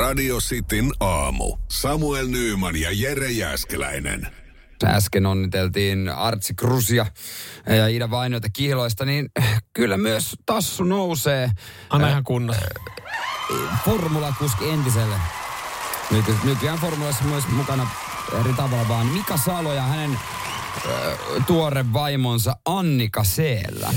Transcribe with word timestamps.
Radio 0.00 0.38
Cityn 0.38 0.92
aamu. 1.00 1.56
Samuel 1.68 2.26
Nyyman 2.26 2.76
ja 2.76 2.88
Jere 2.92 3.30
Jäskeläinen. 3.30 4.26
Äsken 4.84 5.26
onniteltiin 5.26 6.08
Artsi 6.08 6.54
Krusia 6.54 7.06
ja 7.66 7.88
Ida 7.88 8.10
Vainioita 8.10 8.48
kihloista, 8.52 9.04
niin 9.04 9.28
kyllä 9.72 9.96
myös 9.96 10.36
tassu 10.46 10.84
nousee 10.84 11.50
Anna 11.90 12.08
ihan 12.08 12.24
kunnossa. 12.24 12.66
formulakuski 13.84 14.70
entiselle. 14.70 15.16
Nyt, 16.10 16.24
nykyään 16.44 16.78
formulassa 16.78 17.24
myös 17.24 17.48
mukana 17.48 17.86
eri 18.40 18.52
tavalla 18.52 18.88
vaan 18.88 19.06
Mika 19.06 19.36
Salo 19.36 19.72
ja 19.72 19.82
hänen 19.82 20.18
tuore 21.46 21.92
vaimonsa 21.92 22.56
Annika 22.64 23.24
Seellä. 23.24 23.90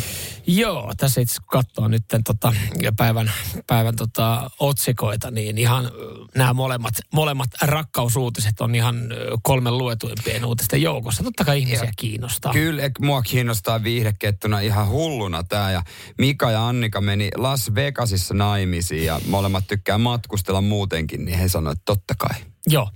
Joo, 0.47 0.93
tässä 0.97 1.21
itse 1.21 1.41
kun 1.41 1.47
katsoo 1.47 1.87
nyt 1.87 2.03
tota, 2.25 2.53
päivän, 2.97 3.31
päivän 3.67 3.95
tota, 3.95 4.51
otsikoita, 4.59 5.31
niin 5.31 5.57
ihan 5.57 5.91
nämä 6.35 6.53
molemmat, 6.53 6.93
molemmat 7.13 7.49
rakkausuutiset 7.61 8.61
on 8.61 8.75
ihan 8.75 8.95
kolmen 9.43 9.77
luetuimpien 9.77 10.45
uutisten 10.45 10.81
joukossa. 10.81 11.23
Totta 11.23 11.45
kai 11.45 11.59
ihmisiä 11.59 11.83
Joo. 11.83 11.91
kiinnostaa. 11.97 12.53
Kyllä, 12.53 12.83
mua 12.99 13.21
kiinnostaa 13.21 13.83
viihdekettuna 13.83 14.59
ihan 14.59 14.87
hulluna 14.87 15.43
tää. 15.43 15.71
Ja 15.71 15.83
Mika 16.17 16.51
ja 16.51 16.67
Annika 16.67 17.01
meni 17.01 17.29
Las 17.37 17.75
Vegasissa 17.75 18.33
naimisiin 18.33 19.05
ja 19.05 19.21
molemmat 19.27 19.67
tykkää 19.67 19.97
matkustella 19.97 20.61
muutenkin, 20.61 21.25
niin 21.25 21.39
he 21.39 21.47
sanoivat, 21.47 21.77
että 21.77 21.85
totta 21.85 22.13
kai. 22.17 22.39
Joo, 22.67 22.89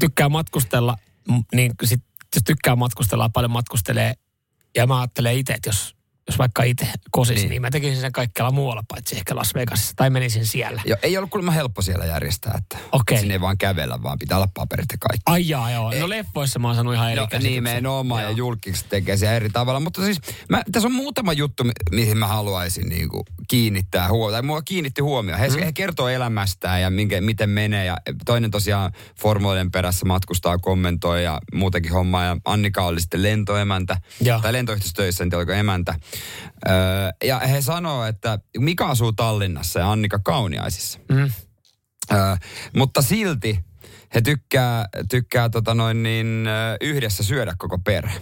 tykkää 0.00 0.28
matkustella, 0.28 0.96
niin 1.54 1.72
sit, 1.84 2.02
jos 2.34 2.42
tykkää 2.46 2.76
matkustella, 2.76 3.28
paljon 3.28 3.50
matkustelee. 3.50 4.14
Ja 4.76 4.86
mä 4.86 5.00
ajattelen 5.00 5.36
itse, 5.38 5.52
että 5.52 5.68
jos, 5.68 5.93
jos 6.28 6.38
vaikka 6.38 6.62
itse 6.62 6.86
kosis, 7.10 7.34
Niin. 7.36 7.40
niin. 7.42 7.50
niin 7.50 7.62
mä 7.62 7.70
tekisin 7.70 8.00
sen 8.00 8.12
kaikkialla 8.12 8.50
muualla, 8.52 8.82
paitsi 8.88 9.16
ehkä 9.16 9.36
Las 9.36 9.54
Vegasissa, 9.54 9.92
tai 9.96 10.10
menisin 10.10 10.46
siellä. 10.46 10.82
Jo, 10.86 10.96
ei 11.02 11.16
ollut 11.16 11.30
kuulemma 11.30 11.50
helppo 11.52 11.82
siellä 11.82 12.04
järjestää, 12.04 12.54
että 12.58 12.78
Okei. 12.92 13.18
sinne 13.18 13.34
ei 13.34 13.40
vaan 13.40 13.58
kävellä, 13.58 14.02
vaan 14.02 14.18
pitää 14.18 14.38
olla 14.38 14.48
paperit 14.54 14.86
ja 14.92 14.98
kaikki. 15.00 15.22
Ai 15.26 15.48
jaa, 15.48 15.70
joo. 15.70 15.92
No 16.00 16.08
leffoissa 16.08 16.58
mä 16.58 16.68
oon 16.68 16.74
saanut 16.74 16.94
ihan 16.94 17.12
eri 17.12 17.20
No, 17.20 17.28
nimenomaan 17.38 18.22
ja 18.22 18.28
Joo. 18.28 18.36
julkiksi 18.36 18.84
tekee 18.88 19.16
se 19.16 19.36
eri 19.36 19.50
tavalla. 19.50 19.80
Mutta 19.80 20.04
siis 20.04 20.20
mä, 20.48 20.62
tässä 20.72 20.88
on 20.88 20.92
muutama 20.94 21.32
juttu, 21.32 21.64
mi- 21.64 21.70
mihin 21.92 22.18
mä 22.18 22.26
haluaisin 22.26 22.88
niin 22.88 23.08
kuin, 23.08 23.22
kiinnittää 23.48 24.08
huomioon. 24.08 24.32
Tai 24.32 24.42
mua 24.42 24.62
kiinnitti 24.62 25.02
huomioon. 25.02 25.40
He, 25.40 25.48
mm. 25.48 25.58
he 25.64 25.72
kertoo 25.72 26.08
elämästään 26.08 26.82
ja 26.82 26.90
minkä, 26.90 27.20
miten 27.20 27.50
menee. 27.50 27.84
Ja 27.84 27.96
toinen 28.24 28.50
tosiaan 28.50 28.92
formuloiden 29.20 29.70
perässä 29.70 30.06
matkustaa, 30.06 30.58
kommentoi 30.58 31.24
ja 31.24 31.40
muutenkin 31.54 31.92
hommaa. 31.92 32.24
Ja 32.24 32.36
Annika 32.44 32.82
oli 32.82 33.00
sitten 33.00 33.22
lentoemäntä. 33.22 33.96
Joo. 34.20 34.40
Tai 34.40 34.52
lentoyhteistyössä, 34.52 35.24
en 35.24 35.30
tiedä 35.30 35.54
emäntä. 35.54 35.94
Öö, 36.68 36.74
ja 37.24 37.38
he 37.38 37.60
sanoo, 37.60 38.04
että 38.04 38.38
Mika 38.58 38.90
asuu 38.90 39.12
Tallinnassa 39.12 39.80
ja 39.80 39.92
Annika 39.92 40.18
Kauniaisissa. 40.18 40.98
Mm. 41.12 41.30
Ö, 42.12 42.36
mutta 42.76 43.02
silti 43.02 43.64
he 44.14 44.20
tykkää, 44.20 44.88
tykkää 45.10 45.48
tota 45.48 45.74
noin 45.74 46.02
niin, 46.02 46.48
yhdessä 46.80 47.22
syödä 47.22 47.54
koko 47.58 47.78
perhe. 47.78 48.20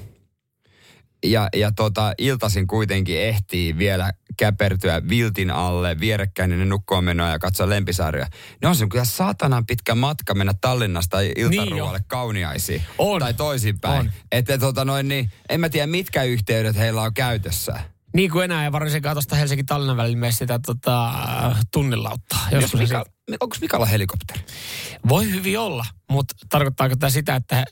Ja, 1.25 1.48
ja 1.56 1.73
tota, 1.73 2.15
iltasin 2.19 2.67
kuitenkin 2.67 3.20
ehtii 3.20 3.78
vielä 3.78 4.12
käpertyä 4.37 5.03
viltin 5.09 5.51
alle, 5.51 6.01
vierekkäin 6.01 6.52
ennen 6.52 6.69
nukkuun 6.69 7.05
menoa 7.05 7.29
ja 7.29 7.39
katsoa 7.39 7.69
lempisarjoja. 7.69 8.27
Ne 8.63 8.69
on 8.69 8.77
se 8.77 8.86
kyllä 8.91 9.05
saatanan 9.05 9.67
pitkä 9.67 9.95
matka 9.95 10.35
mennä 10.35 10.52
Tallinnasta 10.61 11.20
iltaruualle 11.20 11.98
Niin 11.98 12.08
kauniaisiin. 12.08 12.83
On. 12.98 13.20
Tai 13.20 13.35
toisinpäin. 13.35 14.13
Että 14.33 14.58
tota 14.58 14.85
noin 14.85 15.08
niin, 15.08 15.30
en 15.48 15.61
mä 15.61 15.69
tiedä 15.69 15.86
mitkä 15.86 16.23
yhteydet 16.23 16.77
heillä 16.77 17.02
on 17.02 17.14
käytössä. 17.14 17.92
Niin 18.14 18.30
kuin 18.30 18.45
enää 18.45 18.64
ja 18.64 18.73
varsinkaan 18.73 19.14
tuosta 19.14 19.36
Helsinki 19.36 19.64
Tallinnan 19.64 19.96
välillä 19.96 20.18
mene 20.18 20.33
sitä 20.33 20.61
tota. 20.67 21.12
Jos 22.50 22.62
Joskus 22.62 22.80
Mika, 22.80 23.05
se 23.30 23.36
onko 23.40 23.56
Mikalla 23.61 23.86
helikopteri? 23.86 24.40
voi 25.08 25.30
hyvin 25.30 25.58
olla, 25.58 25.84
mutta 26.11 26.34
tarkoittaako 26.48 26.96
tämä 26.96 27.11
sitä, 27.11 27.36
että 27.36 27.64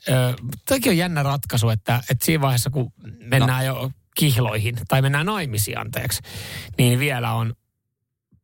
toki 0.67 0.89
on 0.89 0.97
jännä 0.97 1.23
ratkaisu, 1.23 1.69
että, 1.69 2.01
että 2.09 2.25
siinä 2.25 2.41
vaiheessa 2.41 2.69
kun 2.69 2.93
mennään 3.19 3.65
no. 3.65 3.81
jo 3.81 3.91
kihloihin 4.15 4.75
tai 4.87 5.01
mennään 5.01 5.25
naimisiin 5.25 5.77
anteeksi, 5.77 6.21
niin 6.77 6.99
vielä 6.99 7.33
on 7.33 7.53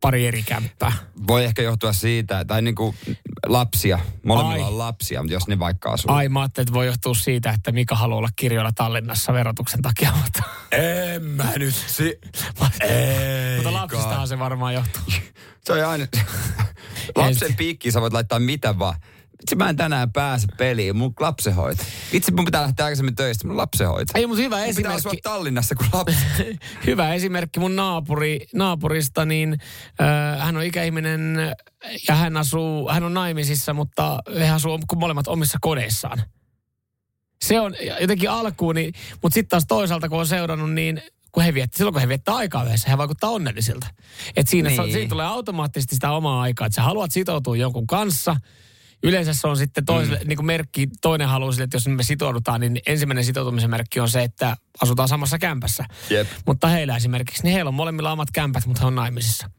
pari 0.02 0.28
eri 0.28 0.44
kämppää. 0.44 0.92
Voi 1.28 1.46
ehkä 1.46 1.62
johtua 1.62 1.94
siitä, 1.94 2.46
tai 2.46 2.62
niin 2.62 2.76
kuin 2.76 2.96
lapsia. 3.46 4.00
Molemmilla 4.26 4.66
Ai. 4.66 4.72
on 4.72 4.78
lapsia, 4.78 5.22
mutta 5.22 5.34
jos 5.34 5.48
ne 5.48 5.60
vaikka 5.60 5.92
asuu. 5.92 6.12
Ai 6.12 6.30
mä 6.30 6.42
ajattelin, 6.42 6.64
että 6.68 6.74
voi 6.74 6.86
johtua 6.88 7.14
siitä, 7.14 7.52
että 7.52 7.72
Mika 7.72 7.96
haluaa 7.96 8.18
olla 8.18 8.30
kirjoilla 8.36 8.72
Tallinnassa 8.72 9.34
verotuksen 9.34 9.82
takia, 9.82 10.12
mutta, 10.24 10.44
En 10.72 11.24
mä 11.24 11.52
nyt. 11.58 11.76
Si- 11.76 12.20
mutta 13.56 13.74
lapsistahan 13.74 14.28
se 14.28 14.40
varmaan 14.40 14.74
johtuu. 14.74 15.02
Se 15.66 15.74
on 15.74 15.86
aina... 15.86 16.08
Lapsen 17.16 17.56
piikkiin 17.56 17.92
sä 17.92 18.02
voit 18.02 18.14
laittaa 18.14 18.40
mitä 18.40 18.80
vaan. 18.80 18.96
Vitsi 19.42 19.56
mä 19.56 19.70
en 19.70 19.76
tänään 19.76 20.12
pääse 20.12 20.48
peliin, 20.58 20.96
mun 20.96 21.14
lapsenhoito. 21.20 21.84
Vitsi 22.14 22.32
mun 22.32 22.46
pitää 22.46 22.62
lähteä 22.62 22.86
aikaisemmin 22.86 23.16
töistä, 23.16 23.48
mun 23.48 23.58
lapsenhoito. 23.58 24.14
Ei, 24.16 24.28
mutta 24.28 24.44
hyvä 24.44 24.58
Mun 24.66 24.76
pitää 24.76 24.92
asua 24.92 24.98
esimerkki. 24.98 25.22
Tallinnassa 25.22 25.76
kuin 25.76 25.90
lapsi. 25.94 26.18
hyvä 26.88 27.14
esimerkki 27.14 27.60
mun 27.60 27.76
naapuri, 27.76 28.40
naapurista, 28.54 29.26
niin 29.26 29.58
äh, 30.02 30.46
hän 30.46 30.58
on 30.58 30.64
ikäihminen 30.64 31.38
ja 32.08 32.16
hän 32.16 32.38
asuu, 32.38 32.90
hän 32.90 33.04
on 33.04 33.14
naimisissa, 33.14 33.74
mutta 33.74 34.20
he 34.40 34.50
asuu 34.50 34.80
molemmat 34.96 35.28
omissa 35.28 35.58
kodeissaan. 35.62 36.22
Se 37.42 37.60
on 37.60 37.76
jotenkin 38.02 38.30
alkuun, 38.30 38.76
niin, 38.76 38.94
mutta 39.22 39.34
sitten 39.34 39.50
taas 39.50 39.66
toisaalta 39.68 40.10
kun 40.10 40.20
on 40.20 40.28
seurannut, 40.28 40.74
niin 40.74 41.02
kun 41.32 41.44
he 41.44 41.54
viettää, 41.54 41.78
silloin 41.78 41.94
kun 41.94 42.02
he 42.02 42.08
viettää 42.08 42.36
aikaa 42.36 42.64
yhdessä, 42.64 42.90
he 42.90 42.98
vaikuttaa 42.98 43.30
onnellisilta. 43.30 43.88
Et 44.36 44.48
siinä, 44.48 44.70
Niin. 44.70 44.82
niin. 44.82 44.94
siinä 44.94 45.10
tulee 45.10 45.26
automaattisesti 45.26 45.96
sitä 45.96 46.12
omaa 46.12 46.42
aikaa, 46.42 46.68
että 46.68 46.76
sä 46.76 46.82
haluat 46.82 47.12
sitoutua 47.12 47.58
jonkun 47.58 47.88
kanssa. 47.88 48.36
Yleensä 49.04 49.34
se 49.34 49.48
on 49.48 49.58
sitten 49.58 49.86
toiselle, 49.86 50.20
mm. 50.20 50.28
niin 50.28 50.38
kuin 50.38 50.46
merkki, 50.46 50.88
toinen 51.02 51.28
haluaa 51.28 51.52
sille, 51.52 51.64
että 51.64 51.76
jos 51.76 51.88
me 51.88 52.04
sitoudutaan, 52.04 52.62
niin 52.62 52.80
ensimmäinen 52.86 53.26
sitoutumisen 53.26 53.70
merkki 53.70 54.00
on 54.00 54.10
se, 54.10 54.24
että 54.24 54.58
asutaan 54.82 55.08
samassa 55.08 55.40
kämpässä. 55.40 55.86
Jep. 56.10 56.28
Mutta 56.46 56.68
heillä 56.68 56.96
esimerkiksi, 56.96 57.44
niin 57.44 57.54
heillä 57.54 57.70
on 57.70 57.74
molemmilla 57.74 58.12
omat 58.12 58.32
kämpät, 58.34 58.66
mutta 58.66 58.82
he 58.82 58.88
on 58.88 58.96
naimisissa. 58.96 59.50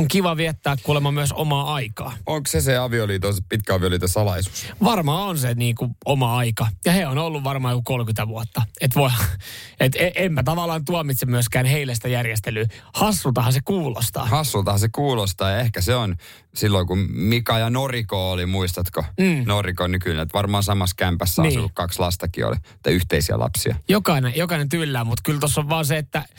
On 0.00 0.08
kiva 0.08 0.36
viettää 0.36 0.76
kuulemma 0.82 1.10
myös 1.10 1.32
omaa 1.32 1.74
aikaa. 1.74 2.12
Onko 2.26 2.46
se 2.48 2.60
se 2.60 2.76
avioliiton, 2.76 3.34
pitkä 3.48 3.74
avioliiton 3.74 4.08
salaisuus? 4.08 4.66
Varmaan 4.84 5.28
on 5.28 5.38
se 5.38 5.54
niin 5.54 5.74
kuin 5.74 5.90
oma 6.04 6.36
aika. 6.36 6.66
Ja 6.84 6.92
he 6.92 7.06
on 7.06 7.18
ollut 7.18 7.44
varmaan 7.44 7.72
joku 7.72 7.82
30 7.82 8.28
vuotta. 8.28 8.62
Et 8.80 8.94
voi, 8.94 9.10
et 9.80 9.96
en, 9.96 10.12
en 10.14 10.32
mä 10.32 10.42
tavallaan 10.42 10.84
tuomitse 10.84 11.26
myöskään 11.26 11.66
heille 11.66 11.94
sitä 11.94 12.08
järjestelyä. 12.08 12.66
Hassultahan 12.94 13.52
se 13.52 13.60
kuulostaa. 13.64 14.26
Hassultahan 14.26 14.80
se 14.80 14.88
kuulostaa 14.92 15.50
ja 15.50 15.60
ehkä 15.60 15.80
se 15.80 15.94
on 15.94 16.16
silloin, 16.54 16.86
kun 16.86 16.98
Mika 17.10 17.58
ja 17.58 17.70
Noriko 17.70 18.30
oli, 18.30 18.46
muistatko? 18.46 19.04
Mm. 19.20 19.42
Noriko 19.46 19.86
nykyinen, 19.86 20.22
että 20.22 20.32
varmaan 20.38 20.62
samassa 20.62 20.96
kämpässä 20.98 21.42
Niin. 21.42 21.52
asunut 21.52 21.72
kaksi 21.74 21.98
lastakin 21.98 22.46
oli, 22.46 22.56
tai 22.82 22.92
yhteisiä 22.92 23.38
lapsia. 23.38 23.76
Jokainen, 23.88 24.32
jokainen 24.36 24.68
tyllää, 24.68 25.04
mutta 25.04 25.22
kyllä 25.24 25.40
tuossa 25.40 25.60
on 25.60 25.68
vaan 25.68 25.84
se, 25.86 25.98
että 25.98 26.18
e- 26.18 26.32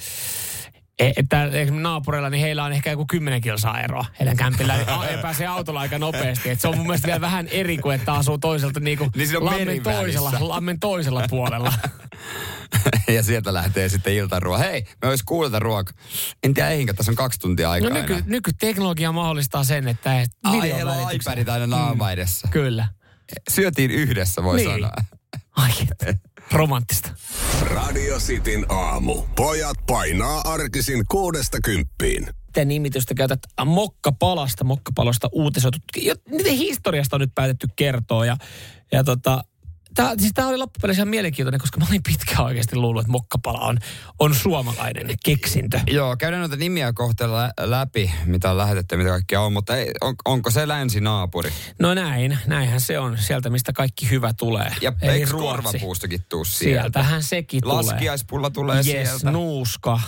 että 1.00 1.46
esimerkiksi 1.46 1.72
naapureilla, 1.82 2.30
niin 2.30 2.42
heillä 2.42 2.64
on 2.64 2.74
ehkä 2.74 2.90
joku 2.92 3.06
10 3.06 3.42
kilsaa 3.42 3.82
eroa 3.82 4.06
heidän 4.20 4.38
kämpillä. 4.38 4.78
Niin 4.78 4.90
a- 4.90 5.22
pääsee 5.22 5.48
autolla 5.48 5.80
aika 5.80 6.00
nopeasti. 6.00 6.50
Et 6.50 6.62
se 6.62 6.68
on 6.68 6.78
mun 6.78 6.86
mielestä 6.88 7.06
vielä 7.08 7.22
vähän 7.22 7.48
eri 7.48 7.78
kuin, 7.78 7.96
että 7.96 8.14
asuu 8.14 8.38
toiselta 8.38 8.80
niin 8.80 8.98
kuin 8.98 9.10
Niin 9.16 9.46
lammen, 9.46 9.84
toisella, 9.84 10.32
lammen 10.40 10.80
toisella 10.80 11.24
puolella. 11.30 11.74
ja 13.16 13.24
sieltä 13.24 13.54
lähtee 13.54 13.90
sitten 13.90 14.14
iltaruoka. 14.14 14.58
Hei, 14.64 14.86
me 15.02 15.08
olisi 15.10 15.24
kuulta 15.28 15.60
ruoka. 15.60 15.94
En 16.44 16.54
tiedä 16.54 16.70
eihinkö, 16.70 16.94
tässä 16.94 17.12
on 17.12 17.16
kaksi 17.16 17.40
tuntia 17.40 17.68
No 17.68 17.72
aikaa 17.72 17.90
nyky, 17.90 18.14
enää. 18.14 18.26
nykyteknologia 18.28 19.12
mahdollistaa 19.12 19.64
sen, 19.64 19.88
että 19.88 20.22
et 20.22 20.30
Ai, 20.44 20.62
heillä 20.72 20.92
on 20.92 21.12
iPadit 21.12 21.50
aina 21.50 21.68
naama 21.68 22.12
edessä. 22.12 22.48
Kyllä. 22.52 22.88
Syötiin 23.50 23.92
yhdessä, 23.92 24.44
voi 24.44 24.58
Niin. 24.58 24.72
sanoa. 24.72 24.92
Ai, 25.56 25.72
et. 26.08 26.18
romanttista. 26.52 27.12
Radio 27.62 28.20
Cityn 28.20 28.66
aamu. 28.70 29.22
Pojat 29.36 29.78
painaa 29.88 30.42
arkisin 30.46 31.04
kuudesta 31.12 31.58
kymppiin. 31.64 32.28
Miten 32.48 32.68
nimitystä 32.68 33.14
käytät 33.14 33.40
mokkapalasta, 33.66 34.64
mokkapalosta 34.64 35.30
uutisoitu. 35.32 35.78
Jo- 35.98 36.16
Niiden 36.30 36.56
historiasta 36.58 37.16
on 37.16 37.20
nyt 37.20 37.36
päätetty 37.36 37.68
kertoa 37.76 38.26
ja, 38.26 38.38
ja 38.92 39.04
tota, 39.04 39.44
Tämä, 39.96 40.14
siis 40.20 40.32
tää 40.34 40.48
oli 40.48 40.58
loppupeleissä 40.58 41.02
ihan 41.02 41.10
mielenkiintoinen, 41.10 41.60
koska 41.62 41.80
mä 41.80 41.86
olin 41.90 42.04
pitkään 42.04 42.46
oikeasti 42.46 42.76
luullut, 42.76 43.02
että 43.02 43.12
mokkapala 43.12 43.60
on, 43.60 43.78
on 44.20 44.36
suomalainen 44.36 45.16
keksintö. 45.26 45.80
Joo, 45.88 46.18
käydään 46.18 46.40
noita 46.40 46.56
nimiä 46.56 46.94
kohta 46.94 47.32
lä- 47.32 47.54
läpi, 47.60 48.12
mitä 48.26 48.52
on 48.52 48.58
lähetetty 48.58 48.98
mitä 48.98 49.10
kaikkea 49.10 49.42
on, 49.42 49.54
mutta 49.54 49.78
ei, 49.78 49.92
on, 50.02 50.16
onko 50.26 50.52
se 50.52 50.68
länsinaapuri? 50.68 51.52
No 51.80 51.94
näin, 51.94 52.38
näinhän 52.48 52.82
se 52.82 53.00
on. 53.00 53.18
Sieltä, 53.18 53.50
mistä 53.50 53.74
kaikki 53.74 54.10
hyvä 54.10 54.34
tulee. 54.34 54.76
Ja 54.82 54.94
Eli 55.02 55.12
eikö 55.12 55.32
korvapuustokin 55.32 56.26
tuu 56.30 56.46
sieltä? 56.46 56.82
Sieltähän 56.82 57.24
sekin 57.24 57.62
tulee. 57.62 57.76
Laskiaispulla 57.76 58.50
tulee 58.50 58.78
yes, 58.78 58.86
sieltä. 58.86 59.32
nuuska. 59.32 60.00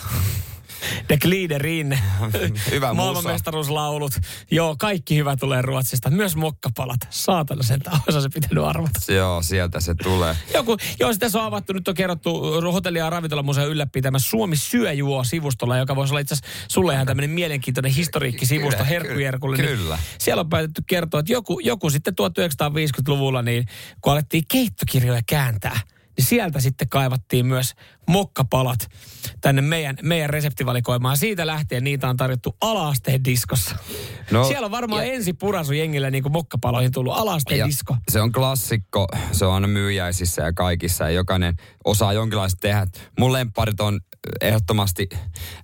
The 1.06 1.16
Gliederin. 1.16 1.98
Hyvä. 2.70 2.94
Maailmanmestaruuslaulut. 2.94 4.12
Joo, 4.50 4.76
kaikki 4.78 5.16
hyvä 5.16 5.36
tulee 5.36 5.62
Ruotsista. 5.62 6.10
Myös 6.10 6.36
mokkapalat. 6.36 7.00
Saatana 7.10 7.62
sen 7.62 7.80
osa 8.08 8.20
se 8.20 8.28
pitänyt 8.28 8.64
arvata. 8.64 9.12
Joo, 9.12 9.42
sieltä 9.42 9.80
se 9.80 9.94
tulee. 9.94 10.36
Joku, 10.54 10.76
joo, 11.00 11.14
tässä 11.18 11.38
on 11.38 11.44
avattu, 11.44 11.72
nyt 11.72 11.88
on 11.88 11.94
kerrottu 11.94 12.42
hotelli- 12.72 12.98
ja 12.98 13.10
ravintolamuseon 13.10 13.68
ylläpitämä 13.68 14.18
Suomi 14.18 14.56
syöjuo-sivustolla, 14.56 15.78
joka 15.78 15.96
voisi 15.96 16.12
olla 16.12 16.20
itse 16.20 16.34
asiassa 16.34 16.66
sulle 16.68 16.94
ihan 16.94 17.06
tämmöinen 17.06 17.30
mielenkiintoinen 17.30 17.92
historiikkisivusto 17.92 18.76
Kyllä, 18.76 18.88
Herkkujerkulle. 18.88 19.56
Niin 19.56 19.68
kyllä. 19.68 19.98
siellä 20.18 20.40
on 20.40 20.48
päätetty 20.48 20.82
kertoa, 20.86 21.20
että 21.20 21.32
joku, 21.32 21.60
joku 21.60 21.90
sitten 21.90 22.14
1950-luvulla, 22.14 23.42
niin 23.42 23.66
kun 24.00 24.12
alettiin 24.12 24.44
keittokirjoja 24.48 25.20
kääntää, 25.26 25.80
niin 26.16 26.24
sieltä 26.24 26.60
sitten 26.60 26.88
kaivattiin 26.88 27.46
myös 27.46 27.74
mokkapalat 28.06 28.88
tänne 29.40 29.62
meidän, 29.62 29.96
meidän 30.02 30.30
reseptivalikoimaan. 30.30 31.16
Siitä 31.16 31.46
lähtien 31.46 31.84
niitä 31.84 32.08
on 32.08 32.16
tarjottu 32.16 32.56
alaasteen 32.60 33.24
diskossa. 33.24 33.76
No, 34.30 34.44
Siellä 34.44 34.64
on 34.64 34.70
varmaan 34.70 35.06
ja- 35.06 35.12
ensi 35.12 35.32
purasu 35.32 35.72
jengillä 35.72 36.10
niin 36.10 36.22
kuin 36.22 36.32
mokkapaloihin 36.32 36.92
tullut 36.92 37.16
alaasteen 37.16 37.68
disko. 37.68 37.96
Se 38.10 38.20
on 38.20 38.32
klassikko, 38.32 39.08
se 39.32 39.44
on 39.44 39.54
aina 39.54 39.66
myyjäisissä 39.66 40.42
ja 40.42 40.52
kaikissa 40.52 41.04
ja 41.04 41.10
jokainen 41.10 41.54
osaa 41.84 42.12
jonkinlaista 42.12 42.58
tehdä. 42.60 42.86
Mun 43.18 43.32
lempparit 43.32 43.80
on 43.80 44.00
ehdottomasti 44.40 45.08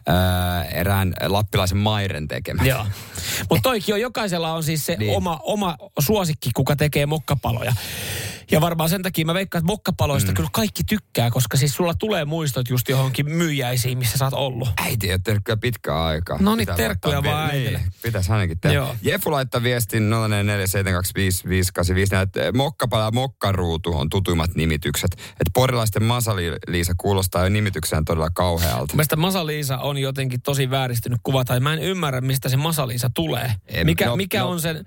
ää, 0.06 0.64
erään 0.64 1.14
lappilaisen 1.26 1.78
Mairen 1.78 2.28
tekemä. 2.28 2.62
Joo. 2.64 2.86
Mutta 3.50 3.62
toikin 3.62 3.94
on, 3.94 4.00
jokaisella 4.00 4.52
on 4.54 4.62
siis 4.62 4.86
se. 4.86 4.96
Niin. 4.96 5.16
oma, 5.16 5.40
oma 5.42 5.76
suosikki, 5.98 6.50
kuka 6.54 6.76
tekee 6.76 7.06
mokkapaloja. 7.06 7.72
Ja 8.50 8.60
varmaan 8.60 8.90
sen 8.90 9.02
takia 9.02 9.24
mä 9.26 9.34
veikkaan, 9.34 9.60
että 9.60 9.72
mokkapaloista 9.72 10.30
mm. 10.30 10.34
kyllä 10.34 10.48
kaikki 10.52 10.84
tykkää, 10.84 11.30
koska 11.30 11.56
siis 11.56 11.74
sulla 11.74 11.94
tulee 11.94 12.24
muistot 12.30 12.68
just 12.68 12.88
johonkin 12.88 13.30
myyjäisiin, 13.30 13.98
missä 13.98 14.18
sä 14.18 14.24
oot 14.24 14.34
ollut. 14.34 14.68
Äiti 14.76 15.10
ei 15.10 15.18
ole 15.48 15.56
pitkään 15.60 15.98
aikaa. 15.98 16.36
No 16.40 16.54
niin, 16.54 16.68
terkkuja 16.76 17.22
vaan 17.22 17.50
vi-. 17.52 17.58
Niin, 17.58 17.80
pitäisi 18.02 18.32
ainakin 18.32 18.60
tehdä. 18.60 18.74
Joo. 18.74 18.96
Jefu 19.02 19.30
laittaa 19.30 19.62
viestin 19.62 20.10
0447255854, 20.10 20.14
että 22.22 22.40
mokkapala 22.54 23.04
ja 23.04 23.10
mokkaruutu 23.10 23.96
on 23.96 24.08
tutuimmat 24.08 24.54
nimitykset. 24.54 25.12
Että 25.12 25.50
porilaisten 25.54 26.02
Masali-Liisa 26.02 26.92
kuulostaa 26.98 27.42
jo 27.42 27.48
nimitykseen 27.48 28.04
todella 28.04 28.30
kauhealta. 28.30 28.94
Mielestäni 28.94 29.20
Masa-Liisa 29.20 29.78
on 29.78 29.98
jotenkin 29.98 30.42
tosi 30.42 30.70
vääristynyt 30.70 31.20
kuva, 31.22 31.44
tai 31.44 31.60
mä 31.60 31.72
en 31.72 31.78
ymmärrä, 31.78 32.20
mistä 32.20 32.48
se 32.48 32.56
Masa-Liisa 32.56 33.10
tulee. 33.14 33.54
En- 33.66 33.86
mikä 33.86 34.06
no- 34.06 34.16
mikä 34.16 34.40
no- 34.40 34.48
on 34.48 34.60
sen... 34.60 34.84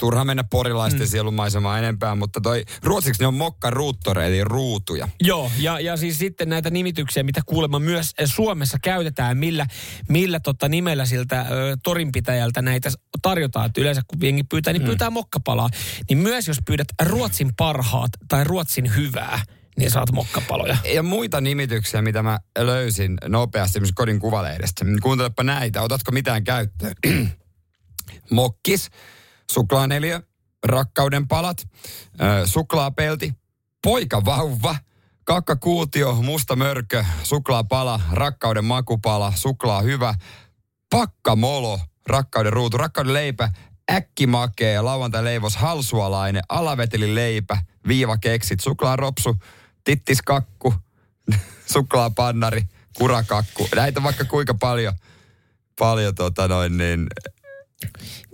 Turha 0.00 0.24
mennä 0.24 0.44
porilaisten 0.44 1.00
mm. 1.00 1.06
sielumaisemaan 1.06 1.78
enempää, 1.78 2.14
mutta 2.14 2.40
toi 2.40 2.64
ruotsiksi 2.82 3.22
ne 3.22 3.26
on 3.26 3.34
mokkaruuttore, 3.34 4.26
eli 4.26 4.44
ruutuja. 4.44 5.08
Joo, 5.20 5.50
ja, 5.58 5.80
ja 5.80 5.96
siis 5.96 6.18
sitten 6.18 6.48
näitä 6.48 6.70
nimityksiä, 6.70 7.22
mitä 7.22 7.40
kuulemma 7.46 7.78
myös 7.78 8.10
eh, 8.18 8.28
Suomessa 8.28 8.78
käytetään, 8.82 9.38
millä, 9.38 9.66
millä 10.08 10.40
tota 10.40 10.68
nimellä 10.68 11.06
siltä 11.06 11.40
ö, 11.40 11.76
torinpitäjältä 11.82 12.62
näitä 12.62 12.90
tarjotaan. 13.22 13.66
Että 13.66 13.80
yleensä 13.80 14.02
kun 14.06 14.18
jengi 14.22 14.42
pyytää, 14.42 14.72
niin 14.72 14.82
pyytää 14.82 15.10
mokkapalaa. 15.10 15.68
Niin 16.08 16.18
myös 16.18 16.48
jos 16.48 16.58
pyydät 16.66 16.88
Ruotsin 17.02 17.50
parhaat 17.56 18.10
tai 18.28 18.44
Ruotsin 18.44 18.96
hyvää, 18.96 19.42
niin 19.78 19.90
saat 19.90 20.12
mokkapaloja. 20.12 20.76
Ja 20.94 21.02
muita 21.02 21.40
nimityksiä, 21.40 22.02
mitä 22.02 22.22
mä 22.22 22.38
löysin 22.58 23.18
nopeasti 23.28 23.78
esimerkiksi 23.78 23.94
kodin 23.94 24.20
kuvalehdestä. 24.20 24.84
Kuuntelepa 25.02 25.42
näitä, 25.42 25.82
otatko 25.82 26.12
mitään 26.12 26.44
käyttöön? 26.44 26.94
Mokkis, 28.30 28.90
suklaaneliö, 29.50 30.20
rakkauden 30.66 31.28
palat, 31.28 31.68
suklaapelti, 32.44 33.34
poikavauva, 33.82 34.76
kakkakuutio, 35.24 36.14
musta 36.14 36.56
mörkö, 36.56 37.04
suklaapala, 37.22 38.00
rakkauden 38.12 38.64
makupala, 38.64 39.32
suklaa 39.36 39.82
hyvä, 39.82 40.14
pakkamolo, 40.90 41.80
rakkauden 42.06 42.52
ruutu, 42.52 42.76
rakkauden 42.76 43.12
leipä, 43.12 43.52
äkkimakee, 43.92 44.80
lauantai 44.80 45.24
leivos, 45.24 45.56
halsualainen, 45.56 46.42
alaveteli 46.48 47.14
leipä, 47.14 47.62
viivakeksit, 47.88 48.60
suklaaropsu, 48.60 49.36
tittiskakku, 49.84 50.74
suklaapannari, 51.72 52.62
kurakakku. 52.98 53.68
Näitä 53.74 54.02
vaikka 54.02 54.24
kuinka 54.24 54.54
paljon, 54.54 54.94
paljon 55.78 56.14
tota 56.14 56.48
noin 56.48 56.76
niin, 56.76 57.06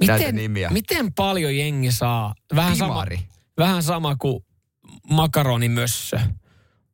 näitä 0.06 0.32
nimiä. 0.32 0.70
miten 0.70 1.12
paljon 1.12 1.56
jengi 1.56 1.93
saa? 1.93 2.34
Vähän 2.54 2.76
sama, 2.76 3.04
vähän 3.58 3.82
sama 3.82 4.16
kuin 4.16 4.44
makaronimössö, 5.10 6.19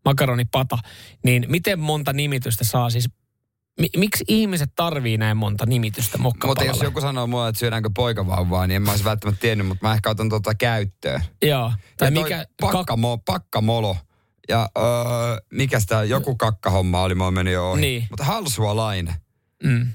makaronipata. 0.05 0.79
Niin 1.25 1.45
miten 1.49 1.81
monta 1.81 2.13
nimitystä 2.13 2.65
saa 2.65 2.91
siis? 2.91 3.09
Mi- 3.81 3.91
miksi 3.97 4.25
ihmiset 4.29 4.71
tarvii 4.77 5.19
näin 5.19 5.37
monta 5.37 5.67
nimitystä 5.67 6.19
Mutta 6.19 6.47
mokkapalalle? 6.47 6.79
jos 6.79 6.83
joku 6.83 7.01
sanoo 7.01 7.27
mulle, 7.27 7.49
että 7.49 7.59
syödäänkö 7.59 7.91
poikavauvaa, 7.95 8.67
niin 8.67 8.77
en 8.77 8.83
mä 8.83 8.91
olisi 8.91 9.05
välttämättä 9.05 9.41
tiennyt, 9.41 9.67
mutta 9.67 9.87
mä 9.89 9.95
ehkä 9.95 10.11
otan 10.11 10.29
tota 10.29 10.55
käyttöön. 10.55 11.21
Joo. 11.43 11.73
Tai 11.97 12.09
ja 12.09 12.13
mikä... 12.13 12.47
Pakkamo, 12.61 13.19
pakkamolo. 13.19 13.97
Ja 14.49 14.69
öö, 14.79 14.85
mikä 15.53 15.81
sitä, 15.81 16.05
joku 16.05 16.37
kakkahomma 16.37 17.03
oli, 17.03 17.15
mä 17.15 17.25
oon 17.25 17.35
mennyt 17.35 17.55
jo 17.55 17.71
ohi. 17.71 17.81
Niin. 17.81 18.07
Mutta 18.11 18.25
halsualainen. 18.25 19.15
Mm. 19.65 19.89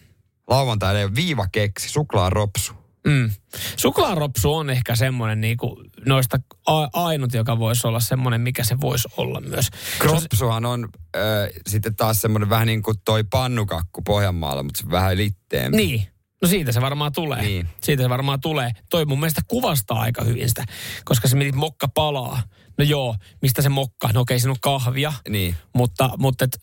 Lauantai 0.48 1.16
viivakeksi, 1.16 1.90
suklaaropsu. 1.90 2.74
Mm. 3.08 3.30
Suklaaropsu 3.78 4.54
on 4.54 4.70
ehkä 4.70 4.96
semmoinen 4.96 5.42
niinku 5.42 5.84
noista 6.06 6.38
a- 6.68 6.90
ainut, 6.94 7.34
joka 7.34 7.60
voisi 7.60 7.88
olla 7.88 8.00
semmoinen, 8.00 8.42
mikä 8.42 8.64
se 8.64 8.82
voisi 8.82 9.08
olla 9.18 9.42
myös. 9.42 9.70
Kropsuhan 10.00 10.66
on 10.66 10.90
öö, 11.16 11.50
sitten 11.68 11.96
taas 11.96 12.22
semmoinen 12.22 12.50
vähän 12.50 12.68
niin 12.68 12.82
kuin 12.82 12.98
toi 13.06 13.24
pannukakku 13.24 14.02
Pohjanmaalla, 14.02 14.64
mutta 14.64 14.82
se 14.84 14.92
vähän 14.92 15.18
litteempi. 15.18 15.78
Niin. 15.78 16.08
No 16.42 16.48
siitä 16.48 16.72
se 16.72 16.82
varmaan 16.82 17.12
tulee. 17.12 17.42
Niin. 17.42 17.68
Siitä 17.84 18.04
se 18.04 18.10
varmaan 18.10 18.42
tulee. 18.42 18.72
Toi 18.90 19.06
mun 19.06 19.20
mielestä 19.20 19.42
kuvastaa 19.48 20.00
aika 20.00 20.24
hyvin 20.24 20.50
sitä, 20.50 20.66
koska 21.06 21.28
se 21.28 21.36
mietit 21.36 21.56
mokka 21.56 21.88
palaa. 21.88 22.44
No 22.78 22.84
joo, 22.84 23.16
mistä 23.42 23.62
se 23.62 23.70
mokka? 23.70 24.10
No 24.14 24.22
okei, 24.22 24.40
siinä 24.40 24.52
on 24.52 24.58
kahvia. 24.62 25.14
Niin. 25.30 25.56
Mutta, 25.74 26.10
mutta 26.18 26.46
et, 26.46 26.58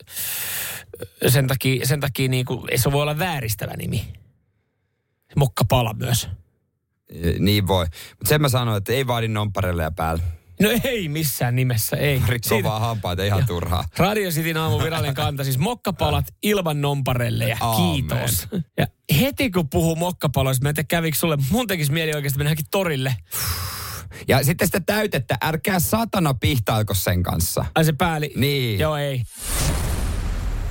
sen 1.28 1.46
takia, 1.46 1.86
sen 1.86 2.00
takia 2.00 2.28
niinku, 2.28 2.66
ei 2.70 2.78
se 2.78 2.92
voi 2.92 3.02
olla 3.02 3.18
vääristävä 3.18 3.72
nimi. 3.76 4.12
Mokka 5.36 5.64
pala 5.64 5.94
myös. 5.94 6.28
E, 7.22 7.30
Niin 7.38 7.66
voi. 7.66 7.86
Mutta 8.10 8.28
sen 8.28 8.40
mä 8.40 8.48
sanoin, 8.48 8.78
että 8.78 8.92
ei 8.92 9.06
vaadi 9.06 9.28
nompparelleja 9.28 9.90
päällä. 9.90 10.22
No 10.60 10.68
ei 10.84 11.08
missään 11.08 11.56
nimessä, 11.56 11.96
ei. 11.96 12.22
Rikkoo 12.28 12.62
vaan 12.62 12.80
hampaita 12.80 13.24
ihan 13.24 13.46
turhaa. 13.46 13.88
Radio 13.96 14.30
Cityn 14.30 14.56
aamun 14.56 14.84
virallinen 14.84 15.14
kanta, 15.14 15.44
siis 15.44 15.58
mokkapalat 15.58 16.24
ilman 16.42 16.80
nomparelleja. 16.80 17.56
Aamen. 17.60 17.92
Kiitos. 17.92 18.48
Ja 18.78 18.86
heti 19.20 19.50
kun 19.50 19.68
puhuu 19.68 19.96
mokkapaloista, 19.96 20.62
mä 20.62 20.68
en 20.68 20.74
tiedä 20.74 20.86
kävikö 20.86 21.18
sulle, 21.18 21.38
mun 21.50 21.66
tekisi 21.66 21.92
mieli 21.92 22.14
oikeasti 22.14 22.38
mennäkin 22.38 22.66
torille. 22.70 23.16
Ja 24.28 24.44
sitten 24.44 24.68
sitä 24.68 24.80
täytettä, 24.80 25.38
älkää 25.42 25.80
satana 25.80 26.34
pihtailko 26.34 26.94
sen 26.94 27.22
kanssa. 27.22 27.64
Ai 27.74 27.84
se 27.84 27.92
pääli. 27.92 28.32
Niin. 28.36 28.78
Joo, 28.78 28.96
ei. 28.96 29.22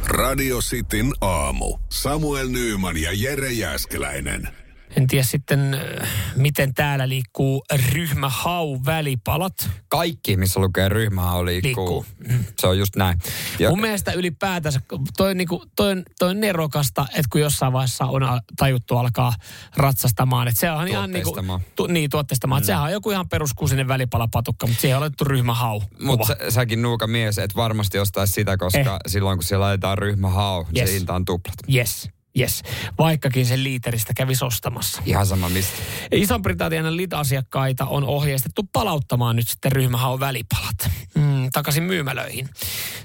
Radio 0.08 0.60
Cityn 0.60 1.14
aamu. 1.22 1.78
Samuel 1.90 2.48
Nyyman 2.48 2.98
ja 2.98 3.10
Jere 3.14 3.52
Jäskeläinen. 3.52 4.63
En 4.98 5.08
tiedä 5.08 5.24
sitten, 5.24 5.74
äh, 6.02 6.10
miten 6.36 6.74
täällä 6.74 7.10
liikkuu 7.10 7.64
ryhmähau 7.92 8.80
välipalat. 8.86 9.70
Kaikki, 9.88 10.38
missä 10.38 10.60
lukee 10.60 10.90
ryhmää, 10.90 11.32
on 11.32 11.46
liikkuu. 11.46 12.06
Liikkuu. 12.20 12.46
Se 12.60 12.68
on 12.68 12.78
just 12.78 12.96
näin. 12.96 13.18
Ja, 13.60 13.70
Mun 13.70 13.82
mielestä 13.82 14.12
ylipäätänsä, 14.12 14.82
toi, 15.18 15.32
on 15.32 15.38
niinku, 15.38 15.66
toi, 15.76 15.92
on, 15.92 16.04
toi 16.20 16.30
on 16.30 16.40
nerokasta, 16.40 17.06
että 17.10 17.28
kun 17.32 17.42
jossain 17.42 17.74
vaiheessa 17.74 18.06
on 18.06 18.22
tajuttu 18.58 18.98
alkaa 18.98 19.34
ratsastamaan. 19.78 20.48
Että 20.48 20.60
se 20.60 20.72
on 20.72 20.88
ihan 20.88 21.12
niinku, 21.12 21.36
tu, 21.76 21.88
niin, 21.88 22.10
tuotteistamaan. 22.10 22.62
Mm. 22.62 22.66
Sehän 22.66 22.84
on 22.84 22.92
joku 22.92 23.12
ihan 23.12 23.30
peruskuusinen 23.30 23.88
välipalapatukka, 23.88 24.68
mutta 24.68 24.82
siihen 24.82 24.98
on 24.98 25.02
laitettu 25.02 25.24
ryhmähau. 25.24 25.82
mutta 26.04 26.28
sä, 26.28 26.38
säkin 26.50 26.82
nuuka 26.82 27.08
mies, 27.08 27.38
et 27.38 27.56
varmasti 27.56 28.00
ostaisi 28.00 28.34
sitä, 28.34 28.58
koska 28.58 28.80
Eh. 28.80 28.88
silloin 29.08 29.38
kun 29.38 29.44
siellä 29.44 29.66
laitetaan 29.66 29.98
ryhmähau, 29.98 30.66
Yes. 30.78 30.90
se 30.90 30.96
hinta 30.96 31.16
on 31.16 31.26
tuplat. 31.26 31.56
Yes, 31.76 32.10
yes. 32.40 32.62
Vaikkakin 32.98 33.46
sen 33.46 33.64
liiteristä 33.64 34.14
kävisi 34.14 34.46
ostamassa. 34.46 35.02
Ihan 35.06 35.26
sama 35.26 35.50
mistä. 35.50 35.74
Iso-Britannian 36.12 36.98
lit-asiakkaita 36.98 37.86
on 37.86 38.04
ohjeistettu 38.04 38.70
palauttamaan 38.74 39.36
nyt 39.36 39.48
sitten 39.48 39.72
ryhmähaun 39.72 40.20
välipalat 40.20 40.90
mm, 41.16 41.50
takaisin 41.52 41.84
myymälöihin. 41.84 42.50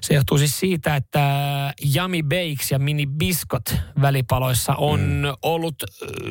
Se 0.00 0.14
johtuu 0.14 0.38
siis 0.38 0.61
siitä, 0.61 0.97
että 0.97 1.20
Yummy 1.97 2.23
Bakes 2.23 2.70
ja 2.70 2.78
Mini 2.78 3.06
Biscot 3.06 3.75
välipaloissa 4.00 4.75
on 4.75 5.00
mm. 5.00 5.23
ollut 5.42 5.82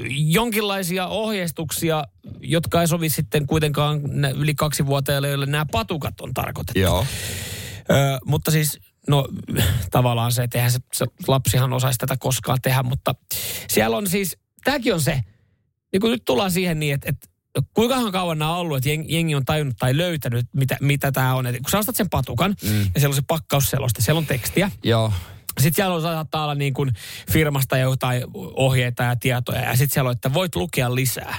jonkinlaisia 0.09 1.07
ohjeistuksia, 1.07 2.03
jotka 2.41 2.81
ei 2.81 2.87
sovi 2.87 3.09
sitten 3.09 3.47
kuitenkaan 3.47 4.01
yli 4.35 4.55
kaksi 4.55 4.85
vuotiaille, 4.85 5.27
joille 5.27 5.45
nämä 5.45 5.65
patukat 5.71 6.21
on 6.21 6.33
tarkoitettu. 6.33 6.79
Joo. 6.79 7.05
Ö, 7.89 8.19
mutta 8.25 8.51
siis, 8.51 8.79
no 9.07 9.27
tavallaan 9.91 10.31
se, 10.31 10.43
että 10.43 10.57
eihän 10.57 10.71
se, 10.71 10.79
se 10.93 11.05
lapsihan 11.27 11.73
osaisi 11.73 11.97
tätä 11.99 12.17
koskaan 12.19 12.57
tehdä, 12.61 12.83
mutta 12.83 13.15
siellä 13.69 13.97
on 13.97 14.07
siis, 14.07 14.37
tämäkin 14.63 14.93
on 14.93 15.01
se, 15.01 15.21
niin 15.91 16.01
kun 16.01 16.11
nyt 16.11 16.25
tullaan 16.25 16.51
siihen 16.51 16.79
niin, 16.79 16.93
että, 16.93 17.09
että 17.09 17.27
kuinkahan 17.73 18.11
kauan 18.11 18.39
nämä 18.39 18.51
on 18.51 18.57
ollut, 18.57 18.77
että 18.77 18.89
jengi, 18.89 19.35
on 19.35 19.45
tajunnut 19.45 19.77
tai 19.79 19.97
löytänyt, 19.97 20.45
mitä, 20.53 20.77
mitä 20.81 21.11
tämä 21.11 21.35
on. 21.35 21.47
Et 21.47 21.57
kun 21.57 21.69
sä 21.71 21.77
ostat 21.77 21.95
sen 21.95 22.09
patukan 22.09 22.55
mm. 22.63 22.79
ja 22.79 22.99
siellä 22.99 23.13
on 23.13 23.15
se 23.15 23.23
pakkausseloste, 23.27 24.01
siellä 24.01 24.19
on 24.19 24.25
tekstiä. 24.25 24.71
Joo. 24.83 25.13
Sitten 25.59 25.73
siellä 25.73 25.95
on, 25.95 26.01
saattaa 26.01 26.43
olla 26.43 26.55
niin 26.55 26.73
kuin 26.73 26.91
firmasta 27.31 27.77
jotain 27.77 28.23
ohjeita 28.35 29.03
ja 29.03 29.15
tietoja 29.15 29.61
ja 29.61 29.75
sitten 29.75 29.93
siellä 29.93 30.07
on, 30.07 30.15
että 30.15 30.33
voit 30.33 30.55
lukea 30.55 30.95
lisää. 30.95 31.35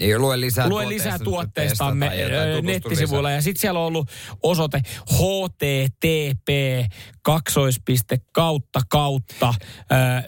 Ei 0.00 0.18
lue 0.18 0.40
lisää 0.40 0.68
Lue 0.68 0.88
lisää 0.88 1.18
tuotteistamme 1.18 2.10
tutustu 2.10 2.60
nettisivuilla 2.62 3.28
lisää. 3.28 3.36
ja 3.36 3.42
sitten 3.42 3.60
siellä 3.60 3.80
on 3.80 3.86
ollut 3.86 4.10
osoite 4.42 4.82
http 5.06 6.48
kaksoispiste 7.22 8.18
kautta 8.32 8.80
kautta 8.88 9.54
ö, 9.70 9.74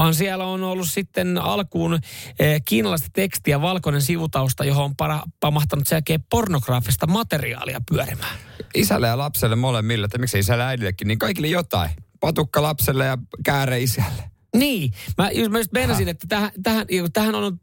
Vaan 0.01 0.15
siellä 0.15 0.45
on 0.45 0.63
ollut 0.63 0.89
sitten 0.89 1.39
alkuun 1.39 1.99
eh, 2.39 2.63
kiinalaista 2.65 3.09
tekstiä, 3.13 3.61
valkoinen 3.61 4.03
sivutausta, 4.03 4.65
johon 4.65 4.85
on 4.85 4.97
para, 4.97 5.23
pamahtanut 5.41 5.87
sen 5.87 5.97
jälkeen 5.97 6.25
pornograafista 6.31 7.07
materiaalia 7.07 7.81
pyörimään. 7.91 8.39
Isälle 8.75 9.07
ja 9.07 9.19
lapselle 9.19 9.57
molemmille, 9.57 10.05
että 10.05 10.19
miksi 10.19 10.39
isälle 10.39 10.63
ja 10.63 10.69
äidillekin, 10.69 11.09
niin 11.09 11.19
kaikille 11.19 11.49
jotain. 11.49 11.91
Patukka 12.21 12.63
lapselle 12.63 13.05
ja 13.05 13.19
kääre 13.45 13.81
isälle. 13.81 14.31
Niin, 14.57 14.93
mä, 15.19 15.31
just, 15.31 15.51
mä 15.51 15.59
just 15.59 15.73
meinasin, 15.73 16.09
että 16.09 16.27
tähän, 16.29 16.51
tähän, 16.63 16.87
tähän 17.13 17.35
on... 17.35 17.61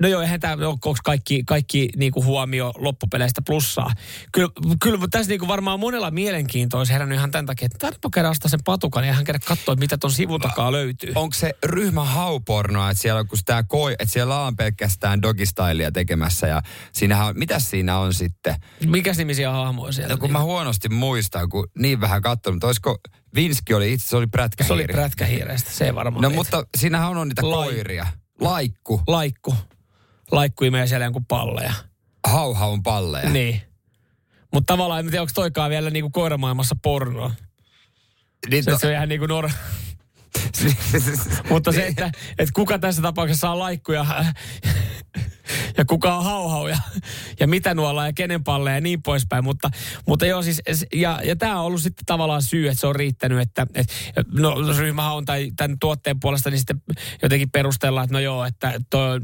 No 0.00 0.08
joo, 0.08 0.22
eihän 0.22 0.40
tämä 0.40 0.66
ole 0.66 0.96
kaikki, 1.04 1.42
kaikki 1.46 1.88
niinku 1.96 2.24
huomio 2.24 2.72
loppupeleistä 2.78 3.42
plussaa. 3.46 3.90
Kyllä, 4.32 4.48
kyllä 4.82 4.98
mutta 4.98 5.18
tässä 5.18 5.30
niinku 5.30 5.48
varmaan 5.48 5.80
monella 5.80 6.10
mielenkiintoa 6.10 6.80
olisi 6.80 6.92
herännyt 6.92 7.16
ihan 7.18 7.30
tämän 7.30 7.46
takia, 7.46 7.66
että 7.66 7.78
tarvitsen 7.78 8.10
käydä 8.10 8.30
ostaa 8.30 8.48
sen 8.48 8.60
patukan 8.64 9.04
ja 9.04 9.12
ihan 9.12 9.24
käydä 9.24 9.38
katsoa, 9.44 9.74
mitä 9.74 9.98
tuon 9.98 10.12
sivun 10.12 10.40
takaa 10.40 10.72
löytyy. 10.72 11.12
Onko 11.14 11.34
se 11.34 11.52
ryhmä 11.64 12.04
haupornoa, 12.04 12.90
että 12.90 13.02
siellä 13.02 13.20
on, 13.20 13.28
kun 13.28 13.38
sitä 13.38 13.64
koi, 13.68 13.92
että 13.92 14.12
siellä 14.12 14.40
on 14.40 14.56
pelkästään 14.56 15.22
dogistailia 15.22 15.92
tekemässä 15.92 16.46
ja 16.46 16.62
siinähän 16.92 17.26
on, 17.26 17.38
mitäs 17.38 17.70
siinä 17.70 17.98
on 17.98 18.14
sitten? 18.14 18.54
Mikäs 18.86 19.18
nimisiä 19.18 19.50
hahmoja 19.50 19.92
siellä? 19.92 20.14
No 20.14 20.18
kun 20.18 20.32
mä 20.32 20.42
huonosti 20.42 20.88
muistan, 20.88 21.48
kun 21.48 21.68
niin 21.78 22.00
vähän 22.00 22.22
katsonut, 22.22 22.64
olisiko 22.64 22.98
Vinski 23.34 23.74
oli 23.74 23.92
itse, 23.92 24.08
se 24.08 24.16
oli 24.16 24.20
se 24.22 24.26
oli 24.26 24.26
prätkähiiri. 24.30 24.94
prätkähiireistä, 24.94 25.70
se 25.70 25.84
ei 25.84 25.94
varmaan. 25.94 26.22
No 26.22 26.28
niitä. 26.28 26.38
mutta 26.38 26.64
siinähän 26.78 27.16
on 27.16 27.28
niitä 27.28 27.50
Lai- 27.50 27.66
koiria. 27.68 28.06
Laikku, 28.40 29.02
Laikku. 29.06 29.54
Laikku 30.32 30.64
imee 30.64 30.86
siellä 30.86 31.04
jonkun 31.06 31.26
palleja. 31.26 31.72
hauhaun 32.28 32.82
palleja. 32.82 33.30
Niin. 33.30 33.62
Mutta 34.52 34.72
tavallaan 34.72 35.00
en 35.00 35.06
tiedä, 35.06 35.20
onko 35.22 35.32
toikaan 35.34 35.70
vielä 35.70 35.90
niinku 35.90 36.10
koiramaailmassa 36.10 36.76
pornoa. 36.82 37.30
Niin, 38.50 38.64
Se, 38.64 38.70
no, 38.70 38.78
se 38.78 38.86
on 38.86 38.92
ihan 38.92 39.08
niin 39.08 39.18
kuin 39.18 39.28
nor... 39.28 39.50
Mutta 41.50 41.72
se, 41.72 41.86
että, 41.86 42.10
että 42.38 42.52
kuka 42.54 42.78
tässä 42.78 43.02
tapauksessa 43.02 43.40
saa 43.40 43.58
laikkuja 43.58 44.06
ja 45.76 45.84
kuka 45.84 46.16
on 46.16 46.24
hauhau 46.24 46.66
ja, 46.66 46.78
ja 47.40 47.46
mitä 47.46 47.74
nuolla 47.74 48.06
ja 48.06 48.12
kenen 48.12 48.44
palle 48.44 48.72
ja 48.72 48.80
niin 48.80 49.02
poispäin. 49.02 49.44
Mutta, 49.44 49.70
mutta 50.06 50.26
joo 50.26 50.42
siis, 50.42 50.62
ja, 50.94 51.20
ja 51.24 51.36
tämä 51.36 51.60
on 51.60 51.66
ollut 51.66 51.82
sitten 51.82 52.06
tavallaan 52.06 52.42
syy, 52.42 52.68
että 52.68 52.80
se 52.80 52.86
on 52.86 52.96
riittänyt, 52.96 53.40
että, 53.40 53.66
että 53.74 53.94
no 54.32 54.54
ryhmähän 54.78 55.14
on 55.14 55.24
tai 55.24 55.50
tämän 55.56 55.78
tuotteen 55.80 56.20
puolesta 56.20 56.50
niin 56.50 56.58
sitten 56.58 56.82
jotenkin 57.22 57.50
perustellaan, 57.50 58.04
että 58.04 58.14
no 58.14 58.20
joo, 58.20 58.44
että 58.44 58.80
tuo, 58.90 59.20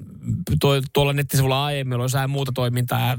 tuo, 0.60 0.82
tuolla 0.92 1.12
nettisivulla 1.12 1.64
aiemmin 1.64 1.94
oli 1.94 2.04
jossain 2.04 2.30
muuta 2.30 2.52
toimintaa 2.54 3.08
ja 3.08 3.18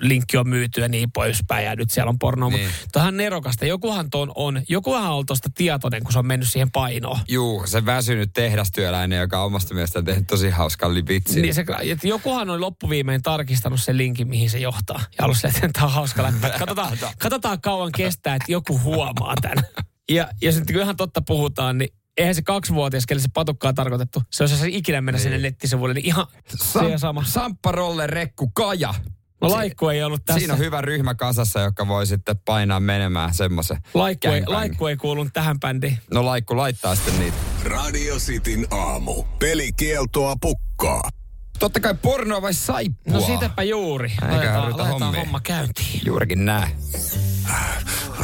linkki 0.00 0.36
on 0.36 0.48
myyty 0.48 0.80
ja 0.80 0.88
niin 0.88 1.12
poispäin 1.12 1.64
ja 1.64 1.76
nyt 1.76 1.90
siellä 1.90 2.10
on 2.10 2.18
pornoa. 2.18 2.50
Niin. 2.50 2.68
Mutta 2.82 3.10
nerokasta. 3.10 3.66
Jokuhan 3.66 4.10
ton 4.10 4.32
on, 4.34 4.62
jokuhan 4.68 5.12
on 5.12 5.26
tuosta 5.26 5.48
tietoinen, 5.54 6.02
kun 6.02 6.12
se 6.12 6.18
on 6.18 6.26
mennyt 6.26 6.48
siihen 6.48 6.70
painoon. 6.70 7.20
Juu, 7.28 7.66
se 7.66 7.86
väsynyt 7.86 8.30
tehdastyöläinen, 8.32 9.20
joka 9.20 9.40
on 9.40 9.46
omasta 9.46 9.74
mielestään 9.74 10.04
tehnyt 10.04 10.26
tosi 10.26 10.50
hauskan 10.50 10.94
libitsin. 10.94 11.42
Niin 11.42 11.54
se, 11.54 11.64
että 11.82 12.08
jokuhan 12.44 12.54
on 12.54 12.60
loppuviimein 12.60 13.22
tarkistanut 13.22 13.80
sen 13.80 13.96
linkin, 13.96 14.28
mihin 14.28 14.50
se 14.50 14.58
johtaa. 14.58 15.00
Ja 15.18 15.24
ollut 15.24 15.36
silleen, 15.36 15.56
että 15.56 15.68
tämä 15.72 15.86
on 15.86 15.92
hauska 15.92 16.22
läppä. 16.22 16.50
Katsotaan, 16.58 16.98
katsotaan 17.18 17.60
kauan 17.60 17.92
kestää, 17.92 18.34
että 18.34 18.52
joku 18.52 18.80
huomaa 18.80 19.34
tämän. 19.42 19.64
Ja, 20.10 20.28
ja 20.42 20.52
sitten 20.52 20.74
kun 20.74 20.82
ihan 20.82 20.96
totta 20.96 21.22
puhutaan, 21.22 21.78
niin 21.78 21.90
eihän 22.16 22.34
se 22.34 22.42
kaksivuotias, 22.42 23.06
kelle 23.06 23.22
se 23.22 23.28
patukka 23.34 23.68
on 23.68 23.74
tarkoitettu, 23.74 24.22
se 24.30 24.42
olisi 24.42 24.56
se 24.56 24.68
ikinä 24.68 25.00
mennä 25.00 25.18
sinne 25.18 25.38
nettisivuille, 25.38 25.94
niin 25.94 26.06
ihan 26.06 26.26
se 26.56 26.88
ja 26.88 26.98
sama. 26.98 27.24
Samppa 27.24 27.72
Rolle 27.72 28.06
Rekku 28.06 28.50
Kaja. 28.54 28.94
No 29.40 29.50
laikku 29.50 29.88
ei 29.88 30.02
ollut 30.02 30.24
tässä. 30.24 30.38
Siinä 30.38 30.52
on 30.52 30.58
hyvä 30.58 30.80
ryhmä 30.80 31.14
kasassa, 31.14 31.60
joka 31.60 31.88
voi 31.88 32.06
sitten 32.06 32.38
painaa 32.44 32.80
menemään 32.80 33.34
semmoisen. 33.34 33.76
Laikku 33.94 34.28
ei, 34.28 34.42
laikku 34.46 34.86
ei 34.86 34.96
kuulunut 34.96 35.32
tähän 35.32 35.60
bändiin. 35.60 35.98
No 36.10 36.24
laikku 36.24 36.56
laittaa 36.56 36.94
sitten 36.94 37.18
niitä. 37.18 37.36
Radio 37.64 38.16
Cityn 38.16 38.66
aamu. 38.70 39.22
Pelikieltoa 39.38 40.34
pukkaa. 40.40 41.10
Totta 41.58 41.80
kai 41.80 41.94
pornoa 41.94 42.42
vai 42.42 42.54
saippua? 42.54 43.12
No 43.14 43.20
sitäpä 43.20 43.62
juuri. 43.62 44.10
Eikä 44.10 44.26
Laitetaan, 44.26 44.64
ruveta 44.64 44.82
laitetaan 44.82 45.14
homma 45.14 45.40
käyntiin. 45.40 46.00
Juurikin 46.04 46.44
nää. 46.44 46.68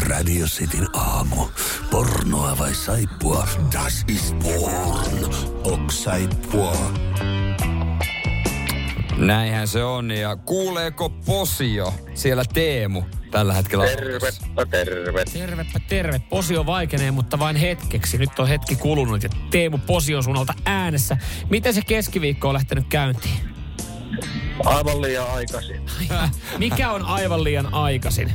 Radio 0.08 0.46
Cityn 0.46 0.88
aamu. 0.96 1.48
Pornoa 1.90 2.58
vai 2.58 2.74
saippua? 2.74 3.48
Das 3.72 4.04
ist 4.08 4.34
porn. 4.38 5.34
Ok 5.64 5.90
saippua. 5.90 6.76
Näinhän 9.20 9.68
se 9.68 9.84
on. 9.84 10.10
Ja 10.10 10.36
kuuleeko 10.36 11.08
Posio 11.10 11.94
siellä 12.14 12.44
Teemu 12.52 13.02
tällä 13.30 13.54
hetkellä? 13.54 13.86
Tervepä 13.86 14.66
terve. 14.70 15.24
Tervepä 15.24 15.80
terve. 15.88 16.18
Posio 16.30 16.66
vaikenee, 16.66 17.10
mutta 17.10 17.38
vain 17.38 17.56
hetkeksi. 17.56 18.18
Nyt 18.18 18.38
on 18.38 18.48
hetki 18.48 18.76
kulunut 18.76 19.22
ja 19.22 19.28
Teemu 19.50 19.78
Posion 19.78 20.24
suunnalta 20.24 20.54
äänessä. 20.64 21.16
Miten 21.50 21.74
se 21.74 21.80
keskiviikko 21.86 22.48
on 22.48 22.54
lähtenyt 22.54 22.86
käyntiin? 22.88 23.50
Aivan 24.64 25.02
liian 25.02 25.30
aikaisin. 25.30 25.82
Mikä 26.58 26.90
on 26.92 27.04
aivan 27.04 27.44
liian 27.44 27.74
aikaisin? 27.74 28.32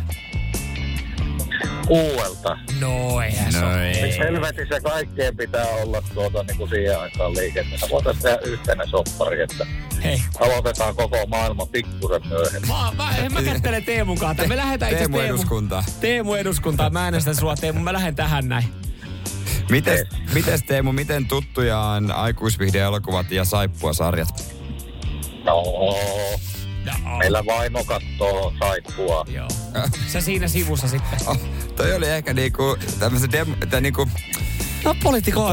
Kuuelta. 1.88 2.58
No 2.80 3.22
eihän 3.22 3.52
se 3.54 3.60
No 3.62 3.68
ole. 3.68 3.92
ei. 3.92 4.18
Helvetissä 4.20 4.82
kaikkeen 4.82 5.38
pitää 5.38 5.66
olla 5.66 6.02
tuota 6.14 6.44
niin 6.44 6.58
kuin 6.58 6.70
siihen 6.70 7.00
aikaan 7.00 7.34
liikenteessä. 7.34 7.88
Voitaisiin 7.92 8.24
tehdä 8.24 8.38
yhtenä 8.46 8.84
soppari, 8.86 9.42
että 9.42 9.66
Hei. 10.04 10.22
aloitetaan 10.40 10.96
koko 10.96 11.18
maailma 11.28 11.66
pikkusen 11.66 12.28
myöhemmin. 12.28 12.68
Mä, 12.72 12.92
mä, 12.98 13.16
en 13.18 13.34
mä 13.34 13.42
kättele 13.44 13.82
Teemun 13.82 14.18
kanssa. 14.20 14.48
Me 14.48 14.58
lähdetään 14.58 14.92
itse 14.92 15.04
Teemu 15.04 15.20
eduskuntaa. 15.20 15.84
Teemu 16.02 16.34
eduskuntaan. 16.34 16.94
Mä 16.94 17.04
äänestän 17.04 17.36
sua 17.36 17.56
Teemu. 17.56 17.80
Mä 17.80 17.94
lähden 17.94 18.16
tähän 18.16 18.48
näin. 18.50 18.66
Mites, 19.70 20.08
mites 20.34 20.64
Teemu, 20.64 20.92
miten 20.92 21.28
tuttuja 21.28 21.80
on 21.80 22.12
aikuisvihde-elokuvat 22.12 23.32
ja 23.32 23.46
saippua-sarjat? 23.46 24.56
No, 25.44 25.64
No, 26.86 27.18
meillä 27.18 27.46
vaimo 27.46 27.84
kattoo 27.84 28.54
saippua. 28.60 29.26
Joo. 29.28 29.48
Sä 30.14 30.22
siinä 30.22 30.48
sivussa 30.48 30.88
sitten. 30.88 31.20
Oh, 31.28 31.38
toi 31.76 31.94
oli 31.94 32.08
ehkä 32.08 32.34
niinku 32.34 32.78
tämmöisen 33.00 33.32
dem, 33.32 33.48
tai 33.70 33.82
niinku 33.82 34.10
No 34.86 34.96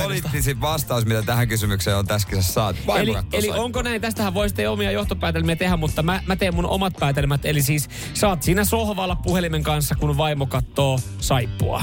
poliittisin 0.01 0.61
vastaus, 0.61 1.07
mitä 1.07 1.23
tähän 1.23 1.49
kysymykseen 1.49 1.97
on 1.97 2.07
tässä 2.07 2.29
kisassa 2.29 2.53
saatu. 2.53 2.79
Eli, 2.97 3.15
eli 3.33 3.51
onko 3.51 3.83
näin, 3.83 4.01
tästähän 4.01 4.35
voisitte 4.35 4.69
omia 4.69 4.91
johtopäätelmiä 4.91 5.57
tehdä, 5.57 5.77
mutta 5.77 6.03
mä, 6.03 6.23
mä 6.27 6.37
teen 6.37 6.55
mun 6.55 6.67
omat 6.67 6.93
päätelmät. 7.01 7.45
Eli 7.45 7.63
siis 7.63 7.89
sä 8.15 8.29
oot 8.29 8.43
siinä 8.43 8.65
sohvalla 8.65 9.17
puhelimen 9.17 9.63
kanssa, 9.63 9.95
kun 9.95 10.17
vaimo 10.17 10.47
kattoo 10.47 10.99
saippua. 11.19 11.83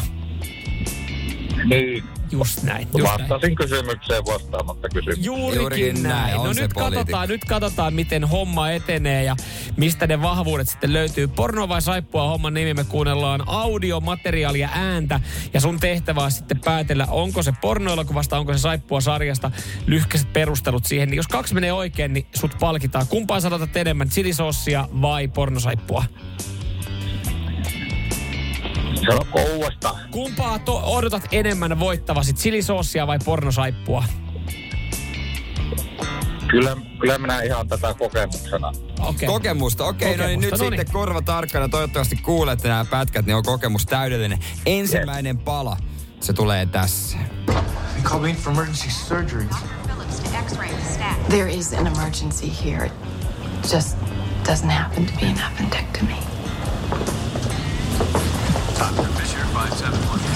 Niin, 1.65 2.03
Just 2.31 2.63
näin. 2.63 2.88
Just 2.98 3.03
näin. 3.17 3.29
Vastasin 3.29 3.55
kysymykseen 3.55 4.25
vastaamatta 4.25 4.89
kysymykseen. 4.89 5.25
Juurikin, 5.25 5.59
Juurikin 5.62 6.03
näin, 6.03 6.03
näin. 6.27 6.38
on 6.39 6.45
No 6.48 6.53
se 6.53 6.62
nyt 6.62 6.71
poliitikko. 6.74 7.00
katsotaan, 7.00 7.27
nyt 7.29 7.45
katsotaan, 7.45 7.93
miten 7.93 8.24
homma 8.24 8.71
etenee 8.71 9.24
ja 9.24 9.36
mistä 9.77 10.07
ne 10.07 10.21
vahvuudet 10.21 10.69
sitten 10.69 10.93
löytyy. 10.93 11.27
Porno 11.27 11.69
vai 11.69 11.81
saippua 11.81 12.27
homman 12.29 12.53
nimi 12.53 12.74
me 12.74 12.83
kuunnellaan 12.83 13.43
audiomateriaalia 13.48 14.69
ääntä 14.74 15.19
ja 15.53 15.62
sun 15.62 15.79
tehtävä 15.79 16.24
on 16.24 16.31
sitten 16.31 16.59
päätellä, 16.65 17.07
onko 17.09 17.43
se 17.43 17.53
pornoelokuvasta, 17.62 18.38
onko 18.39 18.53
se 18.53 18.59
saippua 18.59 19.01
sarjasta. 19.01 19.51
Lyhkäiset 19.88 20.33
perustelut 20.33 20.86
siihen. 20.86 21.09
Niin 21.09 21.17
jos 21.17 21.27
kaksi 21.27 21.53
menee 21.53 21.74
oikein, 21.74 22.13
niin 22.13 22.25
sut 22.36 22.51
palkitaan. 22.59 23.07
Kumpaan 23.07 23.41
sanotat 23.41 23.77
enemmän, 23.77 24.09
chilisossia 24.09 24.88
vai 25.01 25.27
pornosaippua? 25.27 26.03
Sanoko 29.08 29.39
uudestaan? 29.56 29.96
Kumpaa 30.12 30.60
to- 30.60 30.82
odotat 30.86 31.24
enemmän 31.32 31.79
voittavasi, 31.79 32.34
chilisossia 32.34 33.08
vai 33.08 33.20
pornosaippua? 33.25 34.03
Kyllä, 36.48 36.77
kyllä 37.00 37.18
minä 37.18 37.41
ihan 37.41 37.68
tätä 37.68 37.94
kokemuksena. 37.94 38.72
Okei. 39.00 39.27
Kokemusta. 39.27 39.86
Okei, 39.86 40.18
no 40.18 40.25
niin 40.27 40.39
nyt 40.39 40.50
Kokemusta, 40.50 40.65
no 40.65 40.70
niin. 40.70 40.79
sitten 40.79 40.94
korva 40.94 41.22
tarkkana. 41.22 41.70
Toivottavasti 41.70 42.15
kuulette 42.15 42.68
nämä 42.68 42.86
pätkät, 42.86 43.25
niin 43.25 43.36
on 43.36 43.44
kokemus 43.44 43.86
täydellinen. 43.86 44.39
Ensimmäinen 44.65 45.38
pala, 45.38 45.77
se 46.20 46.34
tulee 46.34 46.65
tässä. 46.65 47.18
They 47.94 48.01
called 48.03 48.22
me 48.22 48.29
in 48.29 48.36
for 48.36 48.53
emergency 48.53 48.89
surgery. 48.89 49.46
There 51.29 51.50
is 51.51 51.74
an 51.74 51.88
emergency 51.88 52.48
here. 52.65 52.86
It 52.86 53.74
just 53.74 53.98
doesn't 54.48 54.72
happen 54.72 55.06
to 55.06 55.12
be 55.20 55.25
an 55.25 55.38
appendectomy. 55.51 56.15
Doctor 58.79 59.05
Fisher, 59.05 59.45
571. 59.53 60.29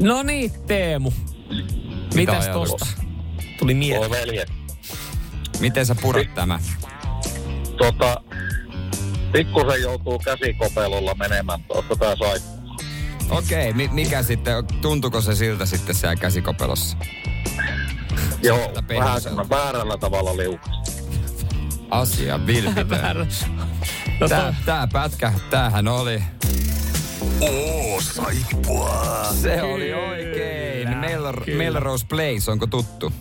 No 0.00 0.22
niin, 0.22 0.50
Teemu. 0.66 1.12
Mitäs 2.14 2.44
ajatuksia? 2.44 2.78
tosta? 2.78 3.02
Tuli 3.58 3.74
mieleen. 3.74 4.10
Veljet. 4.10 4.52
Miten 5.60 5.86
sä 5.86 5.94
purat 5.94 6.34
tämä? 6.34 6.58
Tota, 7.78 8.20
pikkusen 9.32 9.82
joutuu 9.82 10.18
käsikopelolla 10.18 11.14
menemään 11.14 11.62
tuosta 11.64 11.96
tää 11.96 12.16
saippua. 12.16 12.54
Okei, 13.30 13.72
mi- 13.72 13.88
mikä 13.92 14.22
sitten, 14.22 14.66
tuntuko 14.80 15.20
se 15.20 15.34
siltä 15.34 15.66
sitten 15.66 15.94
siellä 15.94 16.16
käsikopelossa? 16.16 16.96
Joo, 18.42 18.72
vähän 18.88 19.48
väärällä 19.50 19.96
tavalla 19.96 20.36
liukas. 20.36 20.83
Asia 21.90 22.46
vilpitön. 22.46 23.28
No 24.20 24.28
Tää, 24.28 24.54
tää 24.64 24.88
pätkä, 24.92 25.32
tämähän 25.50 25.88
oli. 25.88 26.22
Oo, 27.40 28.00
saippua. 28.00 29.24
Se 29.42 29.62
oli 29.62 29.94
oikein. 29.94 30.88
Melrose 31.56 32.06
Place, 32.06 32.50
onko 32.50 32.66
tuttu? 32.66 33.12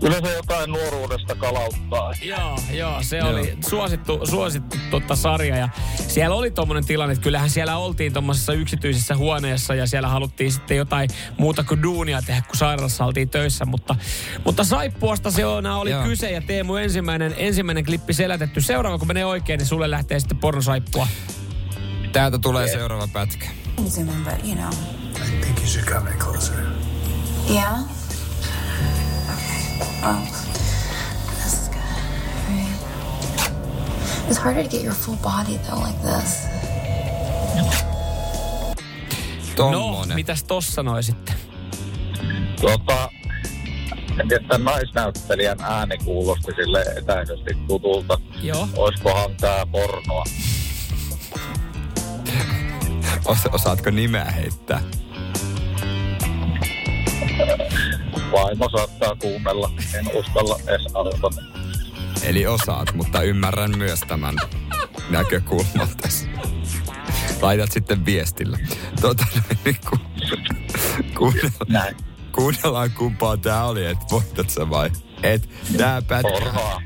Kyllä 0.00 0.20
se 0.24 0.34
jotain 0.36 0.70
nuoruudesta 0.70 1.34
kalauttaa. 1.34 2.12
joo, 2.22 2.58
joo, 2.72 3.02
se 3.02 3.22
oli 3.22 3.58
suosittu, 3.68 4.20
suosittu 4.26 4.76
totta 4.90 5.16
sarja. 5.16 5.56
Ja 5.56 5.68
siellä 6.08 6.36
oli 6.36 6.50
tommonen 6.50 6.84
tilanne, 6.86 7.12
että 7.12 7.22
kyllähän 7.22 7.50
siellä 7.50 7.76
oltiin 7.76 8.12
tommosessa 8.12 8.52
yksityisessä 8.52 9.16
huoneessa 9.16 9.74
ja 9.74 9.86
siellä 9.86 10.08
haluttiin 10.08 10.52
sitten 10.52 10.76
jotain 10.76 11.10
muuta 11.38 11.64
kuin 11.64 11.82
duunia 11.82 12.22
tehdä, 12.22 12.42
kun 12.42 12.56
sairaalassa 12.56 13.04
oltiin 13.04 13.28
töissä. 13.28 13.64
Mutta, 13.64 13.96
mutta 14.44 14.64
saippuasta 14.64 15.30
se 15.30 15.46
on, 15.46 15.66
oli 15.66 15.90
Joo. 15.90 16.04
kyse 16.04 16.30
ja 16.30 16.40
Teemu 16.40 16.76
ensimmäinen, 16.76 17.34
ensimmäinen 17.36 17.84
klippi 17.84 18.12
selätetty. 18.12 18.60
Seuraava, 18.60 18.98
kun 18.98 19.08
menee 19.08 19.24
oikein, 19.24 19.58
niin 19.58 19.66
sulle 19.66 19.90
lähtee 19.90 20.20
sitten 20.20 20.38
pornosaippua. 20.38 21.06
Täältä 22.12 22.38
tulee 22.38 22.68
seuraava 22.68 23.08
pätkä. 23.12 23.46
zoom 23.88 24.08
in, 24.08 24.24
but 24.24 24.44
you 24.44 24.54
know. 24.54 24.72
I 25.16 25.40
think 25.40 25.58
you 25.58 25.66
should 25.66 25.86
come 25.88 26.10
in 26.10 26.18
closer. 26.18 26.56
Yeah? 27.50 27.78
This 30.02 31.52
is 31.52 31.68
good. 31.68 31.78
Right. 32.48 32.76
It's 34.28 34.38
harder 34.38 34.62
to 34.62 34.68
get 34.68 34.82
your 34.82 34.94
full 34.94 35.16
body 35.22 35.58
though, 35.58 35.78
like 35.80 35.98
this. 36.02 36.46
No, 37.56 37.70
Tommonen. 39.56 40.14
mitäs 40.14 40.44
tossa 40.44 40.72
sanoi 40.72 41.02
sitten? 41.02 41.34
Tota, 42.60 43.08
en 44.20 44.28
tiedä, 44.28 44.44
tämän 44.48 44.64
naisnäyttelijän 44.64 45.60
ääni 45.60 45.98
kuulosti 45.98 46.52
sille 46.56 46.82
etäisesti 46.96 47.54
tutulta. 47.68 48.18
Joo. 48.42 48.68
Oiskohan 48.76 49.36
tää 49.40 49.66
pornoa? 49.66 50.24
Os- 53.24 53.48
osaatko 53.54 53.90
nimeä 53.90 54.24
heittää? 54.24 54.80
Vaimo 58.32 58.68
saattaa 58.76 59.16
kuunnella. 59.16 59.70
En 59.94 60.06
uskalla 60.14 60.58
edes 60.66 60.86
arvata. 60.94 61.42
Eli 62.22 62.46
osaat, 62.46 62.94
mutta 62.94 63.22
ymmärrän 63.22 63.78
myös 63.78 64.00
tämän 64.00 64.36
näkökulman 65.10 65.88
tässä. 66.02 66.26
Laitat 67.42 67.72
sitten 67.72 68.04
viestillä. 68.04 68.58
Tota, 69.00 69.24
niin 69.64 69.76
ku, 69.90 69.96
kuunnellaan, 71.18 71.66
Näin. 71.68 71.96
kuunnellaan 72.34 72.90
kumpaa 72.90 73.36
tää 73.36 73.64
oli, 73.64 73.86
että 73.86 74.04
voitat 74.10 74.50
sä 74.50 74.70
vai 74.70 74.90
et. 75.22 75.48
Tää 75.76 76.02
pätkä. 76.02 76.28
Pornoa. 76.32 76.82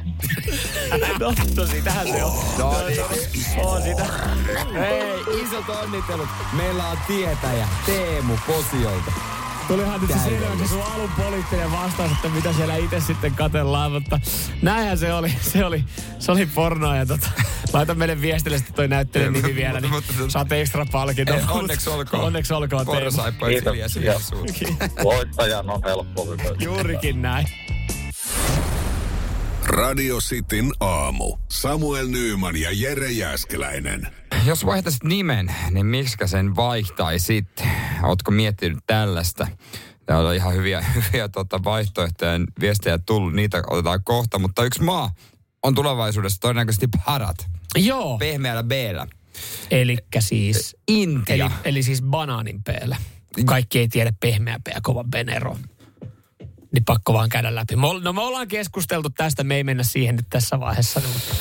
No, 1.20 1.34
no 1.56 1.66
sitähän 1.66 2.06
se 2.08 2.24
on. 2.24 2.32
No 2.58 2.74
niin. 2.88 3.00
On 3.66 3.82
sitä. 3.82 4.04
Hei, 4.74 5.20
isot 5.42 5.68
onnittelut. 5.68 6.28
Meillä 6.52 6.88
on 6.88 6.98
tietäjä 7.06 7.68
Teemu 7.86 8.36
Posiolta. 8.46 9.12
Tulihan 9.68 10.00
nyt 10.00 10.10
se 10.10 10.18
selväksi 10.24 10.68
sun 10.68 10.82
alun 10.82 11.10
poliittinen 11.16 11.72
vastaus, 11.72 12.12
että 12.12 12.28
mitä 12.28 12.52
siellä 12.52 12.76
itse 12.76 13.00
sitten 13.00 13.34
katellaan, 13.34 13.92
mutta 13.92 14.20
näinhän 14.62 14.98
se 14.98 15.12
oli. 15.14 15.34
Se 15.40 15.64
oli, 15.64 15.84
se 16.18 16.32
oli 16.32 16.46
pornoa 16.46 16.96
ja 16.96 17.06
tota, 17.06 17.28
laita 17.72 17.94
meille 17.94 18.20
viestille 18.20 18.56
sitten 18.58 18.74
toi 18.74 18.88
näyttelijän 18.88 19.32
nimi 19.32 19.54
vielä, 19.54 19.80
niin 19.80 19.92
mutta- 19.92 20.12
mutta- 20.18 20.32
saat 20.32 20.52
ekstra 20.52 20.86
palkinnon. 20.92 21.38
Ei, 21.38 21.44
onneksi 21.48 21.90
olkoon. 21.90 22.24
Onneksi 22.24 22.54
olkoon 22.54 22.86
Teemu. 22.86 23.10
Suun. 24.18 24.46
Voittajan 25.04 25.70
on 25.70 25.80
helppo. 25.84 26.26
Juurikin 26.60 27.22
näin. 27.22 27.46
Radio 29.64 30.18
Cityn 30.18 30.72
aamu. 30.80 31.36
Samuel 31.50 32.06
Nyyman 32.08 32.56
ja 32.56 32.68
Jere 32.72 33.10
Jäskeläinen. 33.10 34.08
Jos 34.44 34.66
vaihtaisit 34.66 35.04
nimen, 35.04 35.54
niin 35.70 35.86
miksikä 35.86 36.26
sen 36.26 36.56
vaihtaisit? 36.56 37.64
Ootko 38.02 38.30
miettinyt 38.30 38.78
tällaista? 38.86 39.46
Täällä 40.06 40.28
on 40.28 40.34
ihan 40.34 40.54
hyviä, 40.54 40.80
hyviä 40.96 41.28
tota 41.28 41.64
vaihtoehtoja, 41.64 42.32
viestejä 42.60 42.98
tullut, 42.98 43.34
niitä 43.34 43.62
otetaan 43.70 44.04
kohta, 44.04 44.38
mutta 44.38 44.64
yksi 44.64 44.82
maa 44.82 45.10
on 45.62 45.74
tulevaisuudessa 45.74 46.40
todennäköisesti 46.40 46.88
parat. 47.06 47.36
Joo, 47.76 48.18
Pehmeällä 48.18 48.62
b 48.62 48.72
elikkä 49.70 50.20
siis, 50.20 50.76
Intia. 50.88 51.34
eli, 51.34 51.54
eli 51.64 51.82
siis 51.82 52.02
banaanin 52.02 52.62
peellä. 52.62 52.96
Kaikki 53.44 53.78
ei 53.78 53.88
tiedä 53.88 54.12
pehmeä 54.20 54.60
P 54.64 54.68
ja 54.74 54.80
kova 54.82 55.04
Benero. 55.04 55.56
Niin 56.72 56.84
pakko 56.84 57.12
vaan 57.12 57.28
käydä 57.28 57.54
läpi. 57.54 57.74
No 58.02 58.12
me 58.12 58.20
ollaan 58.20 58.48
keskusteltu 58.48 59.10
tästä, 59.10 59.44
me 59.44 59.56
ei 59.56 59.64
mennä 59.64 59.82
siihen 59.82 60.16
nyt 60.16 60.26
tässä 60.30 60.60
vaiheessa. 60.60 61.00
no, 61.00 61.06
Mutta 61.12 61.34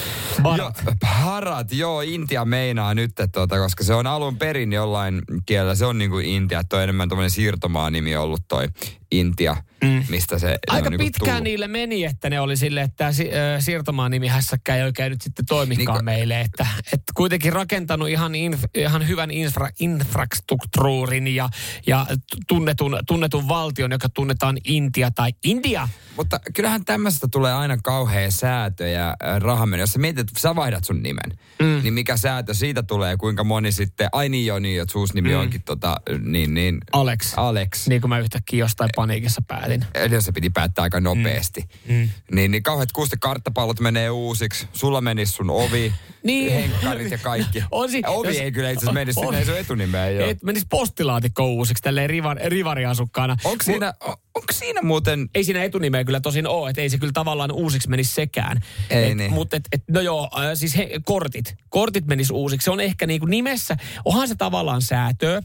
barat. 0.44 0.82
Joo, 0.86 0.96
parat, 1.02 1.72
joo, 1.72 2.02
Intia 2.02 2.46
meinaa 2.46 2.94
nyt, 2.94 3.12
tuota, 3.34 3.58
koska 3.58 3.84
se 3.84 3.94
on 3.94 4.08
alun 4.08 4.38
perin 4.38 4.74
jollain 4.74 5.22
kielellä, 5.46 5.76
se 5.76 5.86
on 5.86 5.98
niin 5.98 6.10
kuin 6.10 6.26
Intia, 6.26 6.60
että 6.60 6.78
on 6.78 6.84
enemmän 6.84 7.10
tämmöinen 7.10 7.32
siirtomaan 7.32 7.94
nimi 7.94 8.16
ollut 8.16 8.42
toi 8.48 8.68
Intia, 9.12 9.58
mm. 9.84 10.04
mistä 10.10 10.40
se, 10.40 10.58
Aika 10.68 10.88
on 10.88 10.92
niinku 10.92 11.06
pitkään 11.06 11.28
tullut. 11.30 11.44
niille 11.44 11.68
meni, 11.68 12.06
että 12.06 12.30
ne 12.30 12.40
oli 12.40 12.58
sille, 12.58 12.82
että 12.82 13.12
si- 13.12 13.32
ö, 13.34 13.62
siirtomaan 13.62 14.12
nimi 14.12 14.28
hässäkkä 14.28 14.76
ei 14.76 14.84
oikein 14.84 15.10
nyt 15.12 15.22
sitten 15.22 15.46
toimikaan 15.46 15.98
Niin 15.98 16.06
meille. 16.06 16.42
Että, 16.42 16.68
että 16.86 17.12
kuitenkin 17.16 17.54
rakentanut 17.54 18.10
ihan, 18.10 18.32
inf- 18.34 18.70
ihan 18.82 19.08
hyvän 19.08 19.30
infra- 19.30 19.74
infrastruktuurin 19.80 21.28
ja, 21.36 21.50
ja 21.88 22.06
tunnetun, 22.48 23.00
tunnetun 23.08 23.48
valtion, 23.48 23.92
joka 23.92 24.10
tunnetaan 24.10 24.58
Intia 24.66 25.12
tai 25.12 25.32
India. 25.44 25.88
Mutta 26.18 26.40
kyllähän 26.54 26.86
tämmöistä 26.86 27.28
tulee 27.32 27.54
aina 27.54 27.78
kauhea 27.84 28.32
säätö 28.32 28.88
ja 28.88 29.16
rahameno. 29.40 29.82
Jos 29.84 29.94
sä 29.94 30.00
mietit, 30.00 30.20
että 30.20 30.40
sä 30.40 30.56
vaihdat 30.56 30.84
sun 30.84 31.04
nimen, 31.04 31.32
mm. 31.60 31.80
niin 31.84 31.94
mikä 31.94 32.18
säätö 32.18 32.54
siitä 32.54 32.84
tulee 32.84 33.18
kuinka 33.18 33.44
moni 33.44 33.72
sitten, 33.72 34.10
ai 34.12 34.30
niin 34.30 34.46
joo 34.46 34.60
niin, 34.60 34.82
että 34.82 34.92
suus 34.92 35.14
nimi 35.14 35.30
mm. 35.30 35.40
onkin 35.40 35.64
tota, 35.64 35.98
niin 36.24 36.54
niin. 36.54 36.78
Alex. 36.92 37.34
Alex. 37.38 37.88
Niin 37.88 38.02
kuin 38.02 38.10
mä 38.10 38.20
yhtäkkiä 38.20 38.60
jostain 38.60 38.90
paniikissa 38.96 39.42
päätin. 39.48 39.86
Se 40.20 40.32
piti 40.32 40.50
päättää 40.50 40.84
aika 40.84 41.00
nopeasti. 41.00 41.64
Mm. 41.88 42.10
Niin, 42.32 42.52
niin 42.52 42.64
kauheat 42.64 42.92
kuusti 42.92 43.16
karttapallot 43.20 43.80
menee 43.80 44.10
uusiksi. 44.10 44.68
Sulla 44.74 45.02
menisi 45.02 45.32
sun 45.34 45.50
ovi, 45.50 45.94
Niin. 46.24 46.52
henkkarit 46.52 47.12
ja 47.12 47.18
kaikki. 47.18 47.64
On 47.72 47.92
si- 47.92 48.02
ovi 48.08 48.28
jos- 48.28 48.38
ei 48.38 48.52
kyllä 48.52 48.70
itse 48.70 48.80
asiassa 48.80 48.94
menisi, 48.94 49.20
on- 49.20 49.26
sinne 49.26 49.40
ei 49.40 49.46
sun 49.46 49.58
etunimeä 49.58 50.04
ole. 50.06 50.30
Et 50.30 50.44
menisi 50.44 50.66
postilaatikko 50.70 51.48
uusiksi 51.48 51.84
tälleen 51.84 52.10
rivar, 52.10 52.38
rivariasukkaana. 52.46 53.36
Onko 53.44 53.64
siinä, 53.64 53.94
on, 54.00 54.16
onko 54.36 54.54
siinä 54.54 54.82
muuten... 54.82 55.30
Ei 55.36 55.44
siinä 55.44 55.64
etunimeä 55.64 56.04
kyllä 56.04 56.20
tosin 56.20 56.48
ole, 56.48 56.70
että 56.70 56.82
ei 56.82 56.90
se 56.90 56.98
kyllä 56.98 57.14
tavallaan 57.14 57.52
uusiksi 57.52 57.90
menisi 57.90 58.14
sekään. 58.14 58.60
Ei 58.90 59.12
et, 59.12 59.18
niin. 59.18 59.34
Mutta 59.34 59.58
et, 59.58 59.64
et, 59.72 59.84
no 59.90 60.02
joo, 60.02 60.30
äh, 60.40 60.46
siis 60.54 60.78
he, 60.78 60.90
kortit. 61.06 61.56
Kortit 61.70 62.06
menis 62.06 62.32
uusiksi. 62.32 62.66
Se 62.66 62.72
on 62.72 62.80
ehkä 62.80 63.08
niinku 63.08 63.26
nimessä, 63.26 63.78
onhan 64.06 64.28
se 64.28 64.36
tavallaan 64.36 64.82
säätöä. 64.82 65.42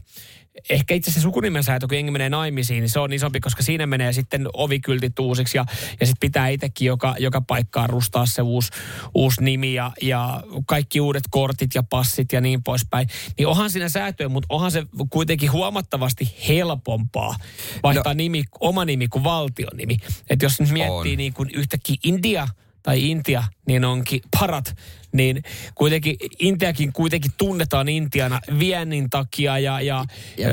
Ehkä 0.69 0.93
itse 0.93 1.11
asiassa 1.11 1.27
sukunimen 1.27 1.63
säätö, 1.63 1.87
kun 1.87 1.97
jengi 1.97 2.11
menee 2.11 2.29
naimisiin, 2.29 2.81
niin 2.81 2.89
se 2.89 2.99
on 2.99 3.13
isompi, 3.13 3.39
koska 3.39 3.63
siinä 3.63 3.85
menee 3.85 4.13
sitten 4.13 4.47
ovikyltit 4.53 5.19
uusiksi 5.19 5.57
ja, 5.57 5.65
ja 5.99 6.05
sitten 6.05 6.19
pitää 6.19 6.47
itsekin 6.47 6.85
joka, 6.85 7.15
joka 7.19 7.41
paikkaan 7.41 7.89
rustaa 7.89 8.25
se 8.25 8.41
uusi, 8.41 8.71
uusi 9.15 9.43
nimi 9.43 9.73
ja, 9.73 9.91
ja 10.01 10.43
kaikki 10.65 11.01
uudet 11.01 11.23
kortit 11.29 11.75
ja 11.75 11.83
passit 11.83 12.33
ja 12.33 12.41
niin 12.41 12.63
poispäin. 12.63 13.07
Niin 13.37 13.47
onhan 13.47 13.69
siinä 13.69 13.89
säätöä, 13.89 14.29
mutta 14.29 14.47
onhan 14.49 14.71
se 14.71 14.85
kuitenkin 15.09 15.51
huomattavasti 15.51 16.35
helpompaa 16.47 17.35
vaihtaa 17.83 18.13
no. 18.13 18.17
nimi, 18.17 18.43
oma 18.59 18.85
nimi 18.85 19.07
kuin 19.07 19.23
valtion 19.23 19.77
nimi. 19.77 19.97
Että 20.29 20.45
jos 20.45 20.59
nyt 20.59 20.69
miettii 20.69 21.11
On. 21.11 21.17
niin 21.17 21.33
kuin 21.33 21.49
yhtäkkiä 21.53 21.95
India 22.03 22.47
tai 22.83 23.09
Intia, 23.09 23.43
niin 23.67 23.85
onkin 23.85 24.21
parat, 24.39 24.75
niin 25.13 25.43
kuitenkin 25.75 26.15
Intiakin 26.39 26.93
kuitenkin 26.93 27.31
tunnetaan 27.37 27.89
Intiana 27.89 28.39
viennin 28.59 29.09
takia 29.09 29.59
ja, 29.59 29.81
ja, 29.81 30.05
ja. 30.37 30.49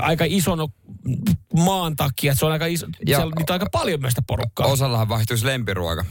aika 0.00 0.24
ison 0.28 0.68
maan 1.54 1.96
takia. 1.96 2.34
Se 2.34 2.46
on 2.46 2.52
aika 2.52 2.66
iso, 2.66 2.86
Ja- 2.86 3.16
siellä 3.16 3.26
on 3.26 3.32
niitä 3.38 3.52
aika 3.52 3.66
paljon 3.72 4.00
myös 4.00 4.10
sitä 4.12 4.22
porukkaa. 4.26 4.66
Osallahan 4.66 5.08
vaihtuisi 5.08 5.46
lempiruoka. 5.46 6.04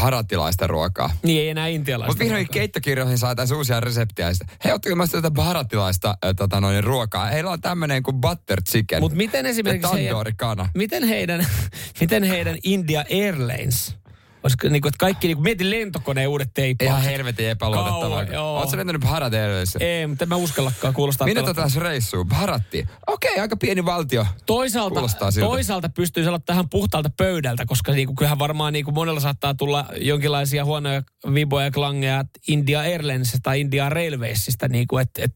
Paratilaista 0.00 0.66
ruokaa. 0.66 1.10
niin 1.22 1.40
ei 1.40 1.48
enää 1.48 1.66
intialaista. 1.66 2.10
Mutta 2.12 2.24
vihdoin 2.24 2.48
keittokirjoihin 2.52 3.18
saataisiin 3.18 3.56
uusia 3.56 3.80
reseptiä. 3.80 4.30
Hei, 4.64 4.72
ottakaa 4.72 4.96
mä 4.96 5.06
tätä 5.06 5.30
paratilaista 5.30 6.08
äh, 6.08 6.34
tota, 6.36 6.60
noin, 6.60 6.84
ruokaa. 6.84 7.26
Heillä 7.26 7.50
on 7.50 7.60
tämmöinen 7.60 8.02
kuin 8.02 8.16
butter 8.20 8.62
chicken. 8.62 9.00
Mutta 9.00 9.16
miten 9.16 9.46
esimerkiksi 9.46 9.90
tandoori 9.90 10.32
kana. 10.36 10.68
miten 10.74 11.04
heidän, 11.08 11.46
miten 12.00 12.22
heidän 12.24 12.56
India 12.62 13.04
Airlines, 13.10 13.96
olisiko 14.42 14.68
niin 14.68 14.82
kuin, 14.82 14.90
että 14.90 14.98
kaikki, 14.98 15.26
niin 15.26 15.36
kuin, 15.36 15.44
mietin 15.44 15.70
lentokoneen 15.70 16.28
uudet 16.28 16.50
teippaukset. 16.54 16.98
Ihan 16.98 17.12
helvetin 17.12 17.48
epäluotettavaa. 17.48 18.42
Oletko 18.58 18.76
lentänyt 18.76 19.00
Bharat 19.00 19.32
Ei, 19.80 20.06
mutta 20.06 20.24
en 20.24 20.28
mä 20.28 20.36
uskallakaan 20.36 20.94
kuulostaa. 20.94 21.26
Pelottavalta. 21.26 21.74
tätä 21.74 21.80
reissuun? 21.80 22.28
Bharatti. 22.28 22.86
Okei, 23.06 23.38
aika 23.38 23.56
pieni 23.56 23.84
valtio. 23.84 24.26
Toisaalta, 24.46 25.00
toisaalta 25.40 25.88
pystyy 25.88 26.24
sanoa 26.24 26.38
tähän 26.38 26.68
puhtaalta 26.68 27.10
pöydältä, 27.16 27.66
koska 27.66 27.92
niinku, 27.92 28.14
kyllähän 28.14 28.38
varmaan 28.38 28.72
niinku 28.72 28.92
monella 28.92 29.20
saattaa 29.20 29.54
tulla 29.54 29.86
jonkinlaisia 30.00 30.64
huonoja 30.64 31.02
viboja 31.34 31.64
ja 31.64 31.70
klangeja 31.70 32.24
India 32.48 32.80
Airlinesista 32.80 33.38
tai 33.42 33.60
India 33.60 33.88
Railwaysista, 33.88 34.68
niinku, 34.68 34.98
että 34.98 35.22
et, 35.24 35.34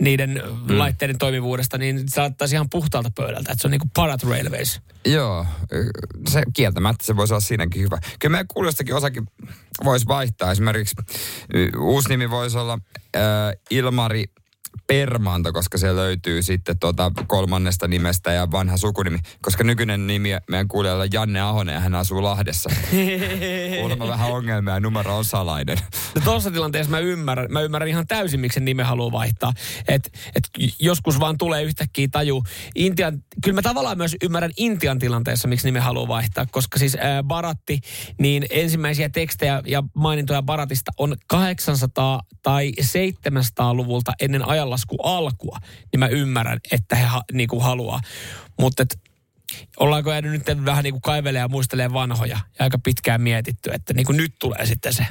niiden 0.00 0.42
mm. 0.68 0.78
laitteiden 0.78 1.18
toimivuudesta, 1.18 1.78
niin 1.78 2.02
saattaisi 2.08 2.54
ihan 2.54 2.70
puhtaalta 2.70 3.10
pöydältä, 3.16 3.52
että 3.52 3.62
se 3.62 3.66
on 3.66 3.70
niinku 3.70 3.88
Parat 3.94 4.22
Railways. 4.22 4.80
Joo, 5.06 5.46
se 6.28 6.42
kieltämättä 6.54 7.04
se 7.04 7.16
voisi 7.16 7.34
olla 7.34 7.40
siinäkin 7.40 7.82
hyvä. 7.82 7.98
Kyllä 8.18 8.39
meidän 8.40 8.54
kuulijoistakin 8.54 8.94
osakin 8.94 9.26
voisi 9.84 10.06
vaihtaa. 10.06 10.52
Esimerkiksi 10.52 10.94
uusi 11.78 12.08
nimi 12.08 12.30
voisi 12.30 12.58
olla 12.58 12.78
äh, 13.16 13.22
Ilmari 13.70 14.24
Permanto, 14.90 15.52
koska 15.52 15.78
se 15.78 15.96
löytyy 15.96 16.42
sitten 16.42 16.78
tuota 16.78 17.12
kolmannesta 17.26 17.88
nimestä 17.88 18.32
ja 18.32 18.50
vanha 18.50 18.76
sukunimi. 18.76 19.18
Koska 19.42 19.64
nykyinen 19.64 20.06
nimi 20.06 20.30
meidän 20.48 20.68
kuulijalla 20.68 21.02
on 21.02 21.08
Janne 21.12 21.40
Ahonen 21.40 21.72
ja 21.72 21.80
hän 21.80 21.94
asuu 21.94 22.22
Lahdessa. 22.22 22.70
Kuulemma 23.80 24.08
vähän 24.08 24.30
ongelmia 24.30 24.74
ja 24.74 24.80
numero 24.80 25.16
on 25.16 25.24
salainen. 25.24 25.78
No 26.14 26.20
tuossa 26.24 26.50
tilanteessa 26.50 26.90
mä 26.90 26.98
ymmärrän, 26.98 27.52
mä 27.52 27.60
ymmärrän 27.60 27.88
ihan 27.88 28.06
täysin, 28.06 28.40
miksi 28.40 28.54
sen 28.54 28.64
nimen 28.64 28.86
haluaa 28.86 29.12
vaihtaa. 29.12 29.52
Et, 29.88 30.12
et 30.34 30.50
joskus 30.78 31.20
vaan 31.20 31.38
tulee 31.38 31.62
yhtäkkiä 31.62 32.08
taju. 32.12 32.44
Intian, 32.74 33.22
kyllä 33.44 33.54
mä 33.54 33.62
tavallaan 33.62 33.98
myös 33.98 34.16
ymmärrän 34.22 34.52
Intian 34.56 34.98
tilanteessa, 34.98 35.48
miksi 35.48 35.66
nimen 35.66 35.82
haluaa 35.82 36.08
vaihtaa, 36.08 36.46
koska 36.46 36.78
siis 36.78 36.96
ää, 37.00 37.22
Baratti, 37.22 37.80
niin 38.18 38.46
ensimmäisiä 38.50 39.08
tekstejä 39.08 39.62
ja 39.66 39.82
mainintoja 39.94 40.42
Baratista 40.42 40.92
on 40.98 41.16
800 41.26 42.20
tai 42.42 42.72
700-luvulta 42.80 44.12
ennen 44.20 44.48
ajanlasku 44.80 44.96
alkua. 45.02 45.58
Niin 45.92 46.00
mä 46.00 46.06
ymmärrän, 46.08 46.58
että 46.70 46.96
he 46.96 47.04
ha, 47.04 47.22
niinku 47.32 47.60
haluaa. 47.60 48.00
Mutta 48.60 48.84
ollaanko 49.76 50.10
jäänyt 50.10 50.32
nyt 50.32 50.64
vähän 50.64 50.84
niin 50.84 50.92
kuin 50.92 51.02
ja 51.40 51.48
muistelee 51.48 51.92
vanhoja 51.92 52.38
ja 52.58 52.64
aika 52.64 52.78
pitkään 52.84 53.20
mietitty, 53.20 53.70
että 53.72 53.94
niin 53.94 54.06
kuin 54.06 54.16
nyt 54.16 54.34
tulee 54.38 54.66
sitten 54.66 54.94
se. 54.94 55.06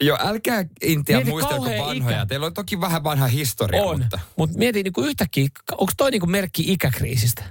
Joo, 0.00 0.18
älkää 0.20 0.64
Intia 0.82 1.16
Mieti 1.16 1.30
muistelko 1.30 1.64
vanhoja. 1.64 2.16
ikä. 2.16 2.26
Teillä 2.26 2.46
on 2.46 2.54
toki 2.54 2.80
vähän 2.80 3.04
vanha 3.04 3.26
historia, 3.26 3.82
On, 3.82 4.00
mutta... 4.00 4.18
mutta 4.36 4.58
mietin 4.58 4.84
niin 4.84 4.92
kuin 4.92 5.08
yhtäkkiä, 5.08 5.48
onko 5.72 5.92
toi 5.96 6.10
niin 6.10 6.20
kuin 6.20 6.30
merkki 6.30 6.72
ikäkriisistä? 6.72 7.44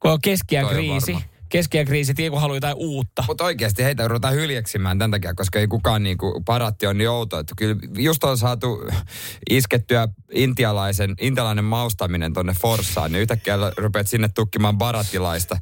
Kun 0.00 0.10
on 0.10 0.18
on 0.64 0.70
kriisi, 0.70 1.16
varma. 1.44 1.48
keskiään 1.48 1.86
kriisi, 1.86 2.24
joku 2.24 2.38
haluaa 2.38 2.56
jotain 2.56 2.76
uutta. 2.76 3.24
Mutta 3.26 3.44
oikeasti 3.44 3.84
heitä 3.84 4.08
ruvetaan 4.08 4.34
hyljeksimään 4.34 4.98
tämän 4.98 5.10
takia, 5.10 5.34
koska 5.34 5.58
ei 5.58 5.66
kukaan 5.66 6.02
niinku, 6.02 6.42
paratti 6.46 6.86
on 6.86 6.98
niin 6.98 7.10
outo. 7.10 7.38
Että 7.38 7.54
kyllä 7.56 7.76
just 7.98 8.24
on 8.24 8.38
saatu 8.38 8.84
iskettyä 9.50 10.08
intialaisen, 10.32 11.14
intialainen 11.20 11.64
maustaminen 11.64 12.32
tonne 12.32 12.54
Forssaan, 12.60 13.12
niin 13.12 13.20
yhtäkkiä 13.20 13.56
rupeat 13.76 14.08
sinne 14.08 14.28
tukkimaan 14.28 14.78
baratilaista 14.78 15.56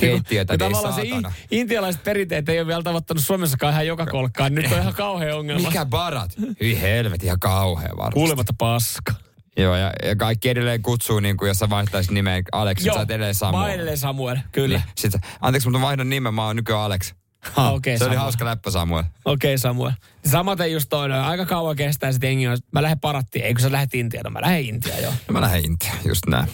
keittiötä, 0.00 0.52
Ja 0.54 0.56
niin 0.56 0.72
tavallaan 0.72 0.94
se 0.94 1.02
in, 1.02 1.22
intialaiset 1.50 2.04
perinteet 2.04 2.48
ei 2.48 2.58
ole 2.58 2.66
vielä 2.66 2.82
tavoittanut 2.82 3.22
Suomessakaan 3.22 3.72
ihan 3.72 3.86
joka 3.86 4.06
kolkkaan. 4.06 4.54
Nyt 4.54 4.72
on 4.72 4.78
ihan 4.78 4.94
kauhea 4.94 5.36
ongelma. 5.36 5.68
Mikä 5.68 5.86
barat? 5.86 6.30
Hyi 6.60 6.80
helvet, 6.80 7.22
ihan 7.22 7.40
kauhea 7.40 7.90
varmasti. 7.96 8.14
Kuulematta 8.14 8.52
paska. 8.58 9.27
Joo, 9.58 9.76
ja, 9.76 9.92
ja 10.04 10.16
kaikki 10.16 10.48
edelleen 10.48 10.82
kutsuu, 10.82 11.20
niin 11.20 11.36
kuin 11.36 11.48
jos 11.48 11.58
sä 11.58 11.70
vaihtaisit 11.70 12.10
nimeä 12.12 12.42
Alex, 12.52 12.78
sit 12.82 12.92
sä 12.92 12.98
oot 13.00 13.10
edelleen 13.10 13.30
mä 13.30 13.32
Samuel. 13.34 13.62
oon 13.62 13.70
edelleen 13.70 13.98
Samuel, 13.98 14.36
kyllä. 14.52 14.78
Niin. 14.78 14.88
Sit, 14.96 15.12
anteeksi, 15.40 15.68
mutta 15.68 15.86
vaihdan 15.86 16.08
nimen, 16.10 16.34
mä 16.34 16.46
oon 16.46 16.56
nykyään 16.56 16.82
Alex. 16.82 17.12
Ah, 17.56 17.72
Okei, 17.74 17.98
Se 17.98 18.04
oli 18.04 18.08
Samuel. 18.10 18.20
hauska 18.22 18.44
läppä 18.44 18.70
Samuel. 18.70 19.04
Okei 19.24 19.48
okay, 19.54 19.58
Samuel. 19.58 19.92
Samaten 20.30 20.72
just 20.72 20.86
toinen. 20.88 21.20
Aika 21.20 21.46
kauan 21.46 21.76
kestää 21.76 22.12
sitten 22.12 22.28
jengi 22.28 22.48
on, 22.48 22.58
mä 22.72 22.82
lähden 22.82 23.00
parattiin. 23.00 23.44
Eikö 23.44 23.62
sä 23.62 23.72
lähdet 23.72 23.94
Intiaan? 23.94 24.24
No 24.24 24.30
mä 24.30 24.40
lähden 24.40 24.64
Intiaan, 24.64 25.02
joo. 25.02 25.12
No 25.28 25.32
mä 25.32 25.40
lähden 25.40 25.64
Intiaan, 25.64 25.98
just 26.04 26.26
näin. 26.26 26.48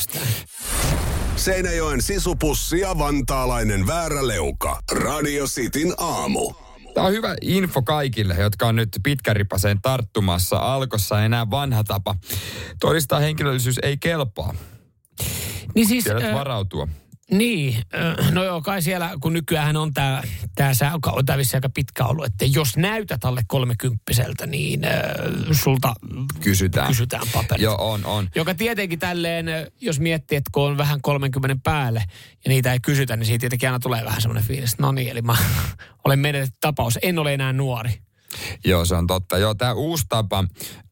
Seinäjoen 1.36 2.02
sisupussi 2.02 2.80
ja 2.80 2.98
vantaalainen 2.98 3.86
vääräleuka. 3.86 4.80
Radio 4.92 5.46
Cityn 5.46 5.94
aamu. 5.98 6.52
Tämä 6.94 7.06
on 7.06 7.12
hyvä 7.12 7.34
info 7.40 7.82
kaikille, 7.82 8.34
jotka 8.34 8.66
on 8.66 8.76
nyt 8.76 8.88
pitkäripaseen 9.02 9.82
tarttumassa. 9.82 10.56
Alkossa 10.56 11.24
enää 11.24 11.50
vanha 11.50 11.84
tapa. 11.84 12.14
Todistaa 12.80 13.18
henkilöllisyys 13.18 13.78
ei 13.82 13.96
kelpaa. 13.96 14.54
Niin 15.74 15.86
siis, 15.86 16.04
Tiedät 16.04 16.34
varautua. 16.34 16.88
Niin, 17.30 17.82
no 18.30 18.44
joo, 18.44 18.62
kai 18.62 18.82
siellä, 18.82 19.10
kun 19.20 19.32
nykyään 19.32 19.76
on 19.76 19.94
tämä, 19.94 20.22
sää, 20.72 20.92
joka 20.92 21.10
on 21.10 21.24
vissiin 21.36 21.56
aika 21.56 21.68
pitkä 21.68 22.04
ollut, 22.04 22.24
että 22.24 22.44
jos 22.44 22.76
näytät 22.76 23.24
alle 23.24 23.40
kolmekymppiseltä, 23.46 24.46
niin 24.46 24.84
äh, 24.84 24.92
sulta 25.52 25.94
Kysytään. 26.40 26.88
kysytään 26.88 27.26
paperit. 27.32 27.62
Joo, 27.62 27.92
on, 27.92 28.06
on. 28.06 28.28
Joka 28.34 28.54
tietenkin 28.54 28.98
tälleen, 28.98 29.46
jos 29.80 30.00
miettii, 30.00 30.36
että 30.38 30.50
kun 30.52 30.62
on 30.62 30.78
vähän 30.78 31.02
30 31.02 31.56
päälle 31.62 32.04
ja 32.44 32.48
niitä 32.48 32.72
ei 32.72 32.80
kysytä, 32.80 33.16
niin 33.16 33.26
siitä 33.26 33.40
tietenkin 33.40 33.68
aina 33.68 33.78
tulee 33.78 34.04
vähän 34.04 34.20
semmoinen 34.20 34.48
fiilis, 34.48 34.78
no 34.78 34.92
niin, 34.92 35.08
eli 35.08 35.22
mä 35.22 35.36
olen 36.04 36.18
menetetty 36.18 36.56
tapaus, 36.60 36.98
en 37.02 37.18
ole 37.18 37.34
enää 37.34 37.52
nuori. 37.52 38.03
Joo, 38.64 38.84
se 38.84 38.94
on 38.94 39.06
totta. 39.06 39.38
Joo, 39.38 39.54
tämä 39.54 39.72
uusi 39.72 40.04
tapa, 40.08 40.44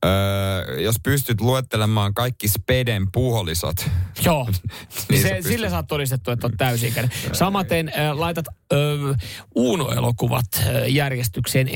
öö, 0.04 0.80
jos 0.80 0.96
pystyt 1.02 1.40
luettelemaan 1.40 2.14
kaikki 2.14 2.48
Speden 2.48 3.06
puholisot. 3.12 3.76
Joo, 4.24 4.48
Niin 5.08 5.22
sä 5.22 5.28
se, 5.28 5.34
pystyt. 5.34 5.52
sille 5.52 5.70
saat 5.70 5.86
todistettu, 5.86 6.30
että 6.30 6.46
on 6.46 6.56
täysi-ikäinen. 6.56 7.10
Samaten 7.32 7.88
äh, 7.88 8.18
laitat 8.18 8.44
äh, 8.48 8.78
Uuno-elokuvat 9.54 10.44
äh, 10.58 10.66
järjestykseen 10.88 11.68
äh, 11.68 11.72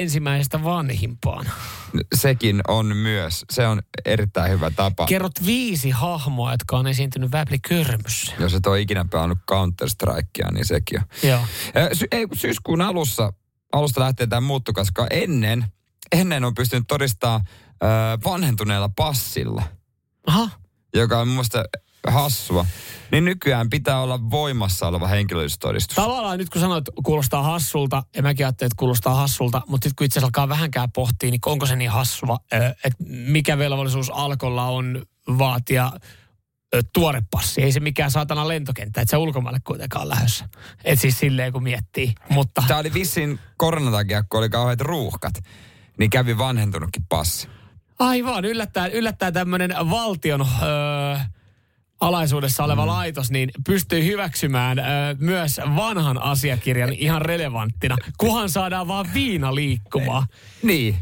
ensimmäisestä 0.00 0.64
vanhimpaan. 0.64 1.46
Sekin 2.14 2.60
on 2.68 2.96
myös, 2.96 3.44
se 3.50 3.66
on 3.66 3.82
erittäin 4.04 4.50
hyvä 4.52 4.70
tapa. 4.70 5.06
Kerrot 5.06 5.46
viisi 5.46 5.90
hahmoa, 5.90 6.52
jotka 6.52 6.78
on 6.78 6.86
esiintynyt 6.86 7.32
Väpli 7.32 7.58
Körmyssä. 7.68 8.32
Jos 8.38 8.54
et 8.54 8.66
ole 8.66 8.80
ikinä 8.80 9.04
pelannut 9.10 9.38
Counter-Strikea, 9.52 10.52
niin 10.52 10.64
sekin 10.64 11.00
on. 11.00 11.28
Joo. 11.30 11.40
Sy- 11.92 12.06
ei, 12.12 12.26
syyskuun 12.34 12.80
alussa, 12.80 13.32
alusta 13.72 14.00
lähtee 14.00 14.26
tämä 14.26 14.40
muuttu, 14.40 14.72
koska 14.72 15.06
ennen, 15.10 15.64
ennen 16.12 16.44
on 16.44 16.54
pystynyt 16.54 16.84
todistamaan 16.88 17.44
vanhentuneella 18.24 18.90
passilla, 18.96 19.62
Aha. 20.26 20.48
joka 20.94 21.18
on 21.18 21.28
mun 21.28 21.34
mielestä 21.34 21.64
hassua. 22.08 22.66
Niin 23.12 23.24
nykyään 23.24 23.70
pitää 23.70 24.00
olla 24.00 24.30
voimassa 24.30 24.88
oleva 24.88 25.06
henkilöllisyystodistus. 25.06 25.96
Tavallaan 25.96 26.38
nyt 26.38 26.50
kun 26.50 26.60
sanoit, 26.60 26.84
kuulostaa 27.04 27.42
hassulta, 27.42 28.02
ja 28.16 28.22
mäkin 28.22 28.46
ajattelin, 28.46 28.66
että 28.66 28.78
kuulostaa 28.78 29.14
hassulta, 29.14 29.62
mutta 29.66 29.84
sitten 29.84 29.96
kun 29.96 30.04
itse 30.04 30.20
alkaa 30.20 30.48
vähänkään 30.48 30.92
pohtia, 30.92 31.30
niin 31.30 31.40
onko 31.46 31.66
se 31.66 31.76
niin 31.76 31.90
hassua, 31.90 32.38
että 32.52 33.04
mikä 33.08 33.58
velvollisuus 33.58 34.10
alkolla 34.10 34.66
on 34.66 35.02
vaatia 35.38 35.92
tuore 36.92 37.22
passi. 37.30 37.62
Ei 37.62 37.72
se 37.72 37.80
mikään 37.80 38.10
saatana 38.10 38.48
lentokenttä, 38.48 39.00
että 39.00 39.10
se 39.10 39.16
ulkomaille 39.16 39.60
kuitenkaan 39.64 40.08
lähdössä. 40.08 40.48
Et 40.84 41.00
siis 41.00 41.18
silleen 41.18 41.52
kun 41.52 41.62
miettii. 41.62 42.14
Mutta 42.28 42.64
Tämä 42.68 42.80
oli 42.80 42.94
vissiin 42.94 43.38
koronan 43.56 43.92
takia, 43.92 44.22
kun 44.22 44.40
oli 44.40 44.48
kauheat 44.48 44.80
ruuhkat, 44.80 45.34
niin 45.98 46.10
kävi 46.10 46.38
vanhentunutkin 46.38 47.04
passi. 47.08 47.48
aivan, 47.98 48.44
yllättää, 48.44 48.86
yllättää 48.86 49.32
tämmöinen 49.32 49.74
valtion 49.90 50.40
öö, 50.62 51.16
alaisuudessa 52.00 52.64
oleva 52.64 52.82
mm. 52.82 52.88
laitos, 52.88 53.30
niin 53.30 53.50
pystyy 53.66 54.04
hyväksymään 54.04 54.78
öö, 54.78 54.84
myös 55.18 55.60
vanhan 55.76 56.22
asiakirjan 56.22 56.92
ihan 56.92 57.22
relevanttina, 57.22 57.96
kunhan 58.18 58.50
saadaan 58.50 58.88
vaan 58.88 59.06
viina 59.14 59.54
liikkumaan. 59.54 60.26
Niin. 60.62 60.96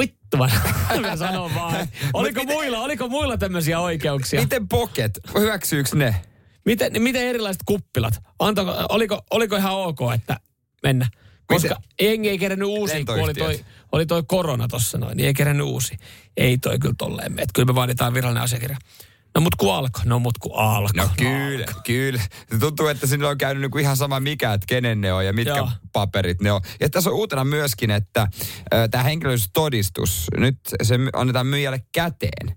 Vittu 0.00 0.36
mä, 1.00 1.16
sanon 1.16 1.54
vaan. 1.54 1.88
Oliko 2.12 2.44
muilla, 2.44 2.80
oliko 2.80 3.08
muilla 3.08 3.38
tämmöisiä 3.38 3.80
oikeuksia? 3.80 4.40
Miten 4.40 4.68
poket? 4.68 5.18
Hyväksyykö 5.38 5.90
ne? 5.94 6.14
Miten, 6.64 7.02
miten 7.02 7.22
erilaiset 7.22 7.62
kuppilat? 7.66 8.22
Antako, 8.38 8.86
oliko, 8.88 9.22
oliko 9.30 9.56
ihan 9.56 9.74
ok, 9.74 9.98
että 10.14 10.40
mennä? 10.82 11.08
Koska 11.46 11.76
jengi 12.00 12.28
ei 12.28 12.38
kerännyt 12.38 12.68
uusi, 12.68 13.04
kun 13.04 13.20
oli 13.20 13.34
toi, 13.34 13.64
oli 13.92 14.06
toi 14.06 14.22
korona 14.26 14.68
tossa 14.68 14.98
noin, 14.98 15.16
niin 15.16 15.26
ei 15.26 15.34
kerännyt 15.34 15.66
uusi. 15.66 15.96
Ei 16.36 16.58
toi 16.58 16.78
kyllä 16.78 16.94
tolleen 16.98 17.32
mene. 17.32 17.46
Kyllä 17.54 17.66
me 17.66 17.74
vaaditaan 17.74 18.14
virallinen 18.14 18.42
asiakirja. 18.42 18.76
No 19.36 19.40
mut 19.40 19.54
ku 19.56 19.70
alko, 19.70 20.00
no 20.04 20.18
mut 20.18 20.38
ku 20.38 20.52
alko. 20.52 20.90
No 20.96 21.08
kyllä, 21.18 21.66
kyllä. 21.84 22.22
Se 22.52 22.58
tuntuu, 22.60 22.86
että 22.86 23.06
sinne 23.06 23.26
on 23.26 23.38
käynyt 23.38 23.60
niinku 23.60 23.78
ihan 23.78 23.96
sama 23.96 24.20
mikä, 24.20 24.52
että 24.52 24.66
kenen 24.68 25.00
ne 25.00 25.12
on 25.12 25.26
ja 25.26 25.32
mitkä 25.32 25.56
Joo. 25.56 25.70
paperit 25.92 26.40
ne 26.40 26.52
on. 26.52 26.60
Ja 26.80 26.90
tässä 26.90 27.10
on 27.10 27.16
uutena 27.16 27.44
myöskin, 27.44 27.90
että 27.90 28.28
tämä 28.90 29.04
henkilöllisyystodistus, 29.04 30.26
nyt 30.36 30.58
se 30.82 30.94
annetaan 31.12 31.46
myyjälle 31.46 31.80
käteen. 31.92 32.56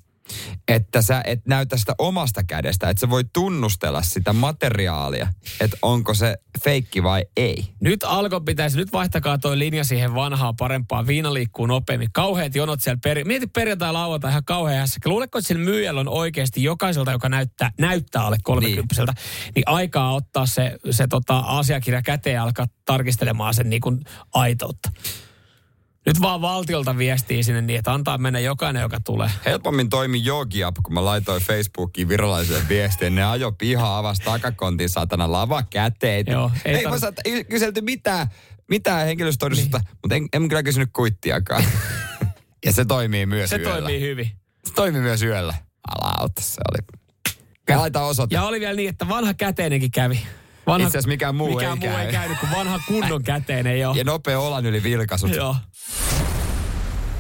Että 0.67 1.01
sä 1.01 1.21
et 1.25 1.45
näytä 1.47 1.77
sitä 1.77 1.95
omasta 1.97 2.43
kädestä, 2.43 2.89
että 2.89 3.01
sä 3.01 3.09
voi 3.09 3.23
tunnustella 3.33 4.01
sitä 4.01 4.33
materiaalia, 4.33 5.27
että 5.59 5.77
onko 5.81 6.13
se 6.13 6.35
feikki 6.63 7.03
vai 7.03 7.25
ei. 7.37 7.65
Nyt 7.79 8.03
alko 8.03 8.41
pitäisi, 8.41 8.77
nyt 8.77 8.93
vaihtakaa 8.93 9.37
toi 9.37 9.59
linja 9.59 9.83
siihen 9.83 10.15
vanhaan 10.15 10.55
parempaan. 10.55 11.07
Viina 11.07 11.33
liikkuu 11.33 11.65
nopeammin. 11.65 12.09
Kauheat 12.13 12.55
jonot 12.55 12.81
siellä 12.81 12.99
peri. 13.03 13.23
Mieti 13.23 13.47
perjantai 13.47 13.93
lauantai 13.93 14.31
ihan 14.31 14.45
kauhean 14.45 14.79
hässäkkä. 14.79 15.09
Luuletko, 15.09 15.37
että 15.37 15.47
sillä 15.47 15.63
myyjällä 15.63 15.99
on 16.01 16.09
oikeasti 16.09 16.63
jokaiselta, 16.63 17.11
joka 17.11 17.29
näyttää, 17.29 17.71
näyttää 17.79 18.25
alle 18.25 18.37
30 18.43 18.95
niin. 18.97 19.07
niin 19.55 19.63
aikaa 19.65 20.13
ottaa 20.13 20.45
se, 20.45 20.77
se 20.91 21.07
tota, 21.07 21.39
asiakirja 21.39 22.01
käteen 22.01 22.33
ja 22.33 22.43
alkaa 22.43 22.65
tarkistelemaan 22.85 23.53
sen 23.53 23.69
niin 23.69 23.81
kuin 23.81 23.99
aitoutta. 24.33 24.89
Nyt 26.05 26.21
vaan 26.21 26.41
valtiolta 26.41 26.97
viestii 26.97 27.43
sinne 27.43 27.62
niin, 27.62 27.79
että 27.79 27.93
antaa 27.93 28.17
mennä 28.17 28.39
jokainen, 28.39 28.81
joka 28.81 28.99
tulee. 29.05 29.29
Helpommin 29.45 29.89
toimi 29.89 30.25
Jogiap, 30.25 30.75
kun 30.83 30.93
mä 30.93 31.05
laitoin 31.05 31.41
Facebookiin 31.41 32.09
viralliselle 32.09 32.63
viestiin. 32.69 33.15
Ne 33.15 33.23
ajo 33.23 33.51
pihaa, 33.51 33.97
avasi 33.97 34.21
takakontin 34.21 34.89
satana 34.89 35.31
lava 35.31 35.63
käteen. 35.63 36.25
Joo, 36.29 36.51
ei 36.65 36.75
ei, 36.75 36.85
tar- 36.85 36.99
saat, 36.99 37.15
ei 37.25 37.43
kyselty 37.43 37.81
mitään, 37.81 38.27
mitään 38.69 39.05
henkilöstötodistusta, 39.05 39.77
niin. 39.77 39.97
mutta 40.03 40.15
en, 40.15 40.27
en 40.33 40.49
kyllä 40.49 40.63
kysynyt 40.63 40.89
kuittiakaan. 40.93 41.63
ja 42.65 42.73
se 42.73 42.85
toimii 42.85 43.25
myös 43.25 43.49
Se 43.49 43.55
yöllä. 43.55 43.73
toimii 43.73 44.01
hyvin. 44.01 44.31
Se 44.65 44.73
toimii 44.73 45.01
myös 45.01 45.21
yöllä. 45.21 45.53
Alauta, 45.88 46.41
se 46.41 46.62
oli. 46.71 46.97
Ja 47.69 47.77
laita 47.79 48.01
osoite. 48.01 48.35
Ja 48.35 48.43
oli 48.43 48.59
vielä 48.59 48.75
niin, 48.75 48.89
että 48.89 49.07
vanha 49.07 49.33
käteinenkin 49.33 49.91
kävi. 49.91 50.19
Vanha, 50.69 50.88
Itse 50.88 50.97
asiassa 50.97 51.08
mikään 51.08 51.36
muu 51.36 51.55
mikään 51.55 51.77
ei 51.84 51.89
muu 51.89 51.97
käy. 51.97 52.05
ei 52.05 52.12
käynyt, 52.12 52.39
kun 52.39 52.49
vanha 52.55 52.79
kunnon 52.88 53.23
käteinen 53.23 53.73
ei 53.73 53.86
ole. 53.86 53.97
Ja 53.97 54.03
nopea 54.03 54.39
olan 54.39 54.65
yli 54.65 54.84
vilkaisut. 54.84 55.36
Joo. 55.36 55.55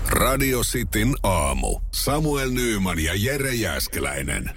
Radio 0.09 0.61
Cityn 0.61 1.15
aamu. 1.23 1.79
Samuel 1.93 2.49
Nyyman 2.49 2.99
ja 2.99 3.11
Jere 3.15 3.53
Jäskeläinen. 3.53 4.51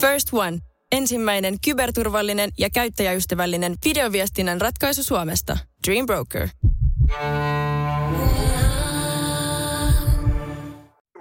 First 0.00 0.28
One. 0.32 0.58
Ensimmäinen 0.92 1.56
kyberturvallinen 1.64 2.50
ja 2.58 2.70
käyttäjäystävällinen 2.70 3.74
videoviestinnän 3.84 4.60
ratkaisu 4.60 5.02
Suomesta. 5.04 5.58
Dream 5.86 6.06
Broker. 6.06 6.48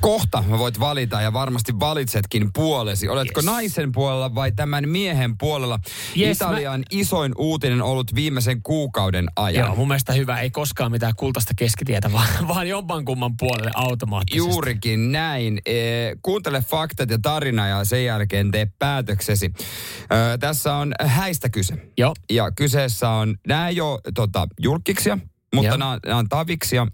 Kohta 0.00 0.44
mä 0.48 0.58
voit 0.58 0.80
valita 0.80 1.20
ja 1.20 1.32
varmasti 1.32 1.80
valitsetkin 1.80 2.50
puolesi. 2.52 3.08
Oletko 3.08 3.40
Yes. 3.40 3.46
naisen 3.46 3.92
puolella 3.92 4.34
vai 4.34 4.52
tämän 4.52 4.88
miehen 4.88 5.38
puolella? 5.38 5.78
Yes, 6.18 6.36
Italian 6.36 6.82
isoin 6.90 7.32
uutinen 7.38 7.82
ollut 7.82 8.14
viimeisen 8.14 8.62
kuukauden 8.62 9.26
ajan. 9.36 9.66
Joo, 9.66 9.76
mun 9.76 9.88
mielestä 9.88 10.12
hyvä. 10.12 10.40
Ei 10.40 10.50
koskaan 10.50 10.92
mitään 10.92 11.12
kultaista 11.16 11.52
keskitietä, 11.56 12.12
vaan, 12.16 12.28
vaan 12.48 12.68
jommankumman 12.68 13.36
puolelle 13.36 13.70
automaattisesti. 13.74 14.50
Juurikin 14.50 15.12
näin. 15.12 15.58
E, 15.66 15.72
kuuntele 16.22 16.60
faktat 16.60 17.10
ja 17.10 17.18
tarina 17.22 17.68
ja 17.68 17.84
sen 17.84 18.04
jälkeen 18.04 18.50
tee 18.50 18.66
päätöksesi. 18.78 19.52
Ö, 20.02 20.38
tässä 20.38 20.74
on 20.74 20.92
häistä 21.02 21.48
kyse. 21.48 21.74
Joo. 21.98 22.14
Ja 22.32 22.50
kyseessä 22.50 23.10
on, 23.10 23.36
nämä 23.46 23.68
ei 23.68 23.80
ole 23.80 24.00
tota, 24.14 24.48
julkiksia, 24.60 25.18
mutta 25.54 25.76
nämä, 25.76 25.98
nämä 26.06 26.18
on 26.18 26.28
taviksia, 26.28 26.86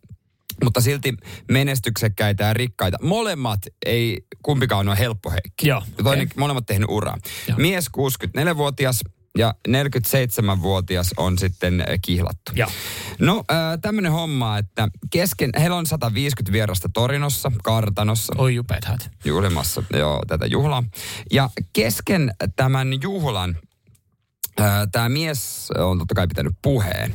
mutta 0.66 0.81
silti 0.81 1.14
menestyksekkäitä 1.50 2.44
ja 2.44 2.55
rikkaita. 2.55 2.98
Molemmat 3.02 3.61
ei 3.87 4.26
kumpikaan 4.42 4.88
ole 4.88 4.98
helppo 4.98 5.31
heikki. 5.31 5.68
Joo, 5.68 5.83
Ja 5.98 6.05
Toinen, 6.05 6.29
molemmat 6.37 6.66
tehnyt 6.66 6.88
uraa. 6.90 7.18
Joo. 7.48 7.59
Mies 7.59 7.90
64-vuotias 7.96 9.00
ja 9.38 9.55
47-vuotias 9.68 11.11
on 11.16 11.38
sitten 11.38 11.81
äh, 11.81 11.87
kihlattu. 12.02 12.52
Joo. 12.55 12.70
No 13.18 13.44
äh, 13.50 13.57
tämmöinen 13.83 14.12
homma, 14.12 14.59
että 14.59 14.88
kesken, 15.11 15.50
heillä 15.61 15.76
on 15.76 15.87
150 15.87 16.52
vierasta 16.52 16.88
Torinossa, 16.94 17.52
kartanossa 17.62 18.35
Oi 18.38 18.57
häät. 18.85 19.11
juhlimassa 19.24 19.83
joo, 19.92 20.22
tätä 20.26 20.46
juhlaa. 20.46 20.85
Ja 21.33 21.50
kesken 21.72 22.35
tämän 22.57 23.02
juhlan 23.02 23.57
tämä 24.92 25.09
mies 25.09 25.68
on 25.79 25.98
totta 25.98 26.14
kai 26.14 26.29
pitänyt 26.29 26.52
puheen. 26.62 27.14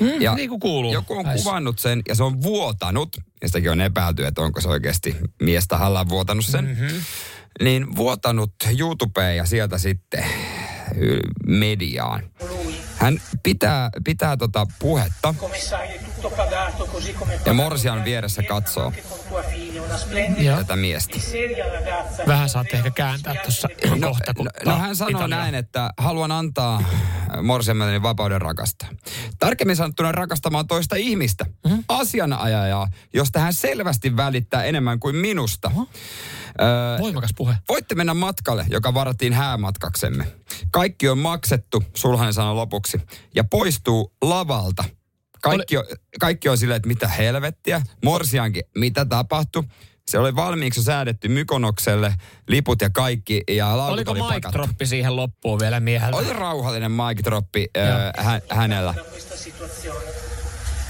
Mm, 0.00 0.36
niin 0.36 0.48
kuin 0.48 0.60
kuuluu. 0.60 0.92
Joku 0.92 1.18
on 1.18 1.24
Näissä. 1.24 1.44
kuvannut 1.44 1.78
sen 1.78 2.02
ja 2.08 2.14
se 2.14 2.22
on 2.22 2.42
vuotanut, 2.42 3.16
ja 3.42 3.48
sitäkin 3.48 3.70
on 3.70 3.80
epäilty, 3.80 4.26
että 4.26 4.42
onko 4.42 4.60
se 4.60 4.68
oikeasti 4.68 5.16
mies 5.42 5.68
tahallaan 5.68 6.08
vuotanut 6.08 6.44
sen. 6.44 6.64
Mm-hmm. 6.64 7.00
Niin 7.62 7.96
vuotanut 7.96 8.52
YouTubeen 8.78 9.36
ja 9.36 9.46
sieltä 9.46 9.78
sitten 9.78 10.24
y, 10.96 11.18
mediaan. 11.46 12.22
Hän 12.96 13.20
pitää, 13.42 13.90
pitää 14.04 14.36
tota 14.36 14.66
puhetta 14.78 15.34
ja 17.46 17.52
Morsian 17.54 18.04
vieressä 18.04 18.42
katsoo 18.42 18.92
Joo. 20.38 20.56
tätä 20.56 20.76
miestä. 20.76 21.18
Vähän 22.26 22.48
saatte 22.48 22.76
ehkä 22.76 22.90
kääntää 22.90 23.34
tuossa 23.34 23.68
No, 23.96 24.08
kohta, 24.08 24.34
kun 24.34 24.46
no, 24.64 24.72
no 24.72 24.78
hän 24.78 24.96
sanoo 24.96 25.10
Italia. 25.20 25.36
näin, 25.36 25.54
että 25.54 25.90
haluan 25.96 26.32
antaa 26.32 26.82
morsiamelleni 27.42 28.02
vapauden 28.02 28.40
rakastaa. 28.40 28.88
Tarkemmin 29.38 29.76
sanottuna 29.76 30.12
rakastamaan 30.12 30.66
toista 30.66 30.96
ihmistä, 30.96 31.44
mm-hmm. 31.44 31.84
asianajajaa, 31.88 32.88
josta 33.14 33.40
hän 33.40 33.54
selvästi 33.54 34.16
välittää 34.16 34.64
enemmän 34.64 35.00
kuin 35.00 35.16
minusta. 35.16 35.70
Öö, 36.60 36.98
Voimakas 36.98 37.30
puhe. 37.36 37.54
voitte 37.68 37.94
mennä 37.94 38.14
matkalle, 38.14 38.66
joka 38.70 38.94
varattiin 38.94 39.32
häämatkaksemme. 39.32 40.26
Kaikki 40.70 41.08
on 41.08 41.18
maksettu, 41.18 41.84
sulhanen 41.96 42.32
sanoi 42.34 42.54
lopuksi, 42.54 43.00
ja 43.34 43.44
poistuu 43.44 44.12
lavalta. 44.22 44.84
Kaikki 45.42 45.76
on, 45.76 45.84
kaikki 46.20 46.48
on 46.48 46.58
silleen, 46.58 46.76
että 46.76 46.88
mitä 46.88 47.08
helvettiä. 47.08 47.82
Morsiankin, 48.04 48.62
mitä 48.74 49.04
tapahtui? 49.04 49.62
Se 50.08 50.18
oli 50.18 50.36
valmiiksi 50.36 50.82
säädetty 50.82 51.28
Mykonokselle, 51.28 52.14
liput 52.48 52.80
ja 52.80 52.90
kaikki, 52.90 53.42
ja 53.50 53.76
laukut 53.76 53.92
Oliko 53.92 54.10
oli 54.10 54.20
mic 54.20 54.28
pakattu. 54.28 54.52
droppi 54.58 54.86
siihen 54.86 55.16
loppuun 55.16 55.60
vielä 55.60 55.80
mieheltä? 55.80 56.16
Oli 56.16 56.32
rauhallinen 56.32 56.92
mic 56.92 57.24
droppi 57.24 57.68
äh, 57.78 58.24
hä, 58.26 58.40
hänellä. 58.50 58.94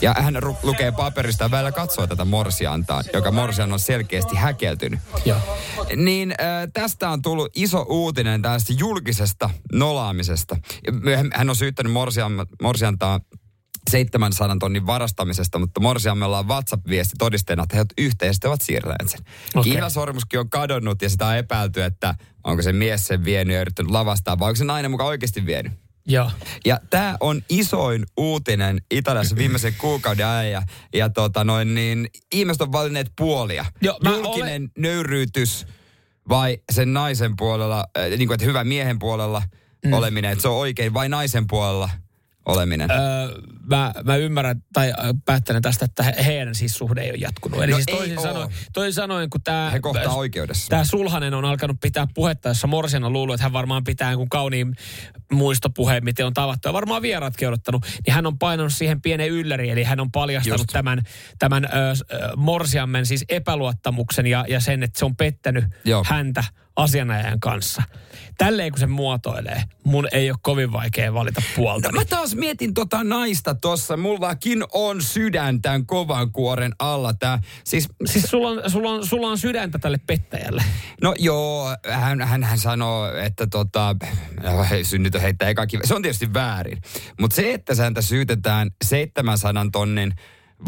Ja 0.01 0.15
hän 0.19 0.37
ru- 0.37 0.57
lukee 0.63 0.93
paperista 0.93 1.45
ja 1.45 1.51
välillä 1.51 1.73
katsoo 1.73 2.07
tätä 2.07 2.25
morsiantaan, 2.25 3.05
joka 3.13 3.31
morsian 3.31 3.73
on 3.73 3.81
selkeästi 3.81 4.37
häkeltynyt. 4.37 5.01
Joo. 5.25 5.39
Niin 5.97 6.31
äh, 6.31 6.69
tästä 6.73 7.09
on 7.11 7.23
tullut 7.23 7.53
iso 7.55 7.87
uutinen 7.89 8.43
tästä 8.43 8.73
julkisesta 8.77 9.51
nolaamisesta. 9.73 10.57
Ja 10.87 11.19
Hän 11.35 11.51
on 11.51 11.57
syyttänyt 11.57 11.93
morsian, 11.93 12.47
morsiantaa 12.63 13.21
700 13.89 14.57
tonnin 14.61 14.87
varastamisesta, 14.87 15.59
mutta 15.59 15.81
morsiammella 15.81 16.39
on 16.39 16.49
WhatsApp-viesti 16.49 17.15
todisteena, 17.19 17.63
että 17.63 17.77
he 17.77 17.85
yhteisesti 17.99 18.47
ovat 18.47 18.61
siirtäneet 18.61 19.09
sen. 19.09 19.21
Okay. 19.55 19.73
Kihlasormuskin 19.73 20.41
on 20.41 20.51
kadonnut 20.51 21.03
ja 21.03 21.11
sitä 21.11 21.27
on 21.27 21.37
epäilty, 21.37 21.83
että 21.83 22.15
onko 22.45 22.63
se 22.63 22.73
mies 22.73 23.07
sen 23.07 23.25
vienyt 23.25 23.55
ja 23.55 23.61
yrittänyt 23.61 23.93
lavastaa, 23.93 24.39
vai 24.39 24.49
onko 24.49 24.57
se 24.57 24.65
nainen 24.65 24.91
mukaan 24.91 25.09
oikeasti 25.09 25.47
vienyt. 25.47 25.73
Joo. 26.07 26.31
Ja 26.65 26.81
tämä 26.91 27.17
on 27.21 27.43
isoin 27.49 28.05
uutinen 28.17 28.81
Italiassa 28.91 29.37
viimeisen 29.37 29.75
kuukauden 29.81 30.27
ajan. 30.27 30.53
Ja, 30.53 30.63
ja 30.95 31.09
tota 31.09 31.45
noin, 31.45 31.75
niin 31.75 32.09
ihmiset 32.33 32.63
on 32.63 32.73
valinneet 32.73 33.13
puolia. 33.17 33.65
Mä 34.05 34.11
Julkinen 34.11 34.63
olen... 34.63 34.71
nöyryytys 34.79 35.67
vai 36.29 36.59
sen 36.73 36.93
naisen 36.93 37.37
puolella, 37.37 37.85
äh, 37.99 38.09
niin 38.09 38.27
kuin, 38.27 38.35
että 38.35 38.47
hyvä 38.47 38.65
miehen 38.65 38.99
puolella 38.99 39.43
mm. 39.85 39.93
oleminen, 39.93 40.33
että 40.33 40.43
se 40.43 40.49
on 40.49 40.57
oikein, 40.57 40.95
vai 40.95 41.09
naisen 41.09 41.47
puolella 41.47 41.91
oleminen. 42.49 42.91
Öö, 42.91 42.99
mä, 43.71 43.93
mä 44.05 44.17
ymmärrän 44.17 44.63
tai 44.73 44.91
ö, 44.91 44.95
päättelen 45.25 45.63
tästä, 45.63 45.85
että 45.85 46.03
he- 46.03 46.25
heidän 46.25 46.55
siis 46.55 46.75
suhde 46.75 47.01
ei 47.01 47.11
ole 47.11 47.19
jatkunut. 47.19 47.63
Eli 47.63 47.71
No 47.71 47.77
siis 47.77 47.87
toisin, 47.87 48.21
sanoen, 48.23 48.49
toisin 48.73 48.93
sanoen, 48.95 49.31
kun 49.31 49.41
tämä... 49.43 49.71
He 49.71 49.81
kohtaa 49.81 50.15
oikeudessa. 50.15 50.69
Tämä 50.69 50.85
Sulhanen 50.85 51.35
on 51.35 51.45
alkanut 51.45 51.77
pitää 51.81 52.07
puhetta, 52.15 52.49
jossa 52.49 52.67
Morsian 52.67 53.05
on 53.05 53.13
luullut, 53.13 53.35
että 53.35 53.43
hän 53.43 53.53
varmaan 53.53 53.85
pitää 53.85 54.17
kun 54.17 54.29
kauniin 54.29 54.77
muistopuheen, 55.33 56.05
miten 56.05 56.27
on 56.27 56.35
tavattu. 56.35 56.69
Ja 56.69 56.73
varmaan 56.73 57.03
vieraatkin 57.03 57.49
odottanut. 57.49 57.87
Niin 58.07 58.15
hän 58.15 58.27
on 58.27 58.39
painanut 58.39 58.73
siihen 58.73 59.03
pienen 59.03 59.29
ylläri, 59.29 59.71
eli 59.71 59.83
hän 59.85 60.01
on 60.01 60.13
paljastanut 60.13 60.61
Just. 60.61 60.73
tämän, 60.73 61.03
tämän 61.39 61.65
ö, 61.65 61.69
ö, 61.69 62.37
Morsiammen 62.37 63.07
siis 63.07 63.25
epäluottamuksen 63.29 64.27
ja, 64.27 64.45
ja 64.49 64.61
sen, 64.61 64.83
että 64.83 64.99
se 64.99 65.05
on 65.05 65.17
pettänyt 65.17 65.65
Joo. 65.85 66.05
häntä 66.07 66.45
asianajajan 66.77 67.41
kanssa. 67.41 67.83
Tälleen 68.39 68.73
kun 68.73 68.79
se 68.79 68.87
muotoilee, 68.87 69.63
mun 69.85 70.09
ei 70.13 70.31
ole 70.31 70.39
kovin 70.43 70.73
vaikea 70.73 71.15
valita 71.15 71.43
puolta. 71.57 71.89
No, 71.93 71.99
mä 71.99 72.05
taas 72.05 72.35
mietin 72.35 72.75
tota 72.75 73.05
naista 73.05 73.55
tossa. 73.55 73.97
Mullakin 73.97 74.65
on 74.73 75.03
sydän 75.03 75.63
tämän 75.63 75.87
kovan 75.87 76.33
kuoren 76.33 76.73
alla. 76.79 77.15
Tää, 77.15 77.39
siis, 77.65 77.89
Siis 78.07 78.25
sulla 78.25 78.49
on, 78.49 78.71
sulla, 78.71 78.91
on, 78.91 79.07
sulla 79.07 79.29
on 79.29 79.39
sydäntä 79.39 79.79
tälle 79.79 79.99
pettäjälle. 80.07 80.65
No 81.03 81.15
joo, 81.19 81.77
hän, 81.91 82.21
hän, 82.21 82.45
hän 82.45 82.59
sanoo, 82.59 83.13
että 83.13 83.47
tota, 83.47 83.97
no, 84.43 84.65
hei, 84.71 84.85
synnytön 84.85 85.21
heittää 85.21 85.49
eka 85.49 85.67
kive. 85.67 85.87
Se 85.87 85.95
on 85.95 86.03
tietysti 86.03 86.35
väärin. 86.35 86.79
Mutta 87.21 87.37
se, 87.37 87.53
että 87.53 87.75
häntä 87.75 88.03
syytetään 88.03 88.71
700 88.85 89.67
tonnin 89.73 90.15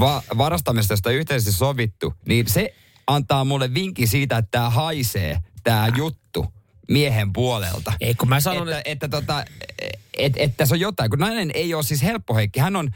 va- 0.01 0.23
varastamisesta, 0.39 0.93
josta 0.93 1.11
yhteisesti 1.11 1.53
sovittu, 1.53 2.15
niin 2.27 2.49
se 2.49 2.75
antaa 3.07 3.45
mulle 3.45 3.75
vinkki 3.75 4.07
siitä, 4.07 4.39
että 4.39 4.49
tämä 4.51 4.71
haisee, 4.71 5.39
tämä 5.65 5.89
juttu 5.97 6.21
miehen 6.91 7.33
puolelta. 7.33 7.93
Ei, 8.01 8.15
kun 8.15 8.29
mä 8.29 8.41
sanon, 8.41 8.69
että, 8.69 8.83
että, 8.85 9.09
tota, 9.09 9.45
et, 10.19 10.33
että 10.37 10.57
tässä 10.57 10.75
on 10.75 10.81
jotain, 10.81 11.11
kun 11.11 11.19
nainen 11.19 11.51
ei 11.55 11.75
ole 11.75 11.83
siis 11.83 12.03
helppo 12.03 12.35
Heikki. 12.35 12.61
Hän 12.61 12.77
on 12.77 12.91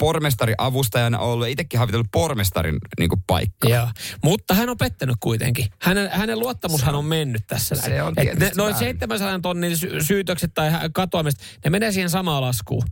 pormestari 0.00 0.54
avustajana 0.58 1.18
ollut 1.18 1.46
ja 1.46 1.50
itsekin 1.50 1.80
havitellut 1.80 2.06
pormestarin 2.12 2.78
niin 2.98 3.10
paikkaa. 3.26 3.70
Joo, 3.70 3.88
mutta 4.24 4.54
hän 4.54 4.68
on 4.68 4.76
pettänyt 4.78 5.16
kuitenkin. 5.20 5.66
Hänen, 5.78 6.10
hänen 6.12 6.38
luottamushan 6.38 6.94
on, 6.94 7.04
mennyt 7.04 7.46
tässä. 7.46 7.74
näin. 7.74 7.86
se 7.86 8.02
on 8.02 8.14
Et 8.16 8.38
ne, 8.38 8.50
noin 8.56 8.72
väärin. 8.72 8.88
700 8.88 9.38
tonnin 9.42 9.76
sy- 9.76 10.00
syytökset 10.00 10.54
tai 10.54 10.70
katoamiset, 10.92 11.40
ne 11.64 11.70
menee 11.70 11.92
siihen 11.92 12.10
samaan 12.10 12.42
laskuun. 12.42 12.82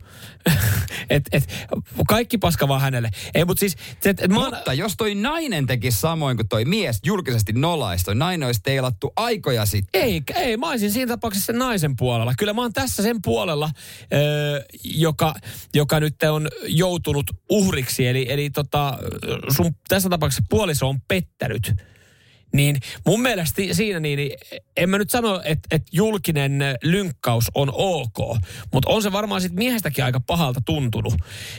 et, 1.09 1.29
et, 1.31 1.67
kaikki 2.07 2.37
paska 2.37 2.67
vaan 2.67 2.81
hänelle. 2.81 3.09
Ei, 3.33 3.45
mutta 3.45 3.59
siis... 3.59 3.77
Et, 4.05 4.23
et 4.23 4.31
mä 4.31 4.39
oon, 4.39 4.53
Mutta 4.55 4.73
jos 4.73 4.93
toi 4.97 5.15
nainen 5.15 5.65
teki 5.65 5.91
samoin 5.91 6.37
kuin 6.37 6.47
toi 6.47 6.65
mies 6.65 6.99
julkisesti 7.05 7.53
nolaisi, 7.53 8.05
toi 8.05 8.15
nainen 8.15 8.45
olisi 8.45 8.61
teilattu 8.63 9.13
aikoja 9.15 9.65
sitten. 9.65 10.01
ei, 10.01 10.21
ei, 10.35 10.57
mä 10.57 10.69
olisin 10.69 10.91
siinä 10.91 11.07
tapauksessa 11.07 11.45
sen 11.45 11.59
naisen 11.59 11.95
puolella. 11.95 12.33
Kyllä 12.37 12.53
mä 12.53 12.61
oon 12.61 12.73
tässä 12.73 13.03
sen 13.03 13.21
puolella, 13.21 13.69
ö, 14.13 14.65
joka, 14.83 15.33
joka 15.73 15.99
nyt 15.99 16.23
on 16.23 16.47
joutunut 16.99 17.31
uhriksi. 17.49 18.07
Eli, 18.07 18.25
eli 18.29 18.49
tota, 18.49 18.97
sun 19.55 19.75
tässä 19.87 20.09
tapauksessa 20.09 20.43
puoliso 20.49 20.89
on 20.89 21.01
pettänyt. 21.07 21.73
Niin 22.53 22.79
mun 23.05 23.21
mielestä 23.21 23.61
siinä 23.71 23.99
niin, 23.99 24.17
niin 24.17 24.37
en 24.77 24.89
mä 24.89 24.97
nyt 24.97 25.09
sano, 25.09 25.41
että, 25.45 25.67
että 25.71 25.89
julkinen 25.91 26.61
lynkkaus 26.83 27.45
on 27.55 27.69
ok, 27.73 28.37
mutta 28.73 28.89
on 28.89 29.03
se 29.03 29.11
varmaan 29.11 29.41
sit 29.41 29.53
miehestäkin 29.53 30.05
aika 30.05 30.19
pahalta 30.19 30.61
tuntunut. 30.65 31.13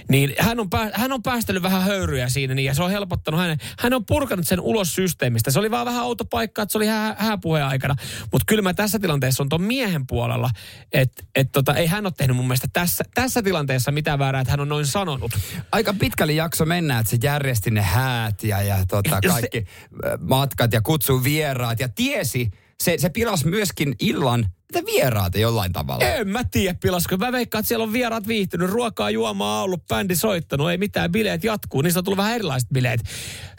Niin 0.09 0.35
hän 0.39 0.61
on, 0.61 0.71
pää, 0.71 0.91
hän 0.93 1.13
on 1.13 1.23
päästellyt 1.23 1.63
vähän 1.63 1.83
höyryjä 1.83 2.29
siinä 2.29 2.55
niin, 2.55 2.67
ja 2.67 2.75
se 2.75 2.83
on 2.83 2.91
helpottanut 2.91 3.41
hänen. 3.41 3.59
Hän 3.79 3.95
on 3.95 4.07
purkanut 4.07 4.49
sen 4.49 4.61
ulos 4.61 4.95
systeemistä. 4.95 5.51
Se 5.51 5.59
oli 5.59 5.71
vaan 5.71 5.87
vähän 5.87 6.05
outo 6.05 6.25
paikka, 6.25 6.63
että 6.63 6.73
se 6.73 6.79
oli 6.79 6.87
hää, 6.87 7.17
hääpuheen 7.19 7.67
aikana. 7.67 7.97
Mutta 8.33 8.45
kyllä 8.47 8.63
mä 8.63 8.75
tässä 8.75 8.99
tilanteessa 8.99 9.43
on 9.43 9.49
ton 9.49 9.63
miehen 9.63 10.07
puolella, 10.07 10.51
että 10.93 11.23
et 11.35 11.53
tota, 11.53 11.75
ei 11.75 11.87
hän 11.87 12.07
ole 12.07 12.13
tehnyt 12.17 12.37
mun 12.37 12.47
mielestä 12.47 12.69
tässä, 12.73 13.05
tässä 13.15 13.43
tilanteessa 13.43 13.93
mitään 13.93 14.19
väärää, 14.19 14.41
että 14.41 14.51
hän 14.51 14.61
on 14.61 14.69
noin 14.69 14.87
sanonut. 14.87 15.33
Aika 15.73 15.95
pitkälle 15.95 16.33
jakso 16.33 16.65
mennä, 16.65 16.99
että 16.99 17.11
se 17.11 17.19
järjesti 17.23 17.71
ne 17.71 17.83
häät 17.83 18.43
ja, 18.43 18.63
ja 18.63 18.77
tota, 18.89 19.21
kaikki 19.29 19.61
se... 19.61 20.19
matkat 20.21 20.73
ja 20.73 20.80
kutsuu 20.83 21.25
vieraat 21.25 21.81
ja 21.81 21.89
tiesi, 21.89 22.51
se, 22.83 22.95
se 22.99 23.09
pilasi 23.09 23.49
myöskin 23.49 23.95
illan 24.01 24.47
niitä 24.75 24.87
vieraita 24.87 25.39
jollain 25.39 25.73
tavalla. 25.73 26.05
En 26.05 26.29
mä 26.29 26.45
tiedä, 26.45 26.79
pilasko. 26.83 27.17
Mä 27.17 27.33
veikkaan, 27.33 27.61
että 27.61 27.69
siellä 27.69 27.83
on 27.83 27.93
vieraat 27.93 28.29
viihtynyt, 28.29 28.71
ruokaa, 28.71 29.11
juomaa 29.11 29.63
ollut, 29.63 29.87
bändi 29.87 30.17
soittanut, 30.17 30.71
ei 30.71 30.79
mitään, 30.79 31.13
bileet 31.13 31.45
jatkuu. 31.45 31.83
Niistä 31.83 32.01
on 32.01 32.05
tullut 32.05 32.17
vähän 32.17 32.35
erilaiset 32.35 32.69
bileet. 32.69 33.01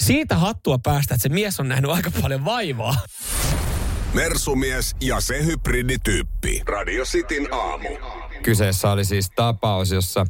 Siitä 0.03 0.35
hattua 0.35 0.77
päästä, 0.77 1.13
että 1.13 1.23
se 1.23 1.29
mies 1.29 1.59
on 1.59 1.67
nähnyt 1.67 1.91
aika 1.91 2.11
paljon 2.21 2.45
vaivaa. 2.45 2.95
Mersumies 4.13 4.95
ja 5.01 5.19
se 5.19 5.45
hybridityyppi. 5.45 6.61
Radio 6.65 7.05
Cityn 7.05 7.47
aamu. 7.53 8.20
Kyseessä 8.43 8.91
oli 8.91 9.05
siis 9.05 9.29
tapaus, 9.29 9.91
jossa 9.91 10.25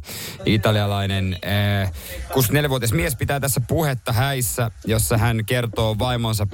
italialainen 0.46 1.38
eh, 1.42 1.92
64-vuotias 2.30 2.92
mies 2.92 3.16
pitää 3.16 3.40
tässä 3.40 3.60
puhetta 3.68 4.12
häissä, 4.12 4.70
jossa 4.84 5.18
hän 5.18 5.44
kertoo 5.44 5.98
vaimonsa 5.98 6.46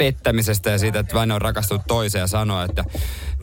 pettämisestä 0.00 0.70
ja 0.70 0.78
siitä, 0.78 0.98
että 0.98 1.14
vain 1.14 1.32
on 1.32 1.40
rakastunut 1.40 1.82
toiseen 1.88 2.20
ja 2.20 2.26
sanoo, 2.26 2.64
että 2.64 2.84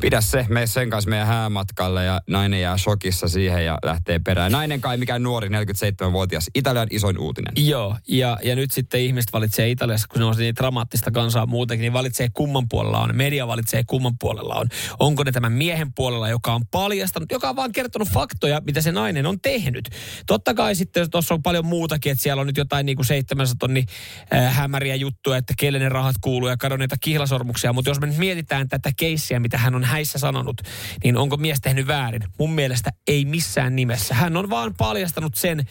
pidä 0.02 0.22
se, 0.22 0.46
mene 0.50 0.68
sen 0.68 0.90
kanssa 0.90 1.10
meidän 1.10 1.28
häämatkalle 1.28 2.06
ja 2.06 2.22
nainen 2.28 2.62
jää 2.62 2.78
shokissa 2.78 3.28
siihen 3.28 3.66
ja 3.66 3.78
lähtee 3.84 4.20
perään. 4.20 4.52
Nainen 4.52 4.82
kai 4.82 4.98
mikään 4.98 5.24
nuori 5.24 5.50
47-vuotias, 5.50 6.50
Italian 6.56 6.88
isoin 6.92 7.20
uutinen. 7.20 7.54
Joo, 7.58 7.98
ja, 8.08 8.38
ja 8.44 8.56
nyt 8.56 8.72
sitten 8.72 9.02
ihmiset 9.02 9.34
valitsee 9.34 9.70
Italiassa, 9.70 10.08
kun 10.08 10.22
se 10.22 10.24
on 10.24 10.36
niin 10.38 10.56
dramaattista 10.56 11.12
kansaa 11.12 11.46
muutenkin, 11.46 11.82
niin 11.82 11.94
valitsee 11.94 12.28
kumman 12.34 12.70
puolella 12.70 13.00
on. 13.00 13.16
Media 13.16 13.48
valitsee 13.48 13.84
kumman 13.88 14.18
puolella 14.20 14.56
on. 14.56 14.68
Onko 15.00 15.24
ne 15.24 15.32
tämän 15.32 15.52
miehen 15.52 15.94
puolella, 15.94 16.30
joka 16.30 16.54
on 16.54 16.68
paljastanut, 16.72 17.32
joka 17.32 17.50
on 17.50 17.56
vaan 17.56 17.72
kertonut 17.72 18.10
faktoja, 18.10 18.62
mitä 18.66 18.82
se 18.82 18.92
nainen 18.92 19.26
on 19.26 19.42
tehnyt. 19.42 19.90
Totta 20.26 20.54
kai 20.54 20.76
sitten 20.76 21.12
tuossa 21.12 21.34
on 21.34 21.44
paljon 21.44 21.66
muutakin, 21.66 22.12
että 22.12 22.24
siellä 22.24 22.42
on 22.42 22.48
nyt 22.48 22.58
jotain 22.58 22.86
niin 22.86 22.96
kuin 22.96 23.06
700 23.06 23.56
tonni 23.60 23.86
äh, 24.34 24.56
hämäriä 24.56 24.96
juttuja, 24.96 25.38
että 25.38 25.54
kelle 25.60 25.80
ne 25.80 25.90
rahat 25.90 26.16
kuuluu 26.22 26.47
ja 26.50 26.58
kadonneita 26.58 26.96
kihlasormuksia. 27.02 27.74
Mutta 27.74 27.90
jos 27.90 28.00
me 28.00 28.08
nyt 28.08 28.18
mietitään 28.18 28.68
tätä 28.68 28.92
keissiä, 28.98 29.40
mitä 29.40 29.58
hän 29.58 29.76
on 29.76 29.84
häissä 29.84 30.20
sanonut, 30.20 30.62
niin 31.04 31.18
onko 31.18 31.38
mies 31.38 31.62
tehnyt 31.62 31.88
väärin? 31.88 32.22
Mun 32.40 32.52
mielestä 32.52 32.90
ei 33.08 33.26
missään 33.26 33.76
nimessä. 33.76 34.16
Hän 34.16 34.38
on 34.38 34.50
vaan 34.50 34.74
paljastanut 34.78 35.36
sen, 35.36 35.68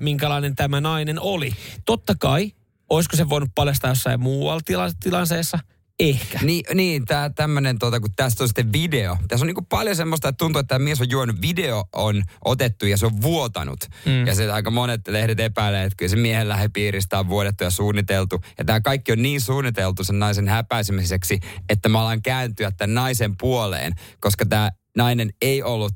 minkälainen 0.00 0.56
tämä 0.56 0.80
nainen 0.80 1.20
oli. 1.20 1.52
Totta 1.84 2.14
kai, 2.18 2.52
olisiko 2.90 3.16
se 3.16 3.28
voinut 3.28 3.50
paljastaa 3.54 3.90
jossain 3.90 4.20
muualla 4.20 4.60
tila- 4.64 4.94
tilanteessa? 5.02 5.58
Ehkä. 6.00 6.38
Niin, 6.42 6.64
niin 6.74 7.04
tää 7.04 7.30
tämmönen, 7.30 7.78
tota, 7.78 8.00
kun 8.00 8.10
tästä 8.16 8.44
on 8.44 8.48
sitten 8.48 8.72
video. 8.72 9.16
Tässä 9.28 9.44
on 9.44 9.46
niinku 9.46 9.66
paljon 9.68 9.96
semmoista, 9.96 10.28
että 10.28 10.38
tuntuu, 10.38 10.60
että 10.60 10.74
tämä 10.74 10.84
mies 10.84 11.00
on 11.00 11.10
juonut, 11.10 11.42
video 11.42 11.84
on 11.92 12.22
otettu 12.44 12.86
ja 12.86 12.96
se 12.96 13.06
on 13.06 13.22
vuotanut. 13.22 13.80
Mm. 14.06 14.26
Ja 14.26 14.34
se 14.34 14.52
aika 14.52 14.70
monet 14.70 15.08
lehdet 15.08 15.40
epäilee, 15.40 15.84
että 15.84 15.96
kyllä 15.96 16.10
se 16.10 16.16
miehen 16.16 16.48
lähipiiristä 16.48 17.18
on 17.18 17.28
vuodettu 17.28 17.64
ja 17.64 17.70
suunniteltu. 17.70 18.40
Ja 18.58 18.64
tämä 18.64 18.80
kaikki 18.80 19.12
on 19.12 19.22
niin 19.22 19.40
suunniteltu 19.40 20.04
sen 20.04 20.18
naisen 20.18 20.48
häpäisemiseksi, 20.48 21.40
että 21.68 21.88
mä 21.88 22.00
alan 22.00 22.22
kääntyä 22.22 22.70
tämän 22.70 22.94
naisen 22.94 23.36
puoleen, 23.36 23.92
koska 24.20 24.46
tämä 24.46 24.70
nainen 24.96 25.30
ei 25.42 25.62
ollut 25.62 25.92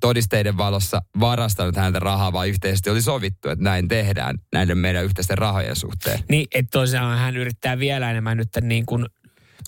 todisteiden 0.00 0.56
valossa 0.56 1.02
varastanut 1.20 1.76
häntä 1.76 1.98
rahaa, 1.98 2.32
vaan 2.32 2.48
yhteisesti 2.48 2.90
oli 2.90 3.02
sovittu, 3.02 3.48
että 3.48 3.64
näin 3.64 3.88
tehdään 3.88 4.38
näiden 4.52 4.78
meidän 4.78 5.04
yhteisten 5.04 5.38
rahojen 5.38 5.76
suhteen. 5.76 6.20
Niin, 6.28 6.46
että 6.54 6.70
tosiaan 6.70 7.18
hän 7.18 7.36
yrittää 7.36 7.78
vielä 7.78 8.10
enemmän 8.10 8.36
nyt 8.36 8.48
niin 8.60 8.86
kuin 8.86 9.06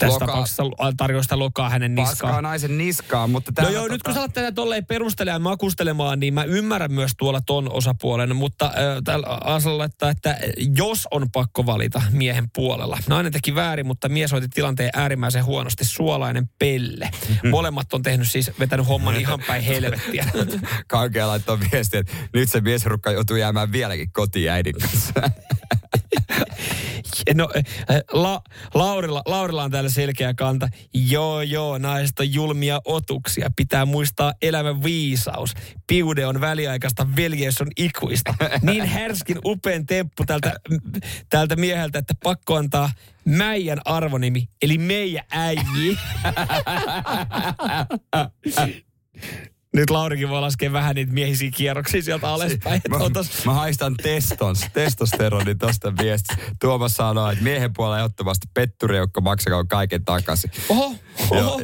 Tässä 0.00 0.18
Loka- 0.18 0.26
tapauksessa 0.26 0.62
tarjoaa 0.96 1.22
sitä 1.22 1.38
lokaa 1.38 1.70
hänen 1.70 1.94
niskaan. 1.94 2.16
Paskaa 2.16 2.42
naisen 2.42 2.78
niskaan, 2.78 3.30
mutta 3.30 3.62
No 3.62 3.68
joo, 3.68 3.86
tota- 3.86 3.92
nyt 3.92 4.02
kun 4.02 4.14
sä 4.14 4.20
alat 4.20 4.32
tätä 4.32 4.52
tolleen 4.52 4.86
perustelemaan 4.86 5.40
ja 5.40 5.42
makustelemaan, 5.44 6.20
niin 6.20 6.34
mä 6.34 6.44
ymmärrän 6.44 6.92
myös 6.92 7.12
tuolla 7.18 7.40
ton 7.46 7.72
osapuolen, 7.72 8.36
mutta 8.36 8.66
äh, 8.66 8.72
täällä 9.04 9.26
Asla 9.44 9.78
laittaa, 9.78 10.10
että 10.10 10.38
jos 10.76 11.08
on 11.10 11.30
pakko 11.30 11.66
valita 11.66 12.02
miehen 12.10 12.50
puolella. 12.54 12.98
Nainen 13.08 13.32
teki 13.32 13.54
väärin, 13.54 13.86
mutta 13.86 14.08
mies 14.08 14.32
hoiti 14.32 14.48
tilanteen 14.48 14.90
äärimmäisen 14.94 15.44
huonosti. 15.44 15.84
Suolainen 15.84 16.48
pelle. 16.58 17.10
Molemmat 17.50 17.92
on 17.92 18.02
tehnyt 18.02 18.30
siis, 18.30 18.50
vetänyt 18.58 18.88
homman 18.88 19.16
ihan 19.20 19.40
päin 19.46 19.62
helvettiä. 19.62 20.26
Kankea 20.88 21.28
laittoi 21.28 21.58
viestiä, 21.72 22.00
että 22.00 22.12
nyt 22.34 22.50
se 22.50 22.60
miesrukka 22.60 23.10
joutuu 23.12 23.36
jäämään 23.36 23.72
vieläkin 23.72 24.12
kotiin 24.12 24.50
äidin 24.50 24.74
kanssa. 24.80 25.12
No, 27.35 27.48
äh, 27.56 27.64
La, 28.12 28.42
Laurilla, 28.74 29.22
Laurilla 29.26 29.62
on 29.62 29.70
täällä 29.70 29.90
selkeä 29.90 30.35
kanta. 30.35 30.68
Joo, 30.94 31.42
joo, 31.42 31.78
naiset 31.78 32.20
on 32.20 32.35
julmia 32.35 32.80
otuksia. 32.85 33.50
Pitää 33.56 33.85
muistaa 33.85 34.33
elämän 34.42 34.83
viisaus. 34.83 35.54
Piude 35.87 36.26
on 36.26 36.40
väliaikaista, 36.40 37.06
veljeys 37.16 37.61
on 37.61 37.68
ikuista. 37.76 38.35
Niin 38.62 38.87
härskin 38.87 39.38
upean 39.44 39.87
temppu 39.87 40.24
tältä, 40.26 40.54
tältä 41.28 41.56
mieheltä, 41.56 41.98
että 41.98 42.14
pakko 42.22 42.56
antaa 42.56 42.90
Mäijän 43.24 43.80
arvonimi, 43.85 44.48
eli 44.62 44.78
meidän 44.78 45.24
äiji. 45.30 45.99
Nyt 49.72 49.90
Laurikin 49.90 50.28
voi 50.28 50.40
laskea 50.40 50.72
vähän 50.72 50.94
niitä 50.94 51.12
miehisiä 51.12 51.50
kierroksia 51.54 52.02
sieltä 52.02 52.28
alaspäin. 52.28 52.80
Mä, 52.88 52.96
on 52.96 53.12
tos- 53.16 53.44
mä 53.44 53.54
haistan 53.54 53.94
testons, 54.02 54.66
testosteronin 54.72 55.58
tosta 55.58 55.92
viestistä. 55.96 56.42
Tuomas 56.60 56.94
sanoo, 56.94 57.30
että 57.30 57.44
miehen 57.44 57.72
puolella 57.72 57.98
ehdottomasti 57.98 58.46
petturijoukko 58.54 59.20
maksakaa 59.20 59.64
kaiken 59.64 60.04
takaisin. 60.04 60.50
Oho, 60.68 60.94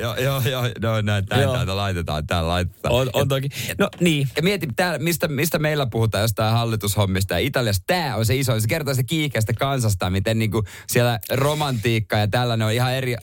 Joo, 0.00 0.16
joo, 0.16 0.42
joo, 0.50 0.62
no, 0.82 1.00
näin, 1.00 1.24
näin 1.30 1.42
Joo. 1.42 1.54
täältä 1.54 1.76
laitetaan, 1.76 2.26
täällä 2.26 2.48
laitetaan. 2.48 2.94
On, 2.94 3.11
on 3.12 3.28
toki. 3.28 3.48
No 3.78 3.88
niin. 4.00 4.28
Ja 4.36 4.42
mieti, 4.42 4.68
täällä, 4.76 4.98
mistä, 4.98 5.28
mistä 5.28 5.59
meillä 5.59 5.86
puhutaan 5.86 6.22
jostain 6.22 6.52
hallitushommista 6.52 7.34
ja 7.34 7.38
Italiassa 7.38 7.82
tämä 7.86 8.16
on 8.16 8.26
se 8.26 8.36
iso, 8.36 8.61
se 8.61 8.68
kertoo 8.68 8.94
sitä 8.94 9.07
kiihkeästä 9.07 9.52
kansasta, 9.52 10.11
miten 10.11 10.38
niinku 10.38 10.64
siellä 10.86 11.18
romantiikka 11.32 12.18
ja 12.18 12.28
tällainen 12.28 12.66
on 12.66 12.72
ihan 12.72 12.94
eri 12.94 13.14
äh, 13.14 13.20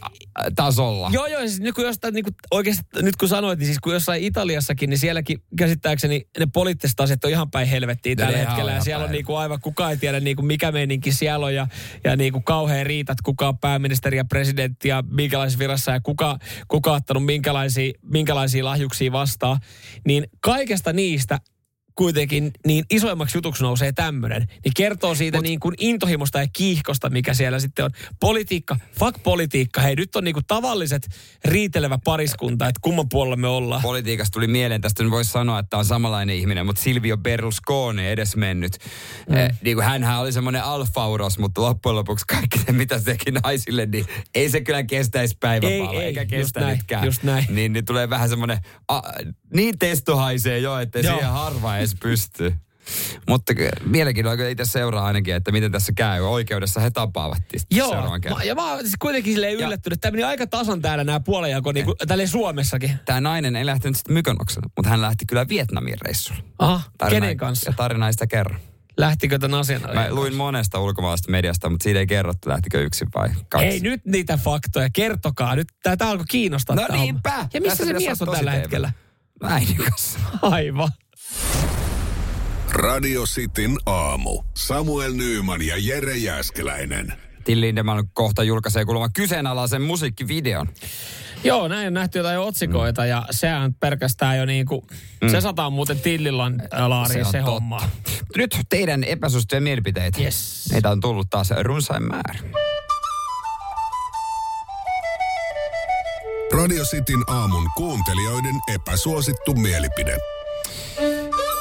tasolla. 0.56 1.10
Joo, 1.14 1.26
joo, 1.26 1.40
siis 1.40 1.60
nyt 1.60 1.76
kun 1.76 1.84
jostain, 1.84 2.14
niin 2.14 2.24
kuin, 2.24 2.36
oikeasti, 2.52 2.84
nyt 3.02 3.16
kun 3.16 3.30
sanoit, 3.30 3.60
niin 3.60 3.68
siis 3.68 3.80
kun 3.80 3.94
jossain 3.94 4.24
Italiassakin, 4.24 4.90
niin 4.90 4.98
sielläkin 4.98 5.44
käsittääkseni 5.58 6.28
ne 6.40 6.48
poliittiset 6.54 7.00
asiat 7.00 7.26
on 7.26 7.32
ihan 7.32 7.52
päin 7.52 7.68
helvettiin 7.68 8.18
tällä 8.18 8.38
ne 8.38 8.46
hetkellä. 8.46 8.72
Ja 8.72 8.82
siellä 8.82 9.04
on 9.04 9.08
päin. 9.08 9.14
niin 9.14 9.26
kuin 9.26 9.38
aivan, 9.38 9.62
kukaan 9.62 9.92
ei 9.92 9.98
tiedä 9.98 10.20
niin 10.20 10.36
kuin 10.36 10.46
mikä 10.46 10.72
meininki 10.72 11.12
siellä 11.12 11.46
on 11.46 11.56
ja, 11.56 11.68
ja 12.04 12.16
niin 12.16 12.34
kuin 12.34 12.44
kauhean 12.44 12.86
riitat, 12.86 13.18
kuka 13.24 13.48
on 13.48 13.58
pääministeri 13.58 14.18
ja 14.18 14.26
presidentti 14.26 14.88
ja 14.88 15.04
minkälaisessa 15.12 15.60
virassa 15.60 15.92
ja 15.92 16.00
kuka, 16.00 16.23
kuka 16.68 16.92
on 16.92 16.98
ottanut 16.98 17.26
minkälaisia, 17.26 17.94
minkälaisia 18.02 18.66
lahjuksia 18.66 19.12
vastaan. 19.12 19.60
Niin 20.08 20.28
kaikesta 20.40 20.94
niistä 20.94 21.40
kuitenkin 21.96 22.52
niin 22.68 22.86
isoimmaksi 22.90 23.38
jutuksi 23.38 23.64
nousee 23.64 23.92
tämmöinen, 23.92 24.48
niin 24.64 24.72
kertoo 24.76 25.16
siitä 25.16 25.38
Mut, 25.38 25.44
niin 25.44 25.60
kuin 25.60 25.76
intohimosta 25.80 26.40
ja 26.40 26.48
kiihkosta, 26.54 27.10
mikä 27.10 27.34
siellä 27.34 27.60
sitten 27.60 27.86
on. 27.86 27.92
Politiikka, 28.20 28.78
fuck 29.00 29.24
politiikka. 29.24 29.82
Hei, 29.82 29.96
nyt 29.96 30.16
on 30.16 30.24
niin 30.24 30.34
kuin 30.34 30.46
tavalliset 30.48 31.08
riitelevä 31.46 32.00
pariskunta, 32.04 32.68
että 32.68 32.80
kumman 32.82 33.10
puolella 33.10 33.36
me 33.36 33.48
ollaan. 33.48 33.82
Politiikasta 33.82 34.32
tuli 34.34 34.48
mieleen, 34.48 34.82
tästä 34.82 35.04
voisi 35.10 35.32
sanoa, 35.32 35.60
että 35.60 35.78
on 35.78 35.86
samanlainen 35.86 36.36
ihminen, 36.36 36.66
mutta 36.66 36.82
Silvio 36.82 37.18
Berlusconi 37.18 38.08
edes 38.08 38.36
mennyt. 38.36 38.78
Mm. 39.30 39.36
Eh, 39.36 39.58
niin 39.64 39.76
kuin 39.78 39.86
hänhän 39.86 40.20
oli 40.20 40.32
semmoinen 40.32 40.64
alfauros, 40.64 41.40
mutta 41.40 41.62
loppujen 41.62 41.96
lopuksi 41.96 42.26
kaikki 42.28 42.60
se, 42.60 42.72
mitä 42.72 43.00
se 43.00 43.06
teki 43.06 43.32
naisille, 43.32 43.86
niin 43.86 44.06
ei 44.36 44.50
se 44.50 44.62
kyllä 44.62 44.84
kestäisi 44.84 45.38
päivänvaloa, 45.40 45.94
Ei, 45.94 46.00
ei, 46.00 46.06
eikä 46.06 46.22
just 46.22 46.32
kestänytkään. 46.32 47.00
näin, 47.02 47.08
just 47.08 47.24
näin. 47.24 47.46
Niin, 47.50 47.74
niin 47.74 47.86
tulee 47.86 48.10
vähän 48.10 48.30
semmoinen, 48.30 48.58
a, 48.88 49.02
niin 49.54 49.80
testo 49.80 50.16
haisee 50.16 50.60
jo, 50.60 50.78
että 50.80 51.02
siihen 51.02 51.30
harva 51.30 51.78
edes 51.84 51.96
pystyy. 52.00 52.54
Mutta 53.30 53.54
mielenkiintoista 53.86 54.44
kun 54.44 54.52
itse 54.52 54.66
seuraa 54.66 55.06
ainakin, 55.06 55.36
että 55.36 55.52
miten 55.52 55.72
tässä 55.72 55.94
käy. 55.96 56.22
Oikeudessa 56.22 56.80
he 56.80 56.92
tapaavat 56.92 57.38
Joo, 57.72 57.90
kerran. 57.92 58.38
mä, 58.38 58.44
ja 58.44 58.56
mä 58.56 58.72
oon 58.72 58.80
siis 58.80 58.94
kuitenkin 59.00 59.34
silleen 59.34 59.54
yllättynyt, 59.54 59.94
että 59.98 60.02
tämä 60.02 60.12
meni 60.12 60.24
aika 60.24 60.48
tasan 60.48 60.82
täällä 60.82 61.04
nämä 61.04 61.20
puolenjako, 61.20 61.72
niin 61.72 61.86
kuin 61.86 61.96
tälleen 62.08 62.30
Suomessakin. 62.30 62.92
Tämä 63.06 63.22
nainen 63.22 63.56
ei 63.56 63.66
lähtenyt 63.66 63.98
sitten 63.98 64.14
Mykonokselle, 64.14 64.70
mutta 64.78 64.90
hän 64.90 65.02
lähti 65.02 65.26
kyllä 65.26 65.48
Vietnamin 65.50 65.96
reissulle. 66.02 66.44
Aha, 66.60 66.82
Tarina- 66.98 67.10
kenen 67.10 67.38
kanssa? 67.38 67.70
Ja 67.70 67.74
tarina 67.78 68.08
ei 68.08 68.14
sitä 68.14 68.28
kerro. 68.28 68.56
Lähtikö 68.98 69.40
tämän 69.40 69.60
asian? 69.60 69.82
Mä 69.94 70.08
luin 70.10 70.36
monesta 70.36 70.80
ulkomaalaisesta 70.80 71.32
mediasta, 71.32 71.70
mutta 71.70 71.84
siitä 71.84 72.00
ei 72.00 72.08
kerrottu, 72.08 72.50
lähtikö 72.50 72.82
yksin 72.82 73.08
vai 73.16 73.30
kaksi. 73.50 73.68
Ei 73.68 73.80
nyt 73.80 74.06
niitä 74.06 74.38
faktoja, 74.38 74.90
kertokaa. 74.94 75.56
Nyt 75.56 75.68
tää 75.84 75.96
alkoi 76.02 76.26
kiinnostaa 76.30 76.76
No 76.76 76.86
niinpä. 76.92 77.48
Ja 77.54 77.62
missä 77.62 77.86
se 77.86 77.94
mies 77.94 78.22
on 78.22 78.28
tällä 78.28 78.38
teema. 78.38 78.52
hetkellä? 78.52 78.92
Äidin 79.44 79.76
kanssa. 79.76 80.20
Aivan. 80.42 80.90
Radio 82.70 83.24
Cityn 83.24 83.78
aamu. 83.86 84.44
Samuel 84.58 85.14
Nyyman 85.14 85.62
ja 85.62 85.76
Jere 85.78 86.18
Jäskeläinen. 86.18 87.14
Till 87.44 87.62
Lindemann 87.62 88.08
kohta 88.14 88.44
julkaisee 88.44 88.86
kuulemma 88.86 89.10
kyseenalaisen 89.10 89.82
musiikkivideon. 89.82 90.70
Joo, 91.44 91.68
näin 91.68 91.88
on 91.88 91.94
nähty 91.94 92.20
jotain 92.20 92.40
otsikoita 92.40 93.02
mm. 93.02 93.08
ja 93.08 93.26
sehän 93.32 93.74
pelkästään 93.74 94.38
jo 94.38 94.46
niinku, 94.46 94.88
mm. 95.22 95.30
se 95.30 95.42
sataa 95.42 95.70
muuten 95.70 96.00
Tillilan 96.00 96.64
laariin 96.88 97.14
se, 97.14 97.28
on 97.28 97.32
se 97.32 97.38
totta. 97.38 97.52
homma. 97.52 97.82
Nyt 98.36 98.60
teidän 98.70 99.04
epäsuosittuja 99.04 99.62
mielipiteitä. 99.62 100.22
Yes. 100.22 100.70
Meitä 100.72 100.90
on 100.90 101.00
tullut 101.00 101.28
taas 101.30 101.50
runsain 101.62 102.04
määrä. 102.04 102.40
Radio 106.54 106.84
Cityn 106.84 107.24
aamun 107.28 107.70
kuuntelijoiden 107.76 108.56
epäsuosittu 108.74 109.54
mielipide. 109.54 110.18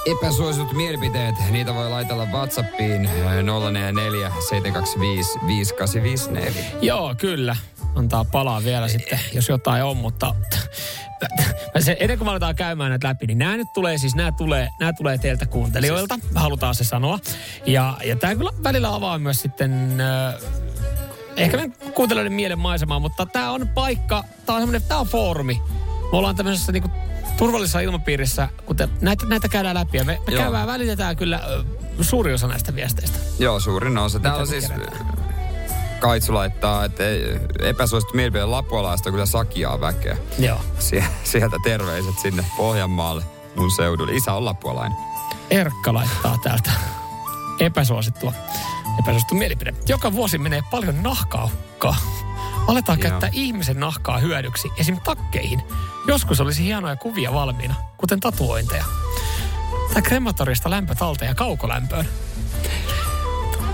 Epäsuositut 0.06 0.72
mielipiteet, 0.72 1.34
niitä 1.50 1.74
voi 1.74 1.90
laitella 1.90 2.26
WhatsAppiin 2.26 3.06
äh, 3.06 3.42
044 3.44 4.32
725 4.48 5.38
5854. 5.46 6.64
Joo, 6.80 7.14
kyllä. 7.18 7.56
Antaa 7.94 8.24
palaa 8.24 8.64
vielä 8.64 8.88
sitten, 8.88 9.20
jos 9.32 9.48
jotain 9.48 9.84
on, 9.84 9.96
mutta 9.96 10.34
se, 11.78 11.96
ennen 12.00 12.18
kuin 12.18 12.28
me 12.28 12.30
aletaan 12.30 12.56
käymään 12.56 12.90
näitä 12.90 13.08
läpi, 13.08 13.26
niin 13.26 13.38
nämä 13.38 13.56
nyt 13.56 13.72
tulee 13.72 13.98
siis, 13.98 14.14
nämä 14.14 14.32
tulee, 14.32 14.68
nämä 14.80 14.92
tulee 14.92 15.18
teiltä 15.18 15.46
kuuntelijoilta, 15.46 16.18
halutaan 16.34 16.74
se 16.74 16.84
sanoa. 16.84 17.18
Ja, 17.66 17.96
ja 18.04 18.16
tämä 18.16 18.34
kyllä 18.34 18.52
välillä 18.62 18.94
avaa 18.94 19.18
myös 19.18 19.42
sitten, 19.42 20.00
äh, 20.00 20.34
ehkä 21.36 21.56
meidän 21.56 21.74
kuuntelijoiden 21.94 22.32
mielen 22.32 22.58
maisemaa, 22.58 22.98
mutta 22.98 23.26
tämä 23.26 23.50
on 23.50 23.68
paikka, 23.68 24.24
tämä 24.46 24.56
on 24.56 24.62
semmoinen, 24.62 24.82
tämä 24.88 25.00
on 25.00 25.06
foorumi. 25.06 25.62
Me 26.12 26.18
ollaan 26.18 26.36
tämmöisessä 26.36 26.72
niinku 26.72 26.90
turvallisessa 27.36 27.80
ilmapiirissä, 27.80 28.48
kun 28.66 28.76
te, 28.76 28.88
näitä, 29.00 29.26
näitä 29.26 29.48
käydään 29.48 29.74
läpi 29.74 29.98
ja 29.98 30.04
me, 30.04 30.20
me 30.26 30.32
Joo. 30.32 30.42
käydään, 30.42 30.66
välitetään 30.66 31.16
kyllä 31.16 31.40
suuri 32.00 32.34
osa 32.34 32.46
näistä 32.46 32.74
viesteistä. 32.74 33.18
Joo, 33.38 33.60
suurin 33.60 33.98
osa. 33.98 34.20
Täällä 34.20 34.40
on 34.40 34.46
siis 34.46 34.68
kerätään? 34.68 35.06
Kaitsu 36.00 36.34
laittaa, 36.34 36.84
että 36.84 37.04
epäsuosittu 37.60 38.14
mielipide 38.16 38.44
Lapualaista 38.44 39.10
kyllä 39.10 39.26
sakiaa 39.26 39.80
väkeä. 39.80 40.16
Joo. 40.38 40.60
Sie- 40.78 41.04
sieltä 41.24 41.56
terveiset 41.64 42.18
sinne 42.22 42.44
Pohjanmaalle, 42.56 43.24
mun 43.56 43.70
seudulle. 43.70 44.12
Isä 44.12 44.32
on 44.32 44.44
lapualainen. 44.44 44.98
Erkka 45.50 45.94
laittaa 45.94 46.38
täältä 46.42 46.70
epäsuosittua, 47.60 48.32
epäsuosittu 48.98 49.34
mielipide. 49.34 49.74
Joka 49.88 50.12
vuosi 50.12 50.38
menee 50.38 50.62
paljon 50.70 51.02
nahkaa 51.02 51.50
hukkaan. 51.52 51.96
Aletaan 52.66 52.98
Joo. 52.98 53.08
käyttää 53.08 53.30
ihmisen 53.32 53.80
nahkaa 53.80 54.18
hyödyksi, 54.18 54.68
esim. 54.78 55.00
takkeihin. 55.04 55.62
Joskus 56.06 56.40
olisi 56.40 56.64
hienoja 56.64 56.96
kuvia 56.96 57.32
valmiina, 57.32 57.74
kuten 57.96 58.20
tatuointeja. 58.20 58.84
Tai 59.92 60.02
krematorista 60.02 60.70
lämpötalteen 60.70 61.28
ja 61.28 61.34
kaukolämpöön. 61.34 62.08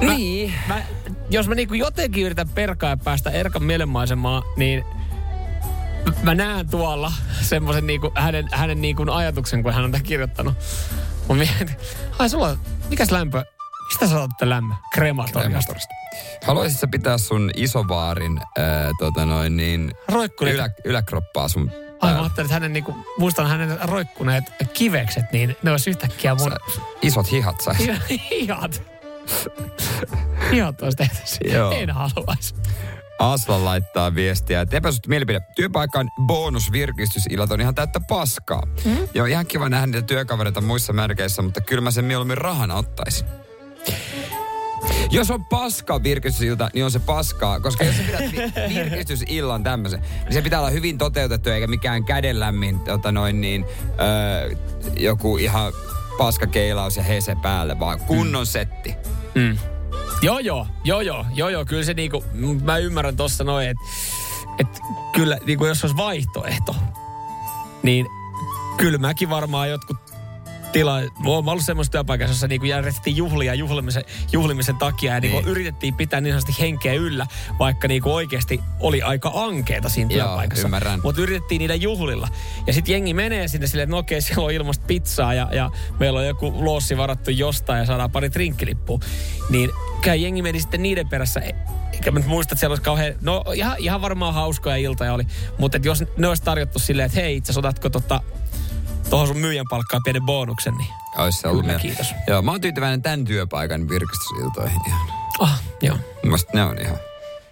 Mä, 0.00 0.14
Niin. 0.14 0.54
Mä, 0.68 0.82
jos 1.30 1.48
mä 1.48 1.54
niinku 1.54 1.74
jotenkin 1.74 2.26
yritän 2.26 2.48
perkaa 2.48 2.90
ja 2.90 2.96
päästä 2.96 3.30
Erkan 3.30 3.62
mielenmaisemaan, 3.62 4.42
niin 4.56 4.84
mä 6.22 6.34
näen 6.34 6.70
tuolla 6.70 7.12
semmoisen 7.40 7.86
niinku, 7.86 8.12
hänen, 8.14 8.48
hänen 8.52 8.80
niinku 8.80 9.04
ajatuksen, 9.12 9.62
kun 9.62 9.72
hän 9.72 9.84
on 9.84 9.92
tämän 9.92 10.04
kirjoittanut. 10.06 10.54
Mä 11.28 11.34
mietin, 11.34 11.76
ai 12.18 12.28
sulla, 12.30 12.56
mikäs 12.88 13.10
lämpö, 13.10 13.44
mistä 13.88 14.06
sä 14.06 14.16
otat 14.16 14.36
tämän 14.38 14.50
lämmön? 14.50 14.76
Krematoriasta. 14.92 15.48
Krematorista. 15.48 15.94
Haluaisitko 16.46 16.80
sä 16.80 16.86
pitää 16.86 17.18
sun 17.18 17.50
isovaarin 17.56 18.40
ää, 18.58 18.90
tota 18.98 19.24
noin 19.24 19.56
niin, 19.56 19.92
Roikkuneet. 20.08 20.54
ylä, 20.56 20.70
yläkroppaa 20.84 21.48
sun 21.48 21.70
Ai 22.00 22.12
mä 22.12 22.20
ajattelin, 22.20 22.46
että 22.46 22.54
hänen 22.54 22.72
niinku, 22.72 22.96
muistan 23.18 23.48
hänen 23.48 23.78
roikkuneet 23.82 24.44
kivekset, 24.72 25.24
niin 25.32 25.56
ne 25.62 25.70
olisi 25.70 25.90
yhtäkkiä 25.90 26.34
mun 26.34 26.50
Sä, 26.50 26.80
isot 27.02 27.30
hihat 27.32 27.60
sais. 27.60 27.78
hihat. 28.30 28.82
Hihat 30.52 30.82
olisi 30.82 30.96
tehty 30.96 31.16
siihen. 31.24 31.72
En 31.72 31.90
haluaisi. 31.90 32.54
Aslan 33.18 33.64
laittaa 33.64 34.14
viestiä, 34.14 34.60
että 34.60 34.76
epäsuosittu 34.76 35.08
mielipide. 35.08 35.40
Työpaikan 35.56 36.10
bonusvirkistysillat 36.26 37.50
on 37.50 37.60
ihan 37.60 37.74
täyttä 37.74 38.00
paskaa. 38.08 38.62
Mm? 38.84 39.08
Ja 39.14 39.22
on 39.22 39.28
ihan 39.28 39.46
kiva 39.46 39.68
nähdä 39.68 39.86
niitä 39.86 40.02
työkavereita 40.02 40.60
muissa 40.60 40.92
merkeissä, 40.92 41.42
mutta 41.42 41.60
kyllä 41.60 41.80
mä 41.80 41.90
sen 41.90 42.04
mieluummin 42.04 42.38
rahana 42.38 42.74
ottaisin. 42.74 43.26
Jos 45.10 45.30
on 45.30 45.44
paska 45.44 46.02
virkistysilta, 46.02 46.70
niin 46.74 46.84
on 46.84 46.90
se 46.90 46.98
paskaa. 46.98 47.60
Koska 47.60 47.84
jos 47.84 47.96
sä 47.96 48.02
pidät 48.02 48.32
vi- 48.32 48.74
virkistysillan 48.74 49.62
tämmöisen, 49.62 50.00
niin 50.24 50.32
se 50.32 50.42
pitää 50.42 50.60
olla 50.60 50.70
hyvin 50.70 50.98
toteutettu, 50.98 51.50
eikä 51.50 51.66
mikään 51.66 52.04
kädenlämmin 52.04 52.80
tota 52.80 53.12
noin 53.12 53.40
niin, 53.40 53.64
öö, 54.00 54.56
joku 54.96 55.36
ihan 55.36 55.72
paskakeilaus 56.18 56.96
ja 56.96 57.02
hese 57.02 57.36
päälle, 57.42 57.80
vaan 57.80 58.00
kunnon 58.00 58.46
setti. 58.46 58.94
Mm. 59.34 59.58
Joo, 60.22 60.38
joo, 60.38 60.66
joo, 60.84 61.00
joo, 61.00 61.24
joo, 61.34 61.48
joo. 61.48 61.64
Kyllä 61.64 61.84
se 61.84 61.94
niinku, 61.94 62.24
mä 62.62 62.78
ymmärrän 62.78 63.16
tossa 63.16 63.44
noin, 63.44 63.68
että 63.68 63.82
et 64.58 64.80
kyllä 65.12 65.38
niinku 65.46 65.66
jos 65.66 65.84
olisi 65.84 65.96
vaihtoehto, 65.96 66.76
niin 67.82 68.06
kyllä 68.76 68.98
mäkin 68.98 69.30
varmaan 69.30 69.70
jotkut 69.70 69.96
tila, 70.72 71.00
mä 71.44 71.50
ollut 71.50 71.64
semmoisessa 71.64 71.92
työpaikassa, 71.92 72.32
jossa 72.32 72.48
niinku 72.48 72.66
järjestettiin 72.66 73.16
juhlia 73.16 73.54
juhlimisen, 73.54 74.04
juhlimisen 74.32 74.76
takia 74.76 75.14
ja 75.14 75.20
niinku 75.20 75.38
Niin. 75.38 75.48
yritettiin 75.48 75.94
pitää 75.94 76.20
niin 76.20 76.32
sanotusti 76.34 76.62
henkeä 76.62 76.92
yllä, 76.92 77.26
vaikka 77.58 77.88
niinku 77.88 78.14
oikeasti 78.14 78.60
oli 78.80 79.02
aika 79.02 79.32
ankeeta 79.34 79.88
siinä 79.88 80.14
Joo, 80.14 80.26
työpaikassa. 80.26 80.66
ymmärrän. 80.66 81.00
Mutta 81.02 81.20
yritettiin 81.22 81.58
niitä 81.58 81.74
juhlilla. 81.74 82.28
Ja 82.66 82.72
sitten 82.72 82.92
jengi 82.92 83.14
menee 83.14 83.48
sinne 83.48 83.66
silleen, 83.66 83.84
että 83.84 83.90
no 83.94 83.98
okei, 83.98 84.20
siellä 84.20 84.44
on 84.44 84.50
ilmasta 84.52 84.84
pizzaa 84.86 85.34
ja, 85.34 85.48
ja 85.52 85.70
meillä 85.98 86.18
on 86.18 86.26
joku 86.26 86.64
loossi 86.64 86.96
varattu 86.96 87.30
jostain 87.30 87.78
ja 87.80 87.86
saadaan 87.86 88.10
pari 88.10 88.30
trinkkilippua. 88.30 88.98
Niin 89.50 89.70
käy 90.00 90.16
jengi 90.16 90.42
meni 90.42 90.60
sitten 90.60 90.82
niiden 90.82 91.08
perässä. 91.08 91.40
Eikä 91.92 92.10
mä 92.10 92.18
nyt 92.18 92.28
muista, 92.28 92.54
että 92.54 92.60
siellä 92.60 92.72
olisi 92.72 92.82
kauhean, 92.82 93.14
no 93.20 93.44
ihan, 93.54 93.76
ihan 93.78 94.02
varmaan 94.02 94.34
hauskoja 94.34 94.76
iltoja 94.76 95.12
oli. 95.14 95.24
Mutta 95.58 95.78
jos 95.82 96.04
ne 96.16 96.28
olisi 96.28 96.42
tarjottu 96.42 96.78
silleen, 96.78 97.06
että 97.06 97.20
hei 97.20 97.36
itse 97.36 97.58
otatko 97.58 97.90
tota, 97.90 98.20
tuohon 99.10 99.28
sun 99.28 99.38
myyjän 99.38 99.66
palkkaan 99.70 100.02
pienen 100.04 100.22
bonuksen, 100.22 100.74
niin 100.74 100.88
Olisi 101.16 101.40
se 101.40 101.48
ollut 101.48 101.66
Kyllä, 101.66 101.78
kiitos. 101.78 102.14
Joo, 102.26 102.42
mä 102.42 102.50
oon 102.50 102.60
tyytyväinen 102.60 103.02
tämän 103.02 103.24
työpaikan 103.24 103.88
virkistysiltoihin 103.88 104.80
ihan. 104.86 105.08
ah, 105.40 105.62
joo. 105.82 105.96
Mielestäni 106.22 106.58
ne 106.58 106.64
on 106.64 106.78
ihan 106.80 106.96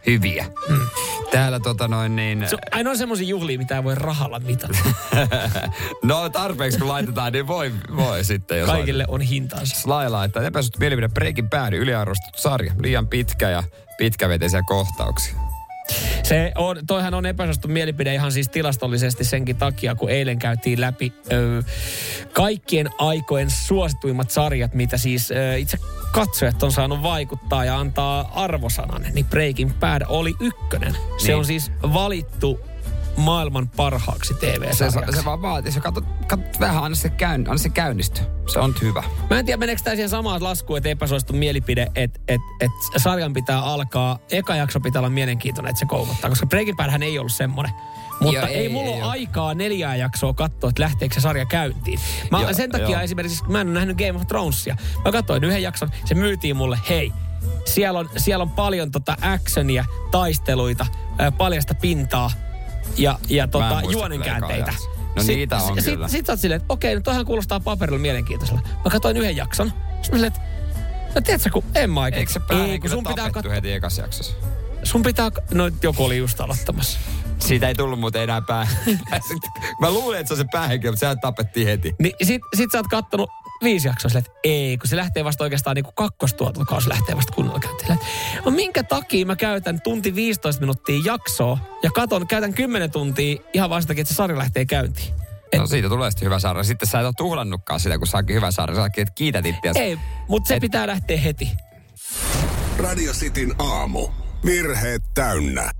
hyviä. 0.06 0.46
Mm. 0.68 0.80
Täällä 1.30 1.60
tota 1.60 1.88
noin 1.88 2.16
niin... 2.16 2.48
Se 2.48 2.54
on 2.54 2.60
ainoa 2.70 2.96
semmoisia 2.96 3.28
juhlia, 3.28 3.58
mitä 3.58 3.76
ei 3.76 3.84
voi 3.84 3.94
rahalla 3.94 4.38
mitata. 4.40 4.78
no 6.02 6.28
tarpeeksi 6.28 6.78
kun 6.78 6.88
laitetaan, 6.88 7.32
niin 7.32 7.46
voi, 7.46 7.72
voi 7.96 8.24
sitten. 8.24 8.58
Jos 8.58 8.66
Kaikille 8.66 9.04
on 9.08 9.20
hintansa. 9.20 9.80
Slaila, 9.80 10.24
että 10.24 10.42
epäsuhtu 10.42 10.78
mielipide 10.80 11.08
Breaking 11.08 11.48
Bad, 11.48 11.72
yliarvostettu 11.72 12.40
sarja. 12.40 12.72
Liian 12.82 13.08
pitkä 13.08 13.50
ja 13.50 13.62
pitkäveteisiä 13.98 14.62
kohtauksia. 14.66 15.45
Se 16.22 16.52
on, 16.54 16.76
toihan 16.86 17.14
on 17.14 17.26
epäsuosittu 17.26 17.68
mielipide 17.68 18.14
ihan 18.14 18.32
siis 18.32 18.48
tilastollisesti 18.48 19.24
senkin 19.24 19.56
takia, 19.56 19.94
kun 19.94 20.10
eilen 20.10 20.38
käytiin 20.38 20.80
läpi 20.80 21.12
ö, 21.32 21.62
kaikkien 22.32 22.88
aikojen 22.98 23.50
suosituimmat 23.50 24.30
sarjat, 24.30 24.74
mitä 24.74 24.96
siis 24.98 25.30
ö, 25.30 25.56
itse 25.56 25.78
katsojat 26.12 26.62
on 26.62 26.72
saanut 26.72 27.02
vaikuttaa 27.02 27.64
ja 27.64 27.78
antaa 27.78 28.30
arvosanan. 28.34 29.02
Niin 29.12 29.26
Breaking 29.26 29.72
Bad 29.80 30.02
oli 30.08 30.34
ykkönen. 30.40 30.96
Se 31.18 31.26
Niin. 31.26 31.36
on 31.36 31.44
siis 31.44 31.72
valittu 31.82 32.60
maailman 33.16 33.68
parhaaksi 33.68 34.34
Se, 34.34 34.40
TV-sarjaksi. 34.40 35.18
se 35.18 35.24
vaan 35.24 35.42
vaatii, 35.42 35.72
se 35.72 35.80
katsot, 35.80 36.04
katsot 36.26 36.60
vähän, 36.60 36.84
anna 36.84 36.94
se, 36.96 37.08
käyn, 37.08 37.44
anna 37.48 37.58
se 37.58 37.68
käynnisty. 37.68 38.20
Se 38.52 38.58
on 38.58 38.74
hyvä. 38.82 39.02
Mä 39.30 39.38
en 39.38 39.46
tiedä, 39.46 39.56
meneekö 39.58 39.82
tämä 39.82 39.94
siihen 39.96 40.08
samaan 40.08 40.42
laskuun, 40.42 40.76
että 40.76 40.88
epäsuosittu 40.88 41.32
mielipide, 41.32 41.86
että 41.94 42.20
et, 42.28 42.40
et 42.60 42.70
sarjan 42.96 43.32
pitää 43.32 43.60
alkaa, 43.60 44.18
eka 44.30 44.56
jakso 44.56 44.80
pitää 44.80 45.00
olla 45.00 45.10
mielenkiintoinen, 45.10 45.70
että 45.70 45.80
se 45.80 45.86
koukuttaa, 45.86 46.30
koska 46.30 46.46
Breaking 46.46 46.76
Badhän 46.76 47.02
ei 47.02 47.18
ollut 47.18 47.32
semmoinen. 47.32 47.72
Mutta 48.20 48.38
Joo, 48.38 48.46
ei, 48.46 48.54
ei, 48.56 48.68
mulla 48.68 48.90
ei 48.90 49.02
ole 49.02 49.10
aikaa 49.10 49.54
neljää 49.54 49.96
jaksoa 49.96 50.34
katsoa, 50.34 50.70
että 50.70 50.82
lähteekö 50.82 51.14
se 51.14 51.20
sarja 51.20 51.46
käyntiin. 51.46 52.00
Mä, 52.30 52.40
Joo, 52.40 52.52
sen 52.52 52.70
takia 52.70 52.88
joo. 52.90 53.00
esimerkiksi, 53.00 53.44
mä 53.48 53.60
en 53.60 53.66
ole 53.66 53.74
nähnyt 53.74 53.96
Game 53.98 54.12
of 54.12 54.26
Thronesia. 54.26 54.76
Mä 55.04 55.12
katsoin 55.12 55.44
yhden 55.44 55.62
jakson, 55.62 55.90
se 56.04 56.14
myytiin 56.14 56.56
mulle, 56.56 56.78
hei, 56.88 57.12
siellä 57.64 57.98
on, 57.98 58.10
siellä 58.16 58.42
on 58.42 58.50
paljon 58.50 58.90
tota 58.90 59.16
actionia, 59.20 59.84
taisteluita, 60.10 60.86
ää, 61.18 61.32
paljasta 61.32 61.74
pintaa 61.74 62.30
ja, 62.96 63.18
ja 63.28 63.48
tota, 63.48 63.82
juonenkäänteitä. 63.90 64.72
No 65.16 65.22
niitä 65.26 65.56
on 65.56 65.82
sit, 65.82 65.94
kyllä. 65.94 66.08
Sit 66.08 66.26
sä 66.26 66.32
oot 66.32 66.40
silleen, 66.40 66.60
että 66.60 66.72
okei, 66.72 66.94
no 66.94 67.00
toihan 67.00 67.26
kuulostaa 67.26 67.60
paperilla 67.60 67.98
mielenkiintoisella. 67.98 68.60
Mä 68.84 68.90
katsoin 68.90 69.16
yhden 69.16 69.36
jakson. 69.36 69.72
Sitten 70.02 70.20
mä 70.20 70.26
että 70.26 70.40
no 71.14 71.20
tiedätkö, 71.20 71.50
kun 71.50 71.64
en 71.74 71.90
mä. 71.90 72.08
Eikö 72.08 72.32
se 72.32 72.40
Ei, 72.50 72.78
kun 72.78 72.90
sun 72.90 73.04
pitää, 73.04 73.30
katsoa, 73.30 73.52
heti 73.52 73.72
ekassa 73.72 74.02
jaksossa? 74.02 74.34
sun 74.86 75.02
pitää, 75.02 75.30
no 75.54 75.70
joku 75.82 76.04
oli 76.04 76.18
just 76.18 76.40
aloittamassa. 76.40 76.98
Siitä 77.38 77.68
ei 77.68 77.74
tullut 77.74 78.00
muuten 78.00 78.22
enää 78.22 78.40
pää. 78.40 78.68
Mä 79.80 79.90
luulen, 79.90 80.20
että 80.20 80.28
se 80.28 80.34
on 80.34 80.38
se 80.38 80.46
päähenkilö, 80.52 80.90
mutta 80.92 81.00
sehän 81.00 81.20
tapettiin 81.20 81.66
heti. 81.66 81.94
Niin 81.98 82.14
sit, 82.22 82.42
sit 82.56 82.72
sä 82.72 82.78
oot 82.78 82.86
kattonut 82.86 83.30
viisi 83.62 83.88
jaksoa 83.88 84.08
silleen, 84.08 84.26
että 84.26 84.38
ei, 84.44 84.78
kun 84.78 84.88
se 84.88 84.96
lähtee 84.96 85.24
vasta 85.24 85.44
oikeastaan 85.44 85.74
niin 85.74 85.84
kuin 85.84 85.94
kakkostuotantokausi 85.94 86.88
lähtee 86.88 87.16
vasta 87.16 87.32
kunnolla 87.32 87.60
käyntiin. 87.60 87.98
No 88.44 88.50
minkä 88.50 88.82
takia 88.82 89.26
mä 89.26 89.36
käytän 89.36 89.80
tunti 89.80 90.14
15 90.14 90.60
minuuttia 90.60 91.00
jaksoa 91.04 91.58
ja 91.82 91.90
katon, 91.90 92.26
käytän 92.26 92.54
10 92.54 92.90
tuntia 92.90 93.36
ihan 93.52 93.70
vasta 93.70 93.92
että 93.92 94.04
se 94.04 94.14
sarja 94.14 94.38
lähtee 94.38 94.64
käyntiin. 94.64 95.14
Et, 95.52 95.60
No 95.60 95.66
siitä 95.66 95.88
tulee 95.88 96.10
sitten 96.10 96.26
hyvä 96.26 96.38
sarja. 96.38 96.64
Sitten 96.64 96.88
sä 96.88 97.00
et 97.00 97.06
ole 97.06 97.12
tuhlannutkaan 97.16 97.80
sitä, 97.80 97.98
kun 97.98 98.06
saakin 98.06 98.36
hyvä 98.36 98.50
sarja. 98.50 98.76
Sä 98.76 98.86
että 98.86 99.04
kiität 99.14 99.46
itseäsi. 99.46 99.78
ei, 99.80 99.98
mutta 100.28 100.48
se 100.48 100.54
Et- 100.54 100.60
pitää 100.60 100.86
lähteä 100.86 101.16
heti. 101.20 101.50
Radio 102.78 103.12
Cityn 103.12 103.54
aamu. 103.58 104.08
Virheet 104.44 105.02
täynnä. 105.14 105.70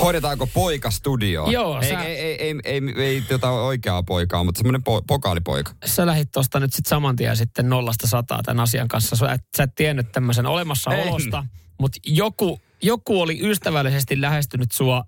Hoidetaanko 0.00 0.46
poika 0.46 0.90
studioon? 0.90 1.52
Joo, 1.52 1.80
ei, 1.80 1.88
sä- 1.88 2.02
ei, 2.04 2.16
ei, 2.16 2.42
ei, 2.42 2.60
ei, 2.64 2.80
ei, 2.96 3.04
ei 3.04 3.20
tota 3.20 3.50
oikeaa 3.50 4.02
poikaa, 4.02 4.44
mutta 4.44 4.58
semmoinen 4.58 4.82
po, 4.82 5.02
pokaalipoika. 5.06 5.72
Sä 5.84 6.06
lähit 6.06 6.32
tuosta 6.32 6.60
nyt 6.60 6.72
sitten 6.72 6.90
saman 6.90 7.16
tien 7.16 7.36
sitten 7.36 7.68
nollasta 7.68 8.06
sataa 8.06 8.42
tämän 8.42 8.62
asian 8.62 8.88
kanssa. 8.88 9.16
Sä 9.16 9.32
et, 9.32 9.40
sä 9.56 9.62
et 9.62 9.74
tiennyt 9.74 10.12
tämmöisen 10.12 10.46
olemassaolosta, 10.46 11.46
mutta 11.80 11.98
joku, 12.06 12.60
joku 12.82 13.20
oli 13.20 13.38
ystävällisesti 13.42 14.20
lähestynyt 14.20 14.72
sua 14.72 15.04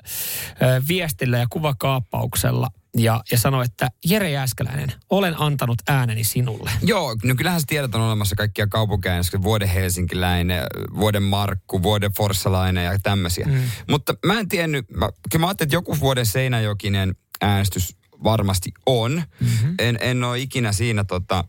viestillä 0.89 1.39
ja 1.39 1.47
kuvakaappauksella 1.51 2.69
ja, 2.97 3.23
ja 3.31 3.39
sanoi, 3.39 3.65
että 3.65 3.89
Jere 4.05 4.31
Jääskeläinen, 4.31 4.93
olen 5.11 5.41
antanut 5.41 5.79
ääneni 5.89 6.25
sinulle. 6.25 6.71
Joo, 6.83 7.17
no 7.25 7.35
kyllähän 7.35 7.61
sä 7.61 7.67
tiedät, 7.67 7.95
on 7.95 8.01
olemassa 8.01 8.37
kaikkia 8.37 8.67
kaupunkeja, 8.67 9.15
vuoden 9.43 9.69
helsinkiläinen, 9.69 10.63
vuoden 10.97 11.23
Markku, 11.23 11.83
vuoden 11.83 12.13
forssalainen 12.17 12.85
ja 12.85 12.99
tämmöisiä. 13.03 13.47
Mm. 13.47 13.63
Mutta 13.91 14.15
mä 14.27 14.41
en 14.41 14.49
tiennyt, 14.49 14.91
mä, 14.91 15.09
kyllä 15.31 15.43
mä 15.43 15.47
ajattelin, 15.47 15.69
että 15.69 15.77
joku 15.77 16.01
vuoden 16.01 16.27
Seinäjokinen 16.27 17.17
äänestys 17.41 17.97
varmasti 18.25 18.73
on. 18.87 19.23
Mm-hmm. 19.41 19.75
En, 19.79 19.99
en 20.01 20.25
ole 20.25 20.39
ikinä 20.39 20.73
siinä 20.73 21.05
tota, 21.05 21.45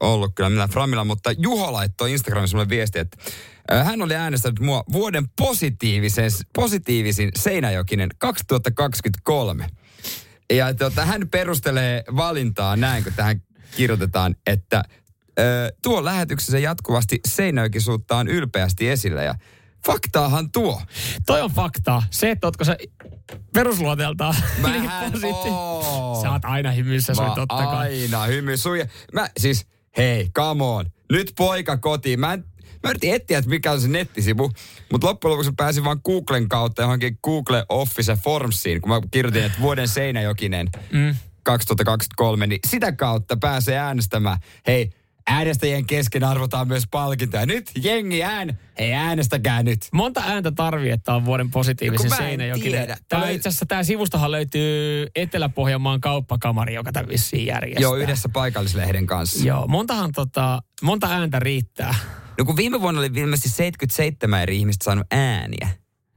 ollut 0.00 0.34
kyllä 0.34 0.50
millään 0.50 0.70
Framilla, 0.70 1.04
mutta 1.04 1.32
Juho 1.32 1.72
laittoi 1.72 2.12
Instagramissa 2.12 2.56
mulle 2.56 2.68
viesti, 2.68 2.98
että 2.98 3.16
hän 3.84 4.02
oli 4.02 4.14
äänestänyt 4.14 4.60
mua 4.60 4.84
vuoden 4.92 5.28
positiivisen, 5.28 6.30
positiivisin 6.54 7.30
Seinäjokinen 7.36 8.08
2023. 8.18 9.66
Ja 10.52 10.74
tota, 10.74 11.04
hän 11.04 11.28
perustelee 11.28 12.04
valintaa 12.16 12.76
näin, 12.76 13.04
kun 13.04 13.12
tähän 13.12 13.42
kirjoitetaan, 13.76 14.36
että 14.46 14.82
ö, 15.38 15.72
tuo 15.82 16.04
lähetyksessä 16.04 16.58
jatkuvasti 16.58 17.20
seinäjokisuuttaan 17.28 18.28
ylpeästi 18.28 18.88
esille 18.88 19.24
ja 19.24 19.34
faktaahan 19.86 20.50
tuo. 20.50 20.82
Toi 21.26 21.40
on 21.40 21.50
faktaa. 21.50 22.02
Se, 22.10 22.30
että 22.30 22.46
ootko 22.46 22.64
sä 22.64 22.76
perusluoteeltaan 23.54 24.34
Mähän 24.62 25.12
oon. 25.24 26.22
Sä 26.22 26.30
oot 26.32 26.44
aina 26.44 26.70
hymyssä, 26.70 27.14
se 27.14 27.22
Mä 27.22 27.28
on 27.28 27.34
totta 27.34 27.56
kai. 27.56 28.02
aina 28.02 28.24
hymy. 28.24 28.52
Mä 29.12 29.28
siis, 29.38 29.66
hei, 29.96 30.28
come 30.36 30.64
on. 30.64 30.86
Nyt 31.12 31.32
poika 31.38 31.76
kotiin. 31.76 32.20
Mä 32.20 32.32
en, 32.32 32.44
Mä 32.84 32.90
yritin 32.90 33.14
etsiä, 33.14 33.38
että 33.38 33.48
mikä 33.50 33.72
on 33.72 33.80
se 33.80 33.88
nettisivu, 33.88 34.52
mutta 34.92 35.06
loppujen 35.06 35.30
lopuksi 35.32 35.50
mä 35.50 35.54
pääsin 35.56 35.84
vaan 35.84 36.00
Googlen 36.04 36.48
kautta 36.48 36.82
johonkin 36.82 37.18
Google 37.24 37.64
Office 37.68 38.16
Formsiin, 38.24 38.80
kun 38.80 38.88
mä 38.90 39.00
kirjoitin, 39.10 39.44
että 39.44 39.60
vuoden 39.60 39.88
Seinäjokinen 39.88 40.68
Mm. 40.92 41.14
2023, 41.42 42.46
niin 42.46 42.60
sitä 42.68 42.92
kautta 42.92 43.36
pääsee 43.36 43.78
äänestämään. 43.78 44.38
Hei, 44.66 44.90
äänestäjien 45.26 45.86
kesken 45.86 46.24
arvotaan 46.24 46.68
myös 46.68 46.84
palkintoja. 46.90 47.46
Nyt 47.46 47.70
jengi 47.82 48.22
ään, 48.24 48.58
hei 48.78 48.92
äänestäkää 48.92 49.62
nyt. 49.62 49.88
Monta 49.92 50.22
ääntä 50.26 50.52
tarvii, 50.52 50.90
että 50.90 51.14
on 51.14 51.24
vuoden 51.24 51.50
positiivisen 51.50 52.10
No 52.10 52.16
Seinäjokinen. 52.16 52.96
Toi- 53.08 53.34
itse 53.34 53.48
asiassa 53.48 53.66
tämä 53.66 53.82
sivustohan 53.84 54.30
löytyy 54.30 55.06
Etelä-Pohjanmaan 55.16 56.00
kauppakamari, 56.00 56.74
joka 56.74 56.92
tämän 56.92 57.08
vissiin 57.08 57.46
järjestää. 57.46 57.82
Joo, 57.82 57.96
yhdessä 57.96 58.28
paikallislehden 58.28 59.06
kanssa. 59.06 59.46
Joo, 59.48 59.66
montahan 59.66 60.12
tota, 60.12 60.62
monta 60.82 61.06
ääntä 61.10 61.38
riittää. 61.38 61.94
No 62.38 62.44
kun 62.44 62.56
viime 62.56 62.80
vuonna 62.80 63.00
oli 63.00 63.10
ilmeisesti 63.16 63.48
77 63.48 64.42
eri 64.42 64.56
ihmistä 64.58 64.84
saanut 64.84 65.06
ääniä. 65.10 65.68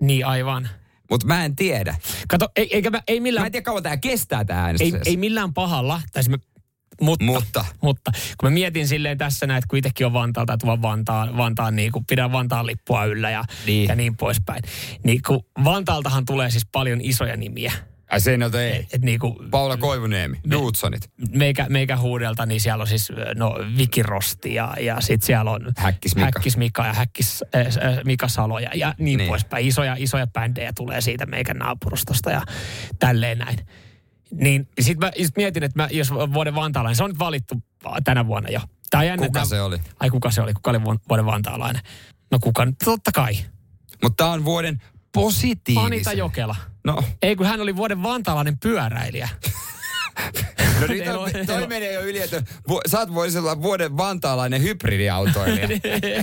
Niin 0.01 0.25
aivan. 0.25 0.69
Mutta 1.09 1.27
mä 1.27 1.45
en 1.45 1.55
tiedä. 1.55 1.95
Kato, 2.27 2.47
ei, 2.55 2.75
eikä 2.75 2.89
mä, 2.89 3.01
ei 3.07 3.19
Mä 3.19 3.23
millään, 3.23 3.45
en 3.45 3.51
tiedä 3.51 3.63
kauan 3.63 3.83
tää 3.83 3.97
kestää 3.97 4.45
tää 4.45 4.61
äänestys. 4.63 4.93
ei, 4.93 4.99
ei 5.05 5.17
millään 5.17 5.53
pahalla, 5.53 6.01
tai 6.11 6.23
siis 6.23 6.29
mä, 6.29 6.37
mutta, 7.01 7.25
Mutta. 7.25 7.65
mutta 7.81 8.11
kun 8.37 8.49
mä 8.49 8.53
mietin 8.53 8.87
silleen 8.87 9.17
tässä 9.17 9.47
näin, 9.47 9.57
että 9.57 9.67
kun 9.67 9.79
itsekin 9.79 10.05
on 10.05 10.13
Vantaalta, 10.13 10.53
että 10.53 10.65
tuon 10.65 10.81
Vantaan, 10.81 11.37
Vantaan 11.37 11.75
niin 11.75 11.91
kuin 11.91 12.05
pidän 12.05 12.31
Vantaan 12.31 12.65
lippua 12.65 13.05
yllä 13.05 13.29
ja 13.29 13.43
Niin. 13.65 13.87
ja 13.87 13.95
niin 13.95 14.17
poispäin. 14.17 14.63
Niin 15.03 15.21
kun 15.27 15.43
Vantaaltahan 15.63 16.25
tulee 16.25 16.49
siis 16.51 16.65
paljon 16.71 17.01
isoja 17.01 17.37
nimiä. 17.37 17.73
Ai 18.11 18.19
Seinältä 18.21 18.61
ei. 18.61 18.75
Et, 18.79 18.93
et 18.93 19.01
niinku, 19.01 19.43
Paula 19.51 19.77
Koivuniemi, 19.77 20.39
Dudsonit. 20.51 21.09
meikä, 21.31 21.65
meikä 21.69 21.97
huudelta, 21.97 22.45
niin 22.45 22.61
siellä 22.61 22.81
on 22.81 22.87
siis 22.87 23.11
no, 23.35 23.55
Vikirosti 23.77 24.53
ja, 24.53 24.73
ja 24.79 25.01
sitten 25.01 25.25
siellä 25.25 25.51
on 25.51 25.71
Häkkis 25.77 26.15
Mika. 26.15 26.25
Häkkis 26.25 26.57
Mika 26.57 26.85
ja 26.85 26.93
Häkkis 26.93 27.43
äh, 27.55 27.61
äh, 27.91 27.99
Mika 28.05 28.27
Salo 28.27 28.59
ja, 28.59 28.69
ja 28.75 28.93
niin, 28.97 29.17
Niin. 29.17 29.27
poispäin. 29.29 29.67
Isoja, 29.67 29.95
isoja 29.99 30.27
bändejä 30.27 30.71
tulee 30.75 31.01
siitä 31.01 31.25
meikän 31.25 31.57
naapurustosta 31.57 32.31
ja 32.31 32.41
tälleen 32.99 33.37
näin. 33.37 33.57
Niin 34.31 34.67
sitten 34.81 35.07
mä 35.07 35.11
sit 35.23 35.35
mietin, 35.37 35.63
että 35.63 35.83
mä, 35.83 35.87
jos 35.91 36.11
vuoden 36.13 36.55
vantaalainen, 36.55 36.95
se 36.95 37.03
on 37.03 37.09
nyt 37.09 37.19
valittu 37.19 37.55
tänä 38.03 38.27
vuonna 38.27 38.49
jo. 38.49 38.59
Tää 38.89 39.03
jännä, 39.03 39.25
Kuka 39.25 39.39
että 39.39 39.49
se 39.49 39.61
oli? 39.61 39.77
Ai 39.99 40.09
kuka 40.09 40.31
se 40.31 40.41
oli? 40.41 40.53
Kuka 40.53 40.69
oli 40.69 40.83
vu- 40.83 40.99
vuoden 41.09 41.25
vantaalainen? 41.25 41.81
No 42.31 42.39
kuka? 42.39 42.67
Totta 42.85 43.11
kai. 43.11 43.33
Mutta 44.03 44.23
tämä 44.23 44.31
on 44.33 44.45
vuoden 44.45 44.81
positiivisen. 45.21 45.85
Anita 45.85 46.13
Jokela. 46.13 46.55
No, 46.83 47.03
Ei 47.21 47.35
kun 47.35 47.45
hän 47.45 47.61
oli 47.61 47.75
vuoden 47.75 48.03
vantaalainen 48.03 48.57
pyöräilijä. 48.57 49.29
no 50.81 50.87
nyt 50.87 51.07
on, 51.07 51.29
toi 51.45 51.67
menee 51.67 51.93
jo 51.93 52.01
yli, 52.01 52.19
että 52.21 52.43
sä 52.87 52.99
oot 52.99 53.13
voisi 53.13 53.37
olla 53.37 53.61
vuoden 53.61 53.97
vantaalainen 53.97 54.61
hybridiautoilija. 54.61 55.67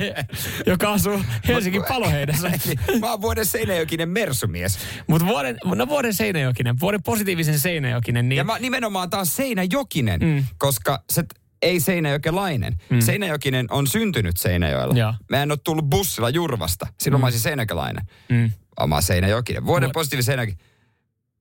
joka 0.66 0.92
asuu 0.92 1.20
Helsingin 1.48 1.84
paloheidessä. 1.88 2.48
Eli 2.48 3.00
mä 3.00 3.10
oon 3.10 3.22
vuoden 3.22 3.46
Seinäjokinen 3.46 4.08
mersumies. 4.08 4.78
Mutta 5.06 5.26
vuoden, 5.26 5.56
no 5.64 5.88
vuoden 5.88 6.14
Seinäjokinen, 6.14 6.80
vuoden 6.80 7.02
positiivisen 7.02 7.58
Seinäjokinen, 7.58 8.28
niin 8.28 8.36
Ja 8.36 8.44
mä, 8.44 8.58
nimenomaan 8.58 9.08
on 9.12 9.26
Seinäjokinen, 9.26 10.20
mm. 10.20 10.44
koska 10.58 11.02
se 11.12 11.24
ei 11.62 11.80
Seinäjokelainen. 11.80 12.76
Mm. 12.90 13.00
Seinäjokinen 13.00 13.66
on 13.70 13.86
syntynyt 13.86 14.36
Seinäjoella. 14.36 14.94
Joo. 14.94 15.14
Mä 15.30 15.42
en 15.42 15.50
ole 15.50 15.58
tullut 15.64 15.84
bussilla 15.84 16.30
Jurvasta. 16.30 16.86
Silloin 17.00 17.20
mm. 17.20 17.22
mä 17.22 17.26
olisin 17.26 17.40
Seinäjokelainen. 17.40 18.06
Mm. 18.28 18.50
Oma 18.80 19.00
Seinäjokinen. 19.00 19.66
Vuoden 19.66 19.88
Vu- 19.88 19.92
positiivinen 19.92 20.24
Seinäjokinen. 20.24 20.60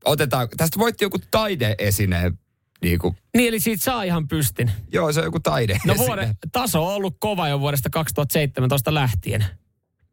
Otetaan, 0.05 0.47
tästä 0.57 0.79
voitti 0.79 1.05
joku 1.05 1.17
taideesineen. 1.31 2.39
Niin 2.81 2.99
kuin, 2.99 3.17
niin 3.37 3.47
eli 3.47 3.59
siitä 3.59 3.83
saa 3.83 4.03
ihan 4.03 4.27
pystin. 4.27 4.71
joo, 4.91 5.11
se 5.13 5.19
on 5.19 5.25
joku 5.25 5.39
taide. 5.39 5.79
No 5.85 5.97
vuoden 5.97 6.35
taso 6.51 6.87
on 6.87 6.93
ollut 6.93 7.15
kova 7.19 7.47
jo 7.47 7.59
vuodesta 7.59 7.89
2017 7.89 8.93
lähtien. 8.93 9.45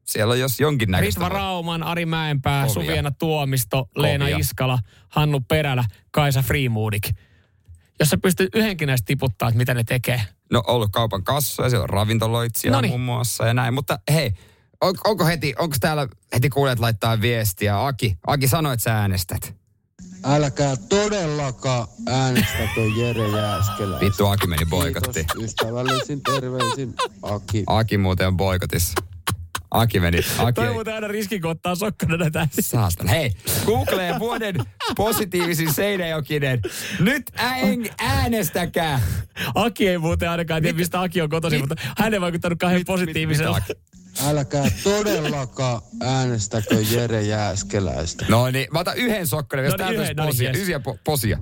Siellä 0.04 0.32
on 0.32 0.40
jos 0.40 0.60
jonkinnäköistä. 0.60 1.20
Ritva 1.20 1.28
Rauman, 1.28 1.82
Ari 1.82 2.06
Mäenpää, 2.06 2.66
Kovia. 2.66 2.74
Suviana 2.74 3.10
Tuomisto, 3.10 3.88
Leena 3.96 4.24
Kovia. 4.24 4.38
Iskala, 4.38 4.78
Hannu 5.08 5.40
Perälä, 5.40 5.84
Kaisa 6.10 6.42
Freemudik. 6.42 7.10
Jos 8.00 8.08
sä 8.10 8.18
pystyt 8.18 8.54
yhdenkin 8.54 8.86
näistä 8.86 9.06
tiputtaa, 9.06 9.48
että 9.48 9.58
mitä 9.58 9.74
ne 9.74 9.84
tekee. 9.84 10.22
No 10.52 10.62
ollut 10.66 10.90
kaupan 10.92 11.24
kassoja, 11.24 11.70
siellä 11.70 11.82
on 11.82 11.90
ravintoloitsija 11.90 12.72
Noniin. 12.72 12.90
muun 12.90 13.00
muassa 13.00 13.46
ja 13.46 13.54
näin. 13.54 13.74
Mutta 13.74 13.98
hei, 14.12 14.32
on, 14.80 14.94
onko 15.04 15.26
heti, 15.26 15.54
onko 15.58 15.76
täällä 15.80 16.08
heti 16.34 16.48
kuulijat 16.48 16.78
laittaa 16.78 17.20
viestiä? 17.20 17.86
Aki, 17.86 18.18
Aki 18.26 18.48
sanoi, 18.48 18.74
että 18.74 18.84
sä 18.84 18.94
äänestät. 18.98 19.54
Älkää 20.24 20.76
todellakaan 20.88 21.88
äänestäkö 22.08 22.80
Jere 22.96 23.28
Jääskelä. 23.28 24.00
Vittu 24.00 24.26
Aki 24.26 24.46
meni 24.46 24.66
boikottiin. 24.66 25.26
Kiitos 25.26 25.44
ystävällisin 25.44 26.20
terveisin 26.22 26.94
Aki. 27.22 27.64
Aki 27.66 27.98
muuten 27.98 28.26
on 28.26 28.36
boikotissa. 28.36 28.92
Aki 29.70 30.00
meni. 30.00 30.18
Aki 30.38 30.52
Toi 30.52 30.72
muuten 30.72 30.94
aina 30.94 31.08
riski, 31.08 31.40
kun 31.40 31.50
ottaa 31.50 31.74
sokkona 31.74 32.16
näitä. 32.16 32.48
Saatan. 32.60 33.08
Hei, 33.08 33.30
Googleen 33.66 34.18
vuoden 34.18 34.56
positiivisin 34.96 35.74
Seinäjokinen. 35.74 36.60
Nyt 37.00 37.30
ään, 37.36 37.86
äänestäkää. 37.98 39.00
Aki 39.54 39.88
ei 39.88 39.98
muuten 39.98 40.30
ainakaan 40.30 40.62
tiedä, 40.62 40.78
mistä 40.78 41.00
Aki 41.02 41.20
on 41.22 41.28
kotoisin, 41.28 41.60
mutta 41.60 41.74
hän 41.98 42.14
ei 42.14 42.20
vaikuttanut 42.20 42.58
kauhean 42.58 42.82
positiivisella. 42.86 43.58
Mit- 43.68 43.68
mit- 43.68 43.99
Älkää 44.26 44.64
todellakaan 44.84 45.82
äänestäkö 46.00 46.74
Jere 46.90 47.22
Jääskeläistä. 47.22 48.24
No 48.28 48.50
niin, 48.50 48.66
mä 48.72 48.78
otan 48.78 48.96
yhden 48.96 49.26
sokkonen, 49.26 49.64
jos 49.64 49.74
No 49.78 49.86
niin, 49.88 49.96
täältä 49.96 50.00
olisi 50.00 50.10
yhden, 50.10 50.16
no 50.16 50.22
niin, 50.24 50.32
posia. 50.32 50.50
yes. 50.50 50.58
Ysiä 50.62 50.80
po, 50.80 50.98
posia. 51.04 51.38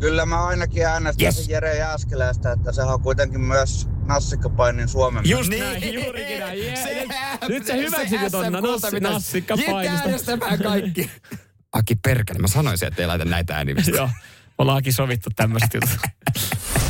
Kyllä 0.00 0.26
mä 0.26 0.44
ainakin 0.46 0.86
äänestäisin 0.86 1.40
Yes. 1.40 1.48
Jere 1.48 1.76
Jääskeläistä, 1.78 2.52
että 2.52 2.72
sehän 2.72 2.94
on 2.94 3.00
kuitenkin 3.02 3.40
myös 3.40 3.88
nassikkapainin 4.06 4.88
Suomen 4.88 5.28
Just 5.28 5.50
Niin. 5.50 5.62
näin, 5.64 5.94
juurikin 5.94 6.40
näin. 6.40 6.58
Yeah, 6.58 6.78
Se-. 6.84 7.06
Nyt 7.48 7.66
sä 7.66 7.74
hyväksyt 7.74 8.20
jo 8.22 8.30
ton 8.30 8.44
SM-kulta 8.44 8.70
nassi, 8.72 8.90
pitäisi- 8.96 9.14
nassikka 9.14 9.54
Jette 9.54 9.72
painista. 9.72 10.04
äänestämään 10.06 10.58
kaikki. 10.62 11.10
Aki 11.72 11.94
perkele, 11.94 12.38
mä 12.38 12.48
sanoisin, 12.48 12.88
että 12.88 13.02
ei 13.02 13.06
laita 13.06 13.24
näitä 13.24 13.56
äänimistä. 13.56 13.90
Joo, 13.90 14.10
ollaan 14.58 14.78
Aki 14.78 14.92
sovittu 14.92 15.30
tämmöistä. 15.36 15.78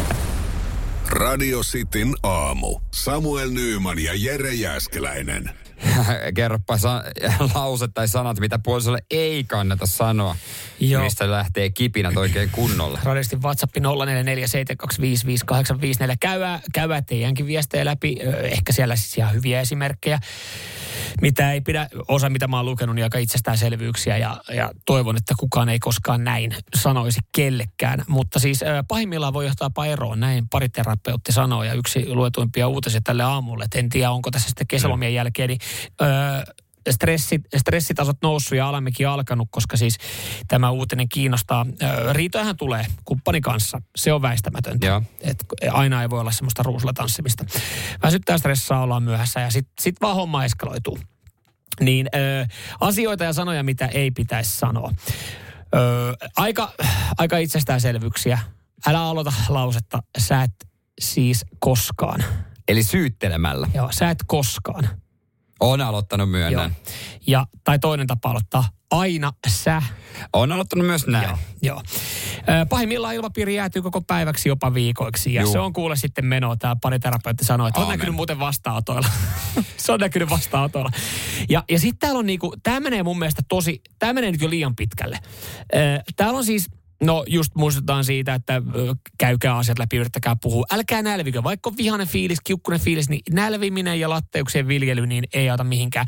Radio 1.14 1.60
Cityn 1.60 2.14
aamu. 2.22 2.80
Samuel 2.94 3.50
Nyyman 3.50 3.98
ja 3.98 4.12
Jere 4.14 4.54
Jäskeläinen. 4.54 5.50
Kerropa 6.36 6.78
sa- 6.78 7.04
lause 7.54 7.88
tai 7.88 8.08
sanat, 8.08 8.40
mitä 8.40 8.58
puolisolle 8.58 8.98
ei 9.10 9.44
kannata 9.44 9.86
sanoa. 9.86 10.36
Joo. 10.80 11.04
Mistä 11.04 11.30
lähtee 11.30 11.70
kipinät 11.70 12.16
oikein 12.16 12.50
kunnolla. 12.50 12.98
Radistin 13.04 13.42
WhatsApp 13.42 13.76
0447255854. 13.76 13.80
Käydään, 16.20 16.60
käydään 16.72 17.04
teidänkin 17.04 17.46
viestejä 17.46 17.84
läpi. 17.84 18.16
Ehkä 18.42 18.72
siellä 18.72 18.96
siis 18.96 19.18
ihan 19.18 19.34
hyviä 19.34 19.60
esimerkkejä. 19.60 20.18
Mitä 21.20 21.52
ei 21.52 21.60
pidä, 21.60 21.88
osa 22.08 22.30
mitä 22.30 22.48
mä 22.48 22.56
oon 22.56 22.66
lukenut, 22.66 22.94
niin 22.94 23.04
aika 23.04 23.18
itsestäänselvyyksiä 23.18 24.16
ja, 24.16 24.40
ja 24.54 24.70
toivon, 24.86 25.16
että 25.16 25.34
kukaan 25.38 25.68
ei 25.68 25.78
koskaan 25.78 26.24
näin 26.24 26.56
sanoisi 26.74 27.20
kellekään. 27.34 28.04
Mutta 28.08 28.38
siis 28.38 28.62
ö, 28.62 28.84
pahimmillaan 28.88 29.32
voi 29.32 29.46
johtaa 29.46 29.66
jopa 29.66 29.86
eroon, 29.86 30.20
näin 30.20 30.48
pariterapeutti 30.48 31.32
sanoo 31.32 31.62
ja 31.62 31.72
yksi 31.72 32.14
luetuimpia 32.14 32.68
uutisia 32.68 33.00
tälle 33.04 33.22
aamulle. 33.22 33.64
Et 33.64 33.74
en 33.74 33.88
tiedä, 33.88 34.10
onko 34.10 34.30
tässä 34.30 34.48
sitten 34.48 34.66
kesälomien 34.66 35.14
jälkeen, 35.14 35.48
niin 35.48 35.60
ö, 36.02 36.04
stressit, 36.90 37.42
stressitasot 37.56 38.16
noussut 38.22 38.58
ja 38.58 38.68
alamäki 38.68 39.04
alkanut, 39.04 39.48
koska 39.50 39.76
siis 39.76 39.98
tämä 40.48 40.70
uutinen 40.70 41.08
kiinnostaa. 41.08 41.66
Ö, 41.82 42.12
Riitojahan 42.12 42.56
tulee 42.56 42.86
kumppani 43.04 43.40
kanssa, 43.40 43.82
se 43.96 44.12
on 44.12 44.22
väistämätöntä. 44.22 44.86
Et 45.20 45.44
aina 45.70 46.02
ei 46.02 46.10
voi 46.10 46.20
olla 46.20 46.32
semmoista 46.32 46.62
ruusulla 46.62 46.92
tanssimista. 46.92 47.44
Väsyttää 48.02 48.38
stressaa, 48.38 48.82
ollaan 48.82 49.02
myöhässä 49.02 49.40
ja 49.40 49.50
sitten 49.50 49.74
sit 49.80 49.96
vaan 50.00 50.16
homma 50.16 50.44
eskaloituu. 50.44 50.98
Niin 51.80 52.08
ö, 52.14 52.46
asioita 52.80 53.24
ja 53.24 53.32
sanoja, 53.32 53.62
mitä 53.62 53.86
ei 53.86 54.10
pitäisi 54.10 54.56
sanoa. 54.56 54.92
Ö, 55.74 55.78
aika, 56.36 56.72
aika 57.18 57.38
itsestäänselvyyksiä. 57.38 58.38
Älä 58.86 59.00
aloita 59.02 59.32
lausetta, 59.48 60.02
sä 60.18 60.42
et 60.42 60.68
siis 61.00 61.44
koskaan. 61.58 62.24
Eli 62.68 62.82
syyttelemällä. 62.82 63.68
Joo, 63.74 63.88
sä 63.92 64.10
et 64.10 64.18
koskaan. 64.26 64.88
On 65.60 65.80
aloittanut 65.80 66.30
myönnän. 66.30 66.70
Joo. 66.70 66.94
Ja, 67.26 67.46
tai 67.64 67.78
toinen 67.78 68.06
tapa 68.06 68.30
aloittaa, 68.30 68.68
aina 68.90 69.32
sä. 69.48 69.82
On 70.32 70.52
aloittanut 70.52 70.86
myös 70.86 71.06
näin. 71.06 71.28
Joo, 71.28 71.38
joo. 71.62 71.82
Pahimmillaan 72.68 73.14
ilmapiiri 73.14 73.54
jäätyy 73.54 73.82
koko 73.82 74.00
päiväksi, 74.00 74.48
jopa 74.48 74.74
viikoiksi. 74.74 75.34
Ja 75.34 75.42
Juu. 75.42 75.52
se 75.52 75.58
on 75.58 75.72
kuule 75.72 75.96
sitten 75.96 76.26
menoa. 76.26 76.56
Tämä 76.56 76.76
pariterapeutti 76.82 77.44
sanoi, 77.44 77.68
että 77.68 77.80
on 77.80 77.84
Aamen. 77.84 77.98
näkynyt 77.98 78.14
muuten 78.14 78.38
vastaanotoilla. 78.38 79.08
se 79.76 79.92
on 79.92 80.00
näkynyt 80.00 80.30
vastaanotoilla. 80.30 80.90
Ja, 81.48 81.64
ja 81.70 81.78
sitten 81.78 81.98
täällä 81.98 82.18
on 82.18 82.26
niinku, 82.26 82.54
tämä 82.62 82.80
menee 82.80 83.02
mun 83.02 83.18
mielestä 83.18 83.42
tosi, 83.48 83.80
tämä 83.98 84.12
menee 84.12 84.32
nyt 84.32 84.40
jo 84.40 84.50
liian 84.50 84.76
pitkälle. 84.76 85.18
Täällä 86.16 86.38
on 86.38 86.44
siis, 86.44 86.70
no 87.02 87.24
just 87.26 87.54
muistutetaan 87.54 88.04
siitä, 88.04 88.34
että 88.34 88.62
käykää 89.18 89.56
asiat 89.56 89.78
läpi, 89.78 89.96
yrittäkää 89.96 90.36
puhua. 90.42 90.64
Älkää 90.70 91.02
nälvikö, 91.02 91.42
vaikka 91.42 91.70
on 91.70 91.76
vihainen 91.76 92.06
fiilis, 92.06 92.38
kiukkunen 92.44 92.80
fiilis, 92.80 93.08
niin 93.08 93.22
nälviminen 93.30 94.00
ja 94.00 94.08
latteuksien 94.08 94.68
viljely 94.68 95.06
niin 95.06 95.24
ei 95.32 95.50
auta 95.50 95.64
mihinkään. 95.64 96.06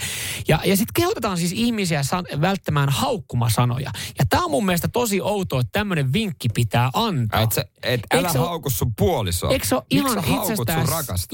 Ja, 0.49 0.61
ja 0.65 0.77
sitten 0.77 0.95
kehotetaan 0.95 1.39
siis 1.39 1.53
ihmisiä 1.53 2.03
san, 2.03 2.25
välttämään 2.41 2.89
haukkumasanoja. 2.89 3.91
Ja 4.19 4.25
tämä 4.31 4.45
on 4.45 4.51
mun 4.51 4.67
mielestä 4.67 4.89
tosi 4.89 5.21
outoa, 5.21 5.61
että 5.61 5.73
tämmöinen 5.73 6.13
vinkki 6.13 6.49
pitää 6.55 6.91
antaa. 6.95 7.41
Et, 7.41 7.53
sä, 7.53 7.65
et 7.83 8.01
älä 8.15 8.29
Eikö 8.29 8.39
hauku 8.39 8.71
sun 8.71 8.95
puolisoa. 8.95 9.51
Eikö 9.51 9.67
se 9.67 9.75
ole 9.75 9.85
ihan 9.91 10.19
itsestään 10.19 10.87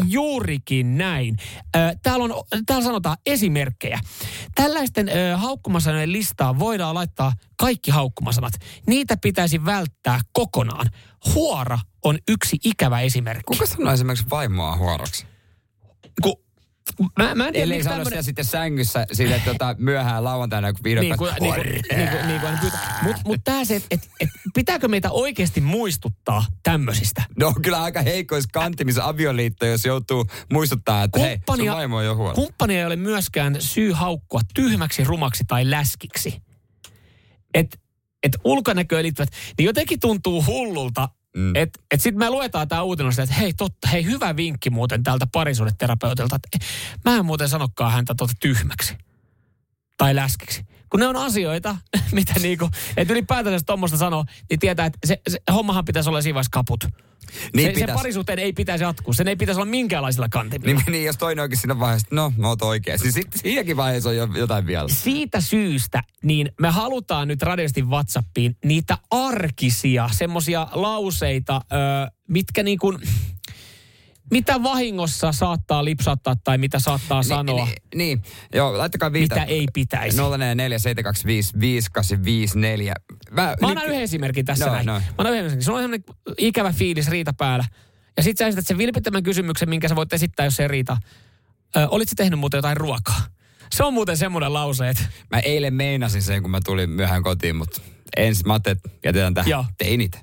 juurikin 0.09 0.99
näin? 0.99 1.37
Täällä, 2.03 2.25
on, 2.25 2.45
täällä 2.67 2.85
sanotaan 2.85 3.17
esimerkkejä. 3.27 4.01
Tällaisten 4.55 5.09
ö, 5.09 5.37
haukkumasanojen 5.37 6.13
listaan 6.13 6.59
voidaan 6.59 6.95
laittaa 6.95 7.33
kaikki 7.63 7.91
haukkumasanat. 7.91 8.53
Niitä 8.87 9.17
pitäisi 9.17 9.65
välttää 9.65 10.21
kokonaan. 10.33 10.87
Huora 11.35 11.79
on 12.05 12.19
yksi 12.29 12.57
ikävä 12.65 13.01
esimerkki. 13.01 13.43
Kuka 13.47 13.67
sanoo 13.67 13.93
esimerkiksi 13.93 14.27
vaimoa 14.31 14.77
huoroksi? 14.77 15.27
Ku, 16.23 16.45
mä, 17.19 17.35
mä 17.35 17.47
en 17.47 17.53
tiedä, 17.53 17.67
miksi 17.67 17.85
sano 17.85 17.97
tämmönen- 17.97 18.13
sitä 18.13 18.23
sitten 18.23 18.45
sängyssä 18.45 19.07
sille 19.13 19.43
tota, 19.45 19.75
myöhään 19.79 20.25
lauantaina, 20.25 20.73
kun 20.73 20.85
vihdoin 20.85 21.09
Niin 21.09 21.17
kuin, 21.19 21.35
niin 21.41 21.55
kuin, 21.55 21.67
niin 21.97 22.09
kuin, 22.11 22.27
niin 22.27 22.41
kuin 22.41 22.73
Mutta 23.03 23.23
mut 23.25 23.41
tää 23.45 23.65
se, 23.65 23.77
että 23.77 23.89
et, 23.91 24.09
et, 24.21 24.29
pitääkö 24.55 24.89
meitä 24.89 25.11
oikeasti 25.11 25.61
muistuttaa 25.61 26.45
tämmöisistä? 26.63 27.23
No 27.39 27.47
on 27.47 27.63
kyllä 27.63 27.83
aika 27.83 28.03
heikois 28.03 28.47
kantimissa 28.47 29.05
avioliitto, 29.05 29.67
jos 29.67 29.85
joutuu 29.85 30.27
muistuttaa, 30.53 31.03
että 31.03 31.19
hei, 31.21 31.39
sun 31.57 31.67
vaimo 31.67 31.97
on 31.97 32.05
jo 32.05 32.17
huono. 32.17 32.35
kumppania 32.35 32.79
ei 32.79 32.85
ole 32.85 32.97
myöskään 32.97 33.57
syy 33.61 33.93
haukkua 33.93 34.41
tyhmäksi, 34.55 35.05
rumaksi 35.05 35.45
tai 35.49 35.71
läskiksi. 35.71 36.43
Et, 37.55 37.81
et 38.23 38.33
ulkonäköön 38.45 39.03
liittyvät, 39.03 39.31
niin 39.59 39.67
jotenkin 39.67 40.01
tuntuu 40.01 40.45
hullulta, 40.47 41.09
mm. 41.37 41.57
että 41.57 41.81
et 41.91 42.01
sitten 42.01 42.19
me 42.19 42.31
luetaan 42.31 42.69
tämä 42.69 42.83
uutinen, 42.83 43.13
että 43.23 43.35
hei 43.35 43.53
totta, 43.53 43.89
hei 43.89 44.05
hyvä 44.05 44.37
vinkki 44.37 44.71
muuten 44.71 45.03
tältä 45.03 45.27
parisuudeterapeutilta, 45.33 46.37
että 46.37 46.67
mä 47.05 47.17
en 47.17 47.25
muuten 47.25 47.49
sanokaan 47.49 47.93
häntä 47.93 48.15
tota 48.15 48.33
tyhmäksi. 48.41 48.95
tai 49.97 50.15
läskiksi. 50.17 50.65
Kun 50.93 51.01
ne 51.01 51.07
on 51.07 51.17
asioita, 51.17 51.77
mitä 52.13 52.35
niinku, 52.43 52.71
että 52.97 53.13
ylipäätänsä 53.13 53.55
jos 53.55 53.63
tuommoista 53.67 53.99
sanoo, 53.99 54.25
niin 54.51 54.61
tietää, 54.61 54.87
että 54.87 54.99
se, 55.05 55.21
se 55.29 55.39
hommahan 55.53 55.85
pitäisi 55.85 56.09
olla 56.09 56.23
siinä 56.23 56.41
kaput. 56.51 56.85
Niin 57.55 57.69
se, 57.69 57.75
se 57.75 57.81
pitäis. 57.81 57.97
parisuhteen 57.97 58.39
ei 58.39 58.53
pitäisi 58.53 58.85
jatkuu. 58.85 59.15
Sen 59.15 59.29
ei 59.29 59.37
pitäisi 59.37 59.61
olla 59.61 59.71
minkäänlaisilla 59.71 60.29
kantimilla. 60.29 60.81
Niin, 60.81 60.93
niin, 60.93 61.05
jos 61.05 61.17
toinen 61.17 61.43
onkin 61.43 61.59
siinä 61.59 61.79
vaiheessa, 61.79 62.09
no, 62.11 62.33
mä 62.37 62.49
oot 62.49 62.63
oikein. 62.63 62.99
Siis 62.99 63.15
sit, 63.15 63.29
siinäkin 63.35 63.77
vaiheessa 63.77 64.09
on 64.09 64.17
jo 64.17 64.29
jotain 64.35 64.67
vielä. 64.67 64.89
Siitä 64.89 65.41
syystä, 65.41 66.03
niin 66.23 66.53
me 66.61 66.71
halutaan 66.71 67.29
nyt 67.29 67.43
radiosti 67.43 67.83
WhatsAppiin 67.83 68.57
niitä 68.65 68.99
arkisia, 69.11 70.09
semmosia 70.13 70.69
lauseita, 70.73 71.61
ö, 71.73 72.11
mitkä 72.29 72.63
niin 72.63 72.79
kuin, 72.79 72.99
mitä 74.33 74.63
vahingossa 74.63 75.33
saattaa 75.33 75.85
lipsattaa 75.85 76.37
tai 76.45 76.59
mitä 76.59 76.79
saattaa 76.79 77.23
sanoa, 77.23 77.65
Niin, 77.67 77.77
niin, 77.95 78.23
joo, 78.55 78.79
laittakaa 78.79 79.13
viitä. 79.13 79.35
mitä 79.35 79.45
ei 79.47 79.67
pitäisi. 79.75 80.19
047255854. 80.19 80.23
Mä, 83.31 83.43
Mä 83.61 83.69
annan 83.69 83.87
yhden 83.87 84.03
esimerkin 84.03 84.45
tässä 84.45 84.67
No, 84.67 84.73
näin. 84.73 84.87
no. 84.87 84.93
Mä 84.93 85.01
annan 85.19 85.33
yhden 85.33 85.47
esimerkin. 85.47 85.65
Sulla 85.65 85.79
on 85.79 85.85
sellainen 85.85 86.05
ikävä 86.39 86.73
fiilis 86.73 87.09
riita 87.09 87.33
päällä. 87.33 87.65
Ja 88.17 88.23
sit 88.23 88.39
sä 88.39 88.47
esität 88.47 88.67
sen 88.67 88.79
vilpittömän 88.79 89.23
kysymyksen, 89.23 89.69
minkä 89.69 89.89
sä 89.89 89.97
voit 89.97 90.13
esittää, 90.13 90.47
jos 90.47 90.57
se 90.57 90.69
riita. 90.69 90.97
Ö, 91.77 91.89
olit 91.89 92.09
sä 92.09 92.15
tehnyt 92.17 92.39
muuten 92.39 92.59
jotain 92.59 92.77
ruokaa? 92.77 93.21
Se 93.73 93.85
on 93.85 93.95
muuten 93.95 94.17
semmoinen 94.17 94.53
lause, 94.55 94.89
että 94.89 95.03
Mä 95.31 95.39
eilen 95.39 95.75
meinasin 95.75 96.23
sen, 96.23 96.43
kun 96.43 96.51
mä 96.51 96.61
tulin 96.65 96.91
myöhään 96.91 97.23
kotiin, 97.23 97.57
mutta 97.57 97.81
ensin 98.17 98.47
mä 98.47 98.53
ajattelin, 98.53 98.77
että 98.77 98.91
jätetään 99.05 99.35
tähän. 99.35 99.51
Joo. 99.51 99.65
Tein 99.79 100.01
itse. 100.01 100.21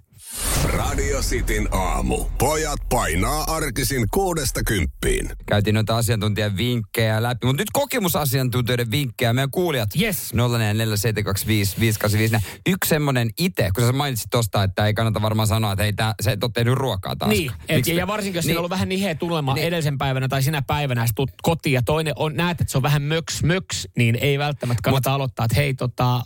Radio 0.63 1.21
Cityn 1.21 1.67
aamu. 1.71 2.25
Pojat 2.37 2.79
painaa 2.89 3.43
arkisin 3.47 4.05
kuudesta 4.13 4.63
kymppiin. 4.63 5.29
Käytiin 5.45 5.73
noita 5.73 5.97
asiantuntijan 5.97 6.57
vinkkejä 6.57 7.23
läpi, 7.23 7.47
mutta 7.47 7.61
nyt 7.61 7.69
kokemusasiantuntijoiden 7.73 8.91
vinkkejä. 8.91 9.33
Meidän 9.33 9.51
kuulijat 9.51 9.89
Yes. 10.01 10.33
047255854. 10.33 10.37
Yksi 12.67 12.89
semmoinen 12.89 13.29
itse, 13.37 13.69
kun 13.75 13.85
sä 13.85 13.91
mainitsit 13.91 14.27
tosta, 14.31 14.63
että 14.63 14.85
ei 14.85 14.93
kannata 14.93 15.21
varmaan 15.21 15.47
sanoa, 15.47 15.71
että 15.71 15.83
ei 15.83 15.93
tää, 15.93 16.13
se 16.21 16.31
et 16.31 16.43
ole 16.43 16.51
tehnyt 16.53 16.73
ruokaa 16.73 17.15
taas. 17.15 17.29
Niin, 17.29 17.51
et, 17.69 17.87
ja 17.87 18.07
varsinkin 18.07 18.37
jos 18.37 18.45
niin. 18.45 18.55
on 18.55 18.59
ollut 18.59 18.69
vähän 18.69 18.89
niheä 18.89 19.15
tunnelma 19.15 19.53
niin. 19.53 19.67
edellisen 19.67 19.97
päivänä 19.97 20.27
tai 20.27 20.43
sinä 20.43 20.61
päivänä, 20.61 21.07
sä 21.07 21.13
tulet 21.15 21.33
kotiin 21.41 21.73
ja 21.73 21.81
toinen 21.81 22.13
on, 22.15 22.35
näet, 22.35 22.61
että 22.61 22.71
se 22.71 22.77
on 22.77 22.83
vähän 22.83 23.01
möks 23.01 23.43
möks, 23.43 23.87
niin 23.97 24.17
ei 24.21 24.39
välttämättä 24.39 24.81
kannata 24.83 25.09
Mut, 25.09 25.15
aloittaa, 25.15 25.45
että 25.45 25.55
hei, 25.55 25.73
tota, 25.73 26.17
ö, 26.17 26.23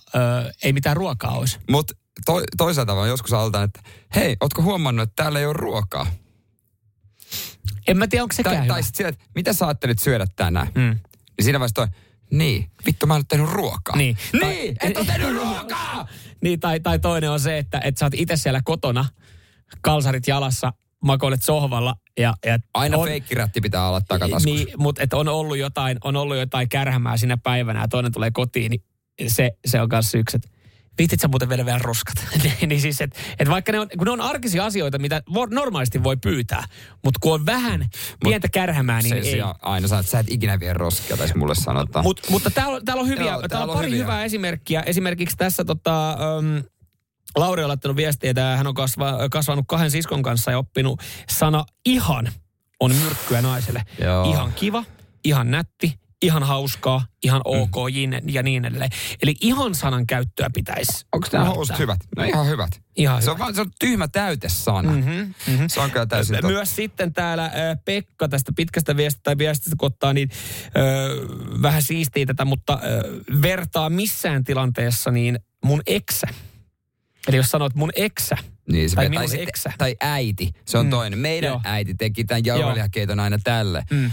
ei 0.64 0.74
mitään 0.74 0.98
ruokaa 0.98 1.38
olisi. 1.38 1.60
Mutta 1.70 1.94
to, 2.26 2.42
toisaalta 2.58 2.96
mä 2.96 3.08
joskus 3.08 3.34
aloitan, 3.34 3.64
että 3.64 3.80
hei, 4.16 4.38
ootko 4.42 4.62
huomannut, 4.62 5.04
että 5.04 5.24
täällä 5.24 5.40
ei 5.40 5.46
ole 5.46 5.54
ruokaa? 5.54 6.08
En 7.88 7.98
mä 7.98 8.08
tiedä, 8.08 8.24
onko 8.24 8.34
sekään 8.34 8.58
Tai, 8.58 8.68
tai 8.68 8.84
sitten 8.84 9.06
että 9.06 9.26
mitä 9.36 9.54
sä 9.54 9.68
ajattelit 9.68 10.00
syödä 10.00 10.26
tänään? 10.36 10.68
Mm. 10.76 10.82
Niin 10.82 11.44
siinä 11.44 11.60
vaiheessa 11.60 11.76
toi, 11.76 11.88
niin, 12.32 12.70
vittu 12.86 13.08
mä 13.08 13.14
en 13.14 13.18
ole 13.20 13.26
tehnyt 13.30 13.50
ruokaa. 13.50 13.96
Niin. 13.96 14.18
Niin, 14.42 14.76
et 14.82 14.98
ole 14.98 15.06
tehnyt 15.06 15.36
ruokaa! 15.36 16.08
Niin, 16.42 16.60
tai, 16.60 16.80
tai 16.80 17.00
toinen 17.00 17.32
on 17.32 17.40
se, 17.40 17.58
että, 17.58 17.82
että 17.84 18.00
sä 18.00 18.06
oot 18.06 18.14
itse 18.14 18.38
siellä 18.38 18.62
kotona, 18.66 19.06
kalsarit 19.82 20.28
jalassa, 20.28 20.74
makoilet 21.04 21.44
sohvalla 21.44 21.96
ja, 22.20 22.34
ja 22.46 22.60
Aina 22.74 22.98
on, 22.98 23.08
feikkirätti 23.08 23.62
pitää 23.62 23.88
olla 23.88 24.02
takataskussa. 24.02 24.50
Niin, 24.50 24.68
mutta 24.78 25.04
että 25.04 25.18
on 25.18 25.28
ollut 25.28 25.58
jotain, 25.58 25.98
on 26.04 26.16
ollut 26.16 26.38
jotain 26.38 26.70
kärhämää 26.70 27.18
siinä 27.18 27.38
päivänä 27.38 27.82
ja 27.82 27.88
toinen 27.88 28.12
tulee 28.12 28.32
kotiin, 28.32 28.70
niin 28.72 28.84
se, 29.32 29.52
se 29.66 29.82
on 29.82 29.90
kanssa 29.90 30.18
yksi, 30.18 30.38
että 30.38 30.50
viitit 30.98 31.20
sä 31.20 31.28
muuten 31.28 31.50
vielä 31.50 31.66
vielä 31.66 31.80
roskat. 31.80 32.16
Niin, 32.44 32.70
niin 32.70 32.82
siis, 32.82 33.02
että 33.02 33.20
et 33.40 33.50
vaikka 33.50 33.72
ne 33.72 33.80
on, 33.80 33.88
kun 33.98 34.06
ne 34.06 34.12
on 34.12 34.22
arkisia 34.22 34.66
asioita, 34.66 35.00
mitä 35.00 35.22
vo- 35.30 35.54
normaalisti 35.54 36.04
voi 36.04 36.18
pyytää, 36.18 36.64
mutta 37.04 37.18
kun 37.22 37.34
on 37.34 37.46
vähän 37.46 37.86
pientä 38.24 38.50
kärhämää, 38.50 39.02
niin 39.02 39.14
ei. 39.14 39.24
sijaan 39.24 39.56
aina 39.62 40.00
että 40.00 40.12
sä 40.12 40.20
et 40.20 40.26
ikinä 40.30 40.60
vie 40.60 40.74
roskia, 40.74 41.18
taisi 41.18 41.38
mulle 41.38 41.56
sanotaan. 41.56 42.06
Mut, 42.06 42.22
mutta 42.30 42.52
täällä 42.52 42.76
on, 42.76 42.86
täällä 42.86 43.02
on 43.02 43.08
hyviä, 43.08 43.24
Joo, 43.24 43.32
täällä, 43.32 43.48
täällä 43.48 43.64
on 43.64 43.70
on 43.70 43.76
pari 43.76 43.88
hyviä. 43.88 44.04
hyvää 44.04 44.24
esimerkkiä. 44.24 44.82
Esimerkiksi 44.82 45.38
tässä 45.38 45.66
tota, 45.66 46.18
um, 46.38 46.64
Lauri 47.36 47.64
on 47.64 47.68
laittanut 47.68 47.98
viestiä, 47.98 48.30
että 48.30 48.58
hän 48.58 48.68
on 48.68 48.74
kasva, 48.74 49.30
kasvanut 49.32 49.66
kahden 49.68 49.92
siskon 49.92 50.22
kanssa 50.24 50.52
ja 50.52 50.58
oppinut 50.58 51.02
sana 51.30 51.66
ihan 51.86 52.30
on 52.80 52.96
myrkkyä 52.96 53.42
naiselle. 53.42 53.84
Joo. 54.02 54.32
Ihan 54.32 54.54
kiva, 54.54 54.84
ihan 55.24 55.52
nätti, 55.52 56.00
ihan 56.24 56.44
hauskaa, 56.44 57.06
ihan 57.24 57.42
ok 57.46 57.76
mm. 58.22 58.30
ja 58.30 58.44
niin 58.44 58.66
edelleen. 58.66 58.92
Eli 59.24 59.36
ihan 59.42 59.76
sanan 59.76 60.08
käyttöä 60.08 60.48
pitäisi. 60.54 61.06
Onko 61.12 61.28
nämä 61.32 61.46
housut 61.46 61.80
hyvät? 61.80 62.00
No 62.18 62.24
ihan 62.24 62.48
hyvät. 62.48 62.82
Ihan 62.96 63.22
se 63.22 63.26
hyvät. 63.26 63.34
on 63.34 63.40
vaan 63.40 63.56
se 63.56 63.62
on 63.62 63.72
tyhmä 63.80 64.08
täytesana. 64.08 64.92
Mhm, 64.92 65.10
mhm. 65.48 65.66
Se 65.68 65.80
on 65.80 65.92
kyllä 65.92 66.06
täysin 66.06 66.36
totta. 66.36 66.48
Myös 66.48 66.76
sitten 66.76 67.14
täällä 67.14 67.52
Pekka 67.86 68.28
tästä 68.30 68.52
pitkästä 68.56 68.98
viestistä 68.98 69.24
tai 69.24 69.38
viestistä 69.38 69.76
kun 69.80 69.88
ottaa, 69.88 70.14
niin 70.14 70.30
äh, 70.32 71.62
vähän 71.62 71.82
siistii 71.82 72.26
tätä, 72.26 72.46
mutta 72.46 72.74
äh, 72.74 73.42
vertaa 73.42 73.90
missään 73.90 74.44
tilanteessa 74.44 75.12
niin 75.12 75.40
mun 75.66 75.82
eksä. 75.88 76.28
Eli 77.28 77.38
jos 77.38 77.52
sanot 77.52 77.76
mun 77.76 77.90
eksä, 77.96 78.36
Niin, 78.72 78.90
se 78.90 78.96
tai 78.96 79.06
tai, 79.06 79.10
minun 79.10 79.30
sitten- 79.30 79.48
eksä. 79.48 79.72
tai 79.78 79.96
äiti, 80.02 80.52
se 80.66 80.78
on 80.78 80.86
Mm. 80.86 80.88
mm. 80.88 80.92
toinen. 80.92 81.20
Meidän 81.20 81.48
Joo. 81.50 81.62
äiti 81.64 81.94
teki 81.94 82.24
tämän 82.24 82.46
jauhelihakeiton 82.46 83.20
aina 83.20 83.38
tälle. 83.44 83.84
Mm. 83.92 84.12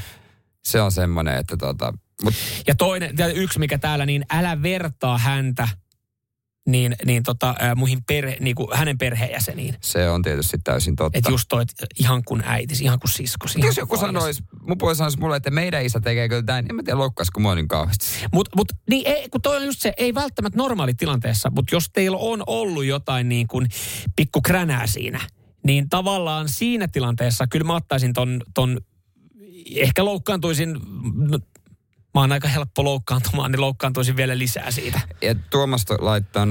Se 0.65 0.81
on 0.81 0.93
semmoinen, 0.93 1.39
että 1.39 1.57
tota, 1.57 1.93
mut 2.25 2.35
Ja 2.67 2.75
toinen, 2.75 3.15
ja 3.19 3.27
yksi 3.27 3.59
mikä 3.59 3.79
täällä, 3.79 4.07
niin 4.07 4.25
älä 4.31 4.63
vertaa 4.63 5.19
häntä 5.19 5.69
niin, 6.69 6.97
niin 7.05 7.23
tota, 7.23 7.55
äh, 7.63 7.77
muihin 7.77 7.99
perhe, 8.07 8.37
niin 8.41 8.57
kuin 8.57 8.69
hänen 8.75 8.99
perheenjäseniin. 8.99 9.75
se 9.81 10.11
on 10.11 10.23
tietysti 10.23 10.59
täysin 10.65 10.97
totta. 10.97 11.19
Että 11.19 11.31
just 11.31 11.49
toi, 11.49 11.63
että 11.63 11.87
ihan 11.99 12.23
kuin 12.25 12.43
äitis, 12.47 12.81
ihan 12.81 13.01
kuin 13.01 13.11
siskos. 13.11 13.57
ihan 13.57 13.69
Jos 13.69 13.77
joku 13.77 13.97
sanoisi, 13.97 14.43
mun 14.61 14.79
puoli 14.79 14.97
sanoisi 14.97 15.19
mulle, 15.19 15.37
että 15.37 15.51
meidän 15.51 15.85
isä 15.85 16.01
tekee 16.01 16.29
kyllä 16.29 16.43
tämän, 16.43 16.65
niin 16.65 16.75
mä 16.75 16.83
tiedä 16.83 16.99
loukkaisiko 16.99 17.41
mua 17.41 17.55
niin 17.55 17.69
kauheasti. 17.69 18.07
Mutta 18.33 18.57
mut, 18.57 18.73
niin 18.91 19.07
ei, 19.07 19.29
kun 19.29 19.43
toi 19.43 19.57
on 19.57 19.65
just 19.65 19.81
se, 19.81 19.93
ei 19.97 20.15
välttämättä 20.15 20.57
normaali 20.57 20.95
tilanteessa, 20.95 21.51
mutta 21.51 21.75
jos 21.75 21.91
teillä 21.93 22.17
on 22.17 22.43
ollut 22.47 22.85
jotain 22.85 23.29
niin 23.29 23.47
kuin 23.47 23.67
pikku 24.17 24.41
kränää 24.43 24.87
siinä, 24.87 25.21
niin 25.67 25.89
tavallaan 25.89 26.49
siinä 26.49 26.89
tilanteessa 26.89 27.47
kyllä 27.47 27.67
mä 27.67 27.75
ottaisin 27.75 28.13
ton, 28.13 28.41
ton 28.55 28.81
ehkä 29.77 30.05
loukkaantuisin, 30.05 30.77
no, 31.15 31.39
mä 32.15 32.21
oon 32.21 32.33
aika 32.33 32.49
helppo 32.49 32.85
loukkaantumaan, 32.85 33.53
niin 33.53 33.61
loukkaantuisin 33.61 34.17
vielä 34.17 34.39
lisää 34.39 34.71
siitä. 34.71 35.01
Ja 35.23 35.35
Tuomas 35.51 35.85
laittaa 35.99 36.45
047255854. 36.45 36.49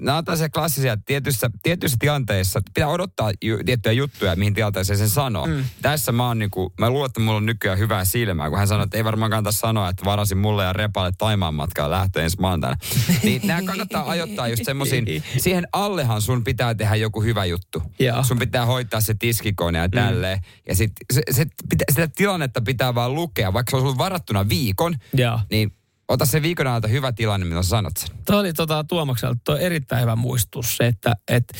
Nämä 0.00 0.18
on 0.18 0.24
tällaisia 0.24 0.48
klassisia, 0.48 0.96
tietyissä, 0.96 1.50
tietyissä 1.62 1.96
tilanteissa 2.00 2.60
pitää 2.74 2.88
odottaa 2.88 3.32
ju, 3.42 3.58
tiettyjä 3.64 3.92
juttuja, 3.92 4.36
mihin 4.36 4.54
tilanteeseen 4.54 4.98
sen 4.98 5.08
sanoo. 5.08 5.46
Mm. 5.46 5.64
Tässä 5.82 6.12
mä 6.12 6.26
oon 6.26 6.38
niinku, 6.38 6.72
mä 6.80 6.90
luulen, 6.90 7.06
että 7.06 7.20
mulla 7.20 7.36
on 7.36 7.46
nykyään 7.46 7.78
hyvää 7.78 8.04
silmää, 8.04 8.48
kun 8.48 8.58
hän 8.58 8.68
sanoi, 8.68 8.84
että 8.84 8.96
ei 8.96 9.04
varmaan 9.04 9.30
kannata 9.30 9.52
sanoa, 9.52 9.88
että 9.88 10.04
varasin 10.04 10.38
mulle 10.38 10.64
ja 10.64 10.72
Repalle 10.72 11.12
Taimaan 11.18 11.54
matkaa 11.54 11.90
lähtö 11.90 12.22
ensi 12.22 12.40
maantaina. 12.40 12.76
niin 13.22 13.42
nämä 13.44 13.62
kannattaa 13.62 14.10
ajoittaa 14.10 14.48
just 14.48 14.64
semmoisiin, 14.64 15.22
siihen 15.38 15.68
allehan 15.72 16.22
sun 16.22 16.44
pitää 16.44 16.74
tehdä 16.74 16.94
joku 16.94 17.22
hyvä 17.22 17.44
juttu. 17.44 17.82
Joo. 17.98 18.24
Sun 18.24 18.38
pitää 18.38 18.66
hoitaa 18.66 19.00
se 19.00 19.14
tiskikone 19.18 19.78
ja 19.78 19.88
tälleen. 19.88 20.40
Ja 20.68 20.74
sit, 20.74 20.92
se, 21.12 21.22
se, 21.30 21.46
pitä, 21.68 21.84
sitä 21.92 22.08
tilannetta 22.16 22.60
pitää 22.60 22.94
vaan 22.94 23.14
lukea, 23.14 23.52
vaikka 23.56 23.70
se 23.70 23.76
on 23.76 23.82
ollut 23.82 23.98
varattuna 23.98 24.48
viikon, 24.48 24.94
Joo. 25.12 25.40
niin 25.50 25.72
ota 26.08 26.26
se 26.26 26.42
viikon 26.42 26.66
ajalta 26.66 26.88
hyvä 26.88 27.12
tilanne, 27.12 27.46
mitä 27.46 27.62
sä 27.62 27.68
sanot 27.68 27.96
sen. 27.96 28.08
Toi 28.24 28.40
oli 28.40 28.52
tota, 28.52 28.84
Tuomakselta 28.84 29.40
toi 29.44 29.64
erittäin 29.64 30.02
hyvä 30.02 30.16
muistus 30.16 30.76
se, 30.76 30.86
että 30.86 31.16
et, 31.28 31.52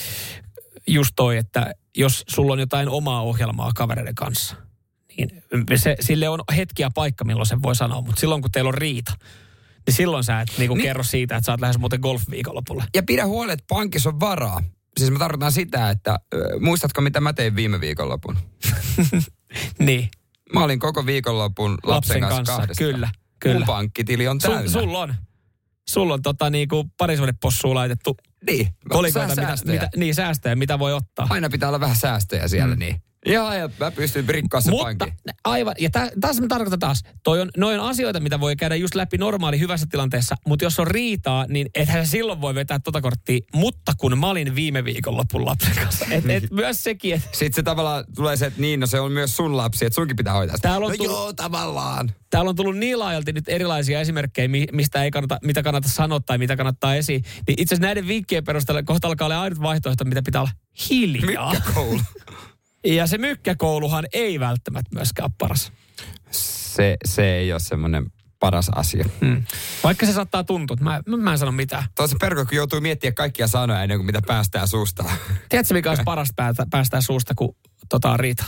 just 0.86 1.12
toi, 1.16 1.36
että 1.36 1.74
jos 1.96 2.24
sulla 2.28 2.52
on 2.52 2.58
jotain 2.58 2.88
omaa 2.88 3.22
ohjelmaa 3.22 3.72
kavereiden 3.74 4.14
kanssa, 4.14 4.56
niin 5.16 5.30
se, 5.76 5.96
sille 6.00 6.28
on 6.28 6.40
hetki 6.56 6.82
ja 6.82 6.90
paikka, 6.94 7.24
milloin 7.24 7.46
sen 7.46 7.62
voi 7.62 7.76
sanoa, 7.76 8.00
mutta 8.00 8.20
silloin 8.20 8.42
kun 8.42 8.50
teillä 8.50 8.68
on 8.68 8.74
riita, 8.74 9.12
niin 9.86 9.94
silloin 9.94 10.24
sä 10.24 10.40
et 10.40 10.48
niinku 10.58 10.74
Niin. 10.74 10.82
kerro 10.82 11.02
siitä, 11.02 11.36
että 11.36 11.46
sä 11.46 11.52
oot 11.52 11.60
lähes 11.60 11.78
muuten 11.78 12.00
golf-viikonlopulle. 12.00 12.84
Ja 12.94 13.02
pidä 13.02 13.26
huoli, 13.26 13.52
että 13.52 13.64
pankissa 13.68 14.08
on 14.08 14.20
varaa. 14.20 14.62
Siis 14.98 15.10
mä 15.10 15.18
tarkoitan 15.18 15.52
sitä, 15.52 15.90
että 15.90 16.18
ö, 16.34 16.60
muistatko 16.60 17.00
mitä 17.00 17.20
mä 17.20 17.32
tein 17.32 17.56
viime 17.56 17.80
viikonlopun? 17.80 18.38
Niin, 19.78 20.08
Mä 20.54 20.64
olin 20.64 20.78
koko 20.78 21.06
viikonlopun 21.06 21.70
lapsen, 21.70 21.90
lapsen 21.90 22.20
kanssa, 22.20 22.36
kanssa, 22.36 22.52
kahdesta. 22.56 22.84
kyllä, 22.84 23.08
kyllä. 23.40 23.58
Mun 23.58 23.66
pankkitili 23.66 24.28
on 24.28 24.40
Sul, 24.40 24.52
täynnä. 24.54 24.70
sulla 24.70 24.98
on, 24.98 25.14
sulla 25.90 26.14
on 26.14 26.22
tota 26.22 26.50
niinku 26.50 26.84
parisuudepossuun 26.96 27.74
laitettu 27.74 28.16
Niin. 28.46 28.68
kolikoita, 28.88 29.28
mitä, 29.36 29.54
mitä, 29.66 29.88
niin 29.96 30.14
säästöjä, 30.14 30.56
mitä 30.56 30.78
voi 30.78 30.92
ottaa. 30.92 31.26
Aina 31.30 31.48
pitää 31.48 31.68
olla 31.68 31.80
vähän 31.80 31.96
säästöjä 31.96 32.48
siellä, 32.48 32.74
Mm. 32.74 32.78
niin. 32.78 33.02
Joo, 33.26 33.52
ja 33.52 33.70
mä 33.80 33.90
pystyn 33.90 34.28
rikkoa 34.28 34.60
se 34.60 34.70
Mutta 34.70 34.84
pankki. 34.84 35.12
aivan, 35.44 35.74
ja 35.78 35.90
tä, 35.90 36.10
taas 36.20 36.40
mä 36.40 36.46
tarkoitan 36.48 36.78
taas, 36.78 37.02
toi 37.24 37.40
on, 37.40 37.50
noi 37.56 37.78
on 37.78 37.88
asioita, 37.88 38.20
mitä 38.20 38.40
voi 38.40 38.56
käydä 38.56 38.76
just 38.76 38.94
läpi 38.94 39.18
normaali 39.18 39.58
hyvässä 39.60 39.86
tilanteessa, 39.90 40.34
mutta 40.46 40.64
jos 40.64 40.80
on 40.80 40.86
riitaa, 40.86 41.46
niin 41.48 41.66
ethän 41.74 42.06
silloin 42.06 42.40
voi 42.40 42.54
vetää 42.54 42.78
tota 42.78 43.00
korttia, 43.00 43.40
mutta 43.54 43.92
kun 43.98 44.18
mä 44.18 44.26
olin 44.30 44.54
viime 44.54 44.84
viikon 44.84 45.16
lopun 45.16 45.44
lapsen 45.44 45.74
kanssa, 45.84 46.04
et, 46.10 46.30
et 46.30 46.50
myös 46.50 46.84
sekin, 46.84 47.14
että 47.14 47.28
Sitten 47.32 47.52
se 47.54 47.62
tavallaan 47.62 48.04
tulee 48.14 48.36
se, 48.36 48.46
että 48.46 48.60
niin, 48.60 48.80
no 48.80 48.86
se 48.86 49.00
on 49.00 49.12
myös 49.12 49.36
sun 49.36 49.56
lapsi, 49.56 49.84
että 49.86 49.94
sunkin 49.94 50.16
pitää 50.16 50.32
hoitaa 50.34 50.56
sitä. 50.56 50.68
Täällä 50.68 50.84
on 50.86 50.90
no 50.92 50.96
tullut- 50.96 51.12
joo, 51.16 51.32
tavallaan. 51.32 52.12
täällä 52.30 52.48
on 52.48 52.56
tullut 52.56 52.76
niin 52.76 52.98
laajalti 52.98 53.32
nyt 53.32 53.48
erilaisia 53.48 54.00
esimerkkejä, 54.00 54.48
mi- 54.48 54.66
mistä 54.72 55.04
ei 55.04 55.10
kannata, 55.10 55.38
mitä 55.44 55.62
kannattaa 55.62 55.92
sanoa 55.92 56.20
tai 56.20 56.38
mitä 56.38 56.56
kannattaa 56.56 56.94
esiin. 56.94 57.22
Niin 57.48 57.62
itse 57.62 57.74
asiassa 57.74 57.86
näiden 57.86 58.06
vinkkien 58.08 58.44
perusteella 58.44 58.82
kohta 58.82 59.08
alkaa 59.08 59.26
olla 59.26 59.42
ainut 59.42 59.60
vaihtoehto, 59.62 60.04
mitä 60.04 60.22
pitää 60.22 60.40
olla 60.40 60.50
hiljaa. 60.90 61.54
Mykkäkoulu. 61.54 62.00
Ja 62.94 63.06
se 63.06 63.18
mykkäkouluhan 63.18 64.04
ei 64.12 64.40
välttämättä 64.40 64.90
myöskään 64.94 65.30
paras. 65.38 65.72
se, 66.30 66.96
se 67.04 67.36
ei 67.36 67.52
ole 67.52 67.60
semmoinen 67.60 68.12
paras 68.40 68.68
asia. 68.74 69.04
Mm. 69.20 69.44
Vaikka 69.84 70.06
se 70.06 70.12
saattaa 70.12 70.44
tuntua, 70.44 70.76
mä, 70.80 71.00
mä, 71.06 71.16
mä 71.16 71.32
en 71.32 71.38
sano 71.38 71.52
mitään. 71.52 71.84
Tosi 71.94 72.16
perko, 72.20 72.44
kun 72.44 72.56
joutuu 72.56 72.80
miettimään 72.80 73.14
kaikkia 73.14 73.46
sanoja 73.46 73.82
ennen 73.82 73.98
kuin 73.98 74.06
mitä 74.06 74.20
päästää 74.26 74.66
suusta. 74.66 75.04
Tiedätkö, 75.48 75.74
mikä 75.74 75.88
olisi 75.90 76.02
parasta 76.04 76.32
päästä, 76.36 76.66
päästää 76.70 77.00
suusta, 77.00 77.34
kun 77.34 77.56
tota, 77.88 78.16
Riita? 78.16 78.44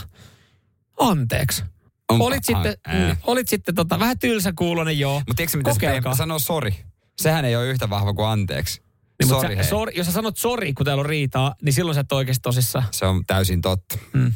Anteeksi. 0.99 1.63
On- 2.09 2.21
olit 2.21 2.43
sitten, 2.43 2.73
ää. 2.87 3.09
mm, 3.09 3.17
olit 3.23 3.47
sitten 3.47 3.75
tota, 3.75 3.99
vähän 3.99 4.19
tylsä 4.19 4.53
kuulonen, 4.55 4.99
joo. 4.99 5.19
Mutta 5.27 5.33
tiedätkö 5.35 5.57
mitä 5.57 6.13
se 6.13 6.17
sanoo 6.17 6.39
sori? 6.39 6.75
Sehän 7.17 7.45
ei 7.45 7.55
ole 7.55 7.67
yhtä 7.67 7.89
vahva 7.89 8.13
kuin 8.13 8.27
anteeksi. 8.27 8.81
Niin, 9.19 9.29
Sori, 9.29 9.55
sä, 9.55 9.63
sori, 9.63 9.93
jos 9.95 10.07
sä 10.07 10.13
sanot 10.13 10.37
sori, 10.37 10.73
kun 10.73 10.85
täällä 10.85 11.01
on 11.01 11.05
riitaa, 11.05 11.55
niin 11.61 11.73
silloin 11.73 11.95
sä 11.95 12.01
et 12.01 12.11
oikeasti 12.11 12.41
tosissaan. 12.41 12.85
Se 12.91 13.05
on 13.05 13.23
täysin 13.27 13.61
totta. 13.61 13.97
Mm. 14.13 14.33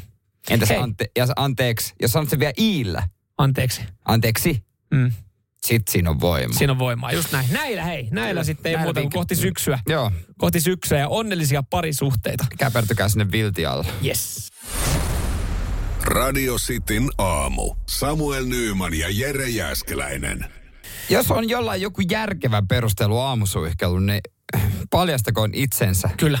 Entäs 0.50 0.68
Hei. 0.68 0.78
ante, 0.78 1.06
ja 1.16 1.26
anteeksi, 1.36 1.94
jos 2.02 2.12
sanot 2.12 2.28
sen 2.28 2.38
vielä 2.40 2.52
iillä, 2.58 3.08
Anteeksi. 3.38 3.82
anteeksi, 4.04 4.64
Mm. 4.94 5.12
sit 5.66 5.82
siinä 5.90 6.10
on 6.10 6.20
voima. 6.20 6.54
Siinä 6.54 6.72
on 6.72 6.78
voimaa, 6.78 7.12
just 7.12 7.32
näin. 7.32 7.46
Näillä 7.52 7.84
hei, 7.84 8.08
näillä 8.10 8.28
Kyllä, 8.30 8.44
sitten 8.44 8.70
ei 8.70 8.76
näillä 8.76 8.86
muuta 8.88 9.00
kuin 9.00 9.10
kohti 9.12 9.36
syksyä. 9.36 9.78
Joo, 9.88 10.12
Kohti 10.38 10.60
syksyä 10.60 10.98
ja 10.98 11.08
onnellisia 11.08 11.62
parisuhteita. 11.62 12.46
käpertykää 12.58 13.08
sinne 13.08 13.30
viltialle. 13.32 13.86
Yes. 14.04 14.50
Radio 16.02 16.56
Cityn 16.56 17.08
aamu. 17.18 17.74
Samuel 17.88 18.44
Nyyman 18.46 18.94
ja 18.94 19.06
Jere 19.10 19.48
Jäskeläinen. 19.48 20.44
Jos 21.10 21.30
on 21.30 21.48
jollain 21.48 21.80
joku 21.82 22.00
järkevä 22.10 22.62
perustelu 22.68 23.18
aamusuihkelu, 23.18 23.98
niin 23.98 24.20
paljastakoon 24.90 25.50
itsensä. 25.54 26.10
Kyllä. 26.16 26.38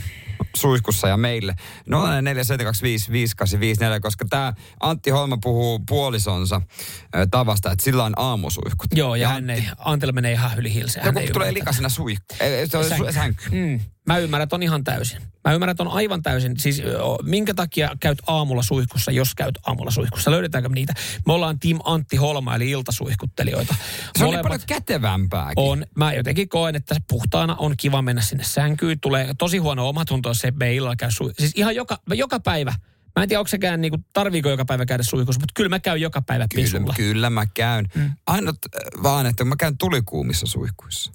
Suihkussa 0.56 1.08
ja 1.08 1.16
meille. 1.16 1.54
047255854, 1.90 1.94
koska 4.00 4.24
tämä 4.30 4.52
Antti 4.80 5.10
Holma 5.10 5.38
puhuu 5.42 5.80
puolisonsa 5.88 6.60
ö, 7.16 7.26
tavasta, 7.30 7.72
että 7.72 7.84
sillä 7.84 8.04
on 8.04 8.12
aamusuihkut. 8.16 8.86
Joo, 8.94 9.14
ja 9.14 9.28
hän 9.28 9.50
ei, 9.50 9.64
Antilla 9.78 10.12
menee 10.12 10.32
ihan 10.32 10.58
yli 10.58 10.74
hilse. 10.74 10.98
Ja 11.00 11.04
Hän 11.04 11.14
kun 11.14 11.22
tulee 11.32 11.54
likasena 11.54 11.88
suihku. 11.88 12.24
Ei, 12.40 12.66
Se 12.66 12.78
on 12.78 12.84
Sänky. 12.84 13.12
sänky. 13.12 13.44
Mm. 13.50 13.80
Mä 14.06 14.18
ymmärrän, 14.18 14.42
että 14.44 14.56
on 14.56 14.62
ihan 14.62 14.84
täysin. 14.84 15.22
Mä 15.44 15.52
ymmärrän, 15.52 15.70
että 15.70 15.82
on 15.82 15.88
aivan 15.88 16.22
täysin. 16.22 16.54
Siis 16.58 16.82
minkä 17.22 17.54
takia 17.54 17.90
käyt 18.00 18.18
aamulla 18.26 18.62
suihkussa, 18.62 19.10
jos 19.10 19.34
käyt 19.34 19.58
aamulla 19.66 19.90
suihkussa? 19.90 20.30
Löydetäänkö 20.30 20.68
niitä? 20.68 20.92
Me 21.26 21.32
ollaan 21.32 21.58
Team 21.58 21.78
Antti 21.84 22.16
Holma, 22.16 22.54
eli 22.56 22.70
iltasuihkuttelijoita. 22.70 23.74
Se 24.18 24.24
on 24.24 24.30
niin 24.30 24.38
Molemmat- 24.38 24.42
paljon 24.42 24.60
kätevämpääkin. 24.66 25.54
On. 25.56 25.84
Mä 25.96 26.12
jotenkin 26.12 26.48
koen, 26.48 26.76
että 26.76 26.96
puhtaana 27.08 27.54
on 27.58 27.74
kiva 27.76 28.02
mennä 28.02 28.22
sinne 28.22 28.44
sänkyyn. 28.44 29.00
Tulee 29.00 29.34
tosi 29.38 29.58
huono 29.58 29.88
omatunto, 29.88 30.28
jos 30.30 30.38
se 30.38 30.52
ei 30.60 30.76
illalla 30.76 30.96
käy 30.96 31.10
sui... 31.10 31.32
Siis 31.38 31.52
ihan 31.54 31.74
joka, 31.76 31.98
joka 32.14 32.40
päivä. 32.40 32.74
Mä 33.16 33.22
en 33.22 33.28
tiedä, 33.28 33.40
onko 33.40 33.48
sekään 33.48 33.80
niinku, 33.80 33.98
tarviiko 34.12 34.50
joka 34.50 34.64
päivä 34.64 34.86
käydä 34.86 35.02
suihkussa, 35.02 35.40
mutta 35.40 35.52
kyllä 35.56 35.68
mä 35.68 35.78
käyn 35.80 36.00
joka 36.00 36.22
päivä 36.22 36.46
Kyllä, 36.54 36.64
pisulla. 36.64 36.94
kyllä 36.96 37.30
mä 37.30 37.46
käyn. 37.54 37.88
Mm. 37.94 38.10
Ainut 38.26 38.56
äh, 38.76 39.02
vaan, 39.02 39.26
että 39.26 39.44
kun 39.44 39.48
mä 39.48 39.56
käyn 39.56 39.78
tulikuumissa 39.78 40.46
suihkuissa, 40.46 41.12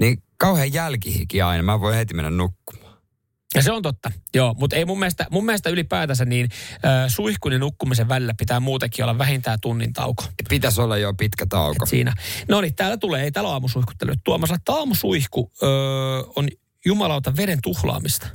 niin 0.00 0.22
kauhean 0.40 0.72
jälkihiki 0.72 1.42
aina. 1.42 1.62
Mä 1.62 1.80
voin 1.80 1.96
heti 1.96 2.14
mennä 2.14 2.30
nukkumaan. 2.30 2.90
Ja 3.54 3.62
se 3.62 3.72
on 3.72 3.82
totta, 3.82 4.10
joo. 4.34 4.54
Mutta 4.54 4.76
ei 4.76 4.84
mun 4.84 4.98
mielestä, 4.98 5.26
mun 5.30 5.44
mielestä 5.44 5.70
ylipäätänsä 5.70 6.24
niin 6.24 6.48
äh, 6.72 7.08
suihkun 7.08 7.52
ja 7.52 7.58
nukkumisen 7.58 8.08
välillä 8.08 8.34
pitää 8.38 8.60
muutenkin 8.60 9.04
olla 9.04 9.18
vähintään 9.18 9.58
tunnin 9.60 9.92
tauko. 9.92 10.24
Pitäisi 10.48 10.80
olla 10.80 10.96
jo 10.96 11.14
pitkä 11.14 11.46
tauko. 11.46 11.84
Et 11.84 11.90
siinä. 11.90 12.12
No 12.48 12.60
niin, 12.60 12.74
täällä 12.74 12.96
tulee, 12.96 13.24
ei 13.24 13.32
täällä 13.32 13.48
ole 13.48 13.54
aamusuihkuttelu. 13.54 14.12
Tuomas, 14.24 14.50
että 14.50 14.72
aamusuihku 14.72 15.52
öö, 15.62 15.70
on 16.36 16.48
jumalauta 16.84 17.36
veden 17.36 17.58
tuhlaamista. 17.62 18.26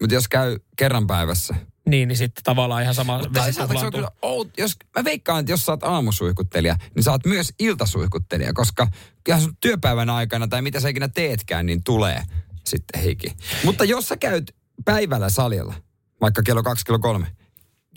Mutta 0.00 0.14
jos 0.14 0.28
käy 0.28 0.58
kerran 0.76 1.06
päivässä. 1.06 1.54
Niin, 1.86 2.08
niin 2.08 2.16
sitten 2.16 2.44
tavallaan 2.44 2.82
ihan 2.82 2.94
sama 2.94 3.18
Mutta 3.18 3.44
vesi 3.44 3.52
se 3.52 3.62
on 3.62 3.92
kyllä 3.92 4.10
out, 4.22 4.48
jos, 4.58 4.76
mä 4.96 5.04
veikkaan, 5.04 5.40
että 5.40 5.52
jos 5.52 5.66
sä 5.66 5.72
oot 5.72 5.82
aamusuihkuttelija, 5.82 6.76
niin 6.94 7.02
sä 7.02 7.10
oot 7.10 7.26
myös 7.26 7.52
iltasuihkuttelija, 7.58 8.52
koska 8.52 8.86
kyllähän 9.24 9.44
sun 9.44 9.56
työpäivän 9.60 10.10
aikana 10.10 10.48
tai 10.48 10.62
mitä 10.62 10.80
sä 10.80 10.88
ikinä 10.88 11.08
teetkään, 11.08 11.66
niin 11.66 11.84
tulee 11.84 12.22
sitten 12.66 13.00
hiki. 13.00 13.32
Mutta 13.64 13.84
jos 13.84 14.08
sä 14.08 14.16
käyt 14.16 14.56
päivällä 14.84 15.30
salilla, 15.30 15.74
vaikka 16.20 16.42
kello 16.42 16.62
kaksi, 16.62 16.84
kello 16.84 16.98
kolme, 16.98 17.26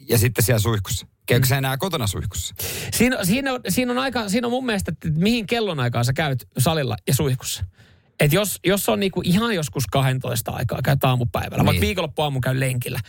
ja 0.10 0.18
sitten 0.18 0.44
siellä 0.44 0.60
suihkussa, 0.60 1.08
käykö 1.26 1.48
sä 1.48 1.58
enää 1.58 1.78
kotona 1.78 2.08
suihkussa? 2.08 2.56
Siinä, 2.94 3.26
siinä, 3.26 3.54
on, 3.54 3.60
siinä, 3.70 3.92
on 3.92 3.98
aika, 3.98 4.30
siinä 4.30 4.48
on 4.48 4.52
mun 4.52 4.66
mielestä, 4.66 4.92
että 4.92 5.10
mihin 5.20 5.48
kellonaikaan 5.48 6.06
sä 6.06 6.14
käyt 6.14 6.48
salilla 6.58 6.98
ja 7.08 7.16
suihkussa. 7.16 7.66
Et 8.20 8.34
jos, 8.34 8.60
jos 8.66 8.90
on 8.90 9.00
niinku 9.00 9.22
ihan 9.24 9.56
joskus 9.56 9.88
12 9.88 10.52
aikaa, 10.52 10.80
käyt 10.84 11.04
aamupäivällä, 11.04 11.58
niin. 11.58 11.66
vaikka 11.66 11.82
viikonloppuaamu 11.82 12.42
käyn 12.42 12.60
lenkillä, 12.60 13.00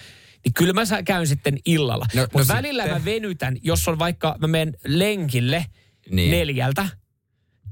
niin 0.46 0.54
kyllä 0.54 0.72
mä 0.72 0.82
käyn 1.04 1.26
sitten 1.26 1.58
illalla. 1.64 2.06
No- 2.14 2.20
No, 2.20 2.22
no 2.22 2.28
Mutta 2.32 2.54
välillä 2.54 2.82
sitten- 2.82 3.00
mä 3.00 3.04
venytän, 3.04 3.56
jos 3.62 3.88
on 3.88 3.98
vaikka, 3.98 4.36
mä 4.40 4.46
menen 4.46 4.74
lenkille 4.84 5.66
niin. 6.10 6.30
neljältä 6.30 6.88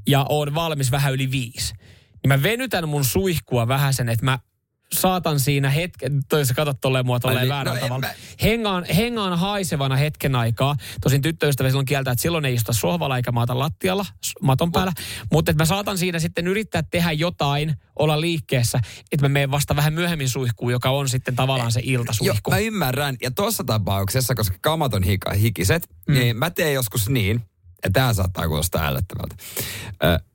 ja 0.08 0.26
on 0.28 0.54
valmis 0.54 0.90
vähän 0.90 1.12
yli 1.12 1.30
viisi. 1.30 1.74
Niin 2.22 2.28
mä 2.28 2.42
venytän 2.42 2.88
mun 2.88 3.04
suihkua 3.04 3.68
vähän 3.68 3.94
sen, 3.94 4.08
että 4.08 4.24
mä 4.24 4.38
saatan 4.92 5.40
siinä 5.40 5.70
hetken, 5.70 6.20
toi 6.28 6.46
sä 6.46 6.54
katsot 6.54 6.80
tolleen 6.80 7.06
mua 7.06 7.20
tolleen 7.20 7.38
Ai 7.38 7.44
niin, 7.44 7.52
väärällä 7.52 7.80
no 7.80 7.86
tavalla. 7.86 8.06
Hengaan, 8.42 8.84
hengaan 8.84 9.38
haisevana 9.38 9.96
hetken 9.96 10.36
aikaa. 10.36 10.76
Tosin 11.00 11.22
tyttöystävä 11.22 11.68
silloin 11.68 11.86
kieltää, 11.86 12.12
että 12.12 12.22
silloin 12.22 12.44
ei 12.44 12.54
istuta 12.54 12.78
sohvalla 12.78 13.16
eikä 13.16 13.32
maata 13.32 13.58
lattialla, 13.58 14.06
maton 14.42 14.72
päällä. 14.72 14.92
Mutta 15.32 15.50
että 15.50 15.62
mä 15.62 15.66
saatan 15.66 15.98
siinä 15.98 16.18
sitten 16.18 16.46
yrittää 16.46 16.82
tehdä 16.82 17.12
jotain, 17.12 17.74
olla 17.98 18.20
liikkeessä, 18.20 18.80
että 19.12 19.24
mä 19.24 19.28
menen 19.28 19.50
vasta 19.50 19.76
vähän 19.76 19.92
myöhemmin 19.92 20.28
suihkuun, 20.28 20.72
joka 20.72 20.90
on 20.90 21.08
sitten 21.08 21.36
tavallaan 21.36 21.72
se 21.72 21.80
Joo, 21.80 22.00
iltasuihku. 22.00 22.50
mä 22.50 22.58
ymmärrän. 22.58 23.16
Ja 23.22 23.30
tuossa 23.30 23.64
tapauksessa, 23.64 24.34
koska 24.34 24.56
kamat 24.60 24.94
on 24.94 25.02
hika, 25.02 25.32
hikiset, 25.32 25.88
mm. 26.08 26.14
niin 26.14 26.36
mä 26.36 26.50
teen 26.50 26.74
joskus 26.74 27.08
niin, 27.08 27.40
ja 27.84 27.90
tämä 27.90 28.12
saattaa 28.12 28.48
kuulostaa 28.48 28.86
ällöttävältä. 28.86 29.34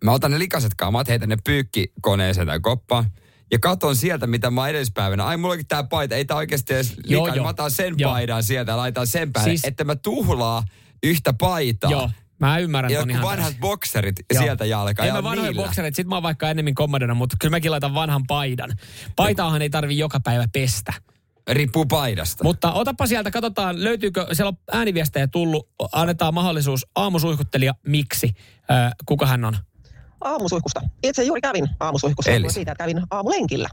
Mä 0.03 0.11
otan 0.11 0.31
ne 0.31 0.39
likaset 0.39 0.75
kamat, 0.75 1.07
heitän 1.07 1.29
ne 1.29 1.37
pyykkikoneeseen 1.43 2.47
tai 2.47 2.59
koppaan, 2.59 3.05
ja 3.51 3.59
katon 3.59 3.95
sieltä, 3.95 4.27
mitä 4.27 4.51
mä 4.51 4.61
oon 4.61 4.69
edellispäivänä. 4.69 5.25
Ai, 5.25 5.37
mulla 5.37 5.51
onkin 5.51 5.67
tää 5.67 5.83
paita, 5.83 6.15
ei 6.15 6.25
tää 6.25 6.37
oikeasti 6.37 6.73
edes. 6.73 6.95
Joo, 7.05 7.25
niin 7.25 7.35
joo. 7.35 7.43
Mä 7.43 7.49
otan 7.49 7.71
sen 7.71 7.93
Joo. 7.97 8.11
paidan 8.11 8.43
sieltä 8.43 8.71
ja 8.71 8.77
laitan 8.77 9.07
sen 9.07 9.33
päälle, 9.33 9.49
Siis- 9.49 9.65
että 9.65 9.83
mä 9.83 9.95
tuhlaa 9.95 10.63
yhtä 11.03 11.33
paitaa. 11.33 11.91
Joo, 11.91 12.09
mä 12.39 12.57
ymmärrän 12.57 12.91
Ja 12.91 12.99
ton 12.99 13.09
ihan 13.09 13.23
vanhat 13.23 13.45
täysin. 13.45 13.59
bokserit 13.61 14.15
Joo. 14.33 14.43
sieltä 14.43 14.65
jalkaan. 14.65 15.03
Ei 15.05 15.09
ja 15.09 15.13
mä 15.13 15.23
vanhoja 15.23 15.51
niillä. 15.51 15.65
boksereita, 15.65 15.95
sit 15.95 16.07
mä 16.07 16.15
oon 16.15 16.23
vaikka 16.23 16.49
enemmän 16.49 16.75
kommadona, 16.75 17.13
mutta 17.13 17.35
kyllä 17.39 17.51
mäkin 17.51 17.71
laitan 17.71 17.93
vanhan 17.93 18.21
paidan. 18.27 18.69
Paitaahan 19.15 19.61
ei 19.61 19.69
tarvi 19.69 19.97
joka 19.97 20.19
päivä 20.19 20.45
pestä. 20.53 20.93
Riippuu 21.51 21.85
paidasta. 21.85 22.43
Mutta 22.43 22.71
otapa 22.73 23.07
sieltä, 23.07 23.31
katsotaan, 23.31 23.83
löytyykö, 23.83 24.27
siellä 24.33 24.47
on 24.49 24.57
ääniviestejä 24.71 25.27
tullut, 25.27 25.69
annetaan 25.91 26.33
mahdollisuus 26.33 26.87
aamusuihkuttelija, 26.95 27.73
miksi, 27.87 28.33
äh, 28.71 28.91
kuka 29.05 29.25
hän 29.25 29.45
on. 29.45 29.57
Aamusuihkusta. 30.21 30.81
Itse 31.03 31.23
juuri 31.23 31.41
kävin 31.41 31.69
aamusuihkussa 31.79 32.31
Eli 32.31 32.49
siitä, 32.51 32.71
että 32.71 32.83
kävin 32.83 33.01
aamulenkillä. 33.11 33.69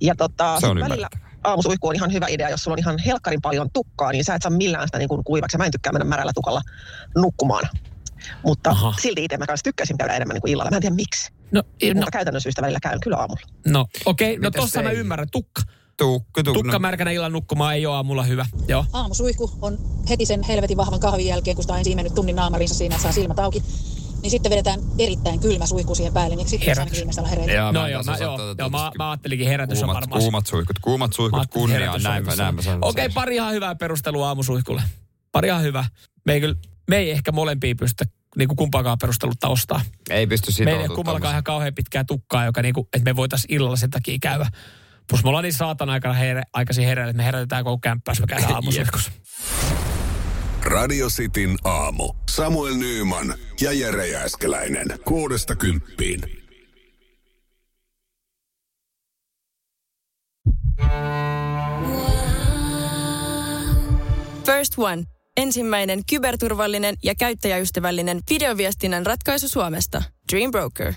Ja 0.00 0.14
tota, 0.14 0.60
Se 0.60 0.66
on 0.66 0.80
välillä 0.80 1.08
aamusuihku 1.44 1.88
on 1.88 1.94
ihan 1.94 2.12
hyvä 2.12 2.26
idea, 2.28 2.48
jos 2.48 2.64
sulla 2.64 2.74
on 2.74 2.78
ihan 2.78 2.98
helkkarin 3.06 3.40
paljon 3.42 3.70
tukkaa, 3.72 4.12
niin 4.12 4.24
sä 4.24 4.34
et 4.34 4.42
saa 4.42 4.52
millään 4.52 4.88
sitä 4.88 4.98
niin 4.98 5.08
kuin 5.08 5.24
kuivaksi. 5.24 5.58
Mä 5.58 5.64
en 5.64 5.70
tykkää 5.70 5.92
mennä 5.92 6.04
märällä 6.04 6.32
tukalla 6.34 6.60
nukkumaan. 7.16 7.68
Mutta 8.44 8.70
Aha. 8.70 8.94
Silti 9.00 9.24
itse 9.24 9.36
mä 9.36 9.46
kanssa 9.46 9.64
tykkäsin 9.64 9.98
käydä 9.98 10.14
enemmän 10.14 10.34
niin 10.34 10.40
kuin 10.42 10.52
illalla. 10.52 10.70
Mä 10.70 10.76
en 10.76 10.80
tiedä 10.82 10.94
miksi. 10.96 11.32
No, 11.52 11.62
No. 11.62 11.88
no, 11.88 11.94
Mutta 11.94 12.10
käytännön 12.10 12.40
syystä 12.40 12.62
välillä 12.62 12.78
käyn 12.82 13.00
kyllä 13.00 13.16
aamulla. 13.16 13.40
no 13.66 13.86
okei, 14.04 14.32
okay, 14.32 14.42
no 14.42 14.48
Mitäs 14.48 14.62
tossa 14.62 14.82
mä 14.82 14.90
ei? 14.90 14.96
ymmärrän, 14.96 15.28
tukka. 15.32 15.62
Tukku, 15.96 16.42
tukku. 16.42 16.62
Tukka 16.62 16.78
märkänä 16.78 17.10
illan 17.10 17.32
nukkumaan 17.32 17.74
ei 17.74 17.86
ole 17.86 17.94
aamulla 17.96 18.22
hyvä. 18.22 18.46
Joo. 18.68 18.84
Aamusuihku 18.92 19.50
on 19.62 19.78
heti 20.08 20.26
sen 20.26 20.42
helvetin 20.42 20.76
vahvan 20.76 21.00
kahvin 21.00 21.26
jälkeen, 21.26 21.56
kun 21.56 21.64
sitä 21.64 21.72
on 21.72 21.78
ensin 21.78 21.96
mennyt 21.96 22.14
tunnin 22.14 22.36
naamarinsa 22.36 22.74
siinä, 22.74 22.94
että 22.94 23.02
saa 23.02 23.12
silmät 23.12 23.38
auki. 23.38 23.62
Niin 24.22 24.30
sitten 24.30 24.50
vedetään 24.50 24.80
erittäin 24.98 25.40
kylmä 25.40 25.66
suihku 25.66 25.94
siihen 25.94 26.12
päälle, 26.12 26.36
niin 26.36 26.48
sitten 26.48 26.66
Herätys. 26.66 26.78
ainakin 26.80 26.96
viimeistään 26.96 27.28
hereillä. 27.28 27.52
Joo, 27.52 27.72
No 27.72 27.86
joo, 27.88 28.02
mä, 28.02 28.16
joo, 28.20 28.38
joo 28.58 28.68
mä, 28.70 28.90
mä 28.98 29.10
ajattelinkin 29.10 29.48
herätys 29.48 29.78
on 29.78 29.84
Kuumat, 29.84 29.94
varmaan. 30.02 30.20
kuumat 30.20 30.46
suihkut, 30.46 30.78
kuumat 30.78 31.12
suihkut, 31.12 31.46
on 31.56 31.70
näin, 31.70 32.02
näin 32.02 32.24
mä 32.54 32.62
sanon. 32.62 32.78
Okei, 32.82 33.06
okay, 33.06 33.14
pari 33.14 33.34
ihan 33.34 33.52
hyvää 33.54 33.74
perustelua 33.74 34.28
aamusuihkulle. 34.28 34.82
Pari 35.32 35.48
ihan 35.48 35.62
hyvä. 35.62 35.84
Me 36.26 36.32
ei, 36.32 36.40
kyllä, 36.40 36.54
me 36.90 36.96
ei 36.96 37.10
ehkä 37.10 37.32
molempia 37.32 37.74
pystytä 37.74 38.04
niin 38.36 38.48
kuin 38.48 38.56
kumpaakaan 38.56 38.98
perustelutta 39.00 39.48
ostaa. 39.48 39.80
Ei 40.10 40.26
pysty 40.26 40.46
Meillä 40.46 40.70
ei 40.70 40.74
sitoutumaan. 40.74 40.96
kummallakaan 40.96 41.32
ihan 41.32 41.44
kauhean 41.44 41.74
pitkää 41.74 42.04
tukkaa, 42.04 42.44
joka 42.44 42.62
niinku, 42.62 42.88
että 42.92 43.04
me 43.10 43.16
voitaisiin 43.16 43.54
illalla 43.54 43.76
sen 43.76 43.90
takia 43.90 44.18
käydä. 44.22 44.46
Plus 45.08 45.22
me 45.22 45.28
ollaan 45.28 45.42
niin 45.44 45.52
saatan 45.54 45.90
aikana 45.90 46.14
herä, 46.14 46.42
aikaisin 46.52 46.84
hereillä, 46.84 47.10
että 47.10 47.16
me 47.16 47.24
herätetään 47.24 47.64
koko 47.64 47.78
kämppää, 47.78 48.12
jos 48.12 48.20
me 48.20 48.26
käydään 48.26 48.54
aamusuihkussa. 48.54 49.10
Radio 50.64 51.06
Cityn 51.06 51.56
aamu. 51.64 52.12
Samuel 52.30 52.74
Nyyman 52.74 53.34
ja 53.60 53.72
Jere 53.72 54.08
Jääskeläinen. 54.08 54.86
Kuudesta 55.04 55.56
kymppiin. 55.56 56.20
First 64.46 64.74
One. 64.78 65.02
Ensimmäinen 65.36 66.00
kyberturvallinen 66.10 66.94
ja 67.02 67.14
käyttäjäystävällinen 67.14 68.20
videoviestinnän 68.30 69.06
ratkaisu 69.06 69.48
Suomesta. 69.48 70.02
Dream 70.32 70.50
Broker. 70.50 70.94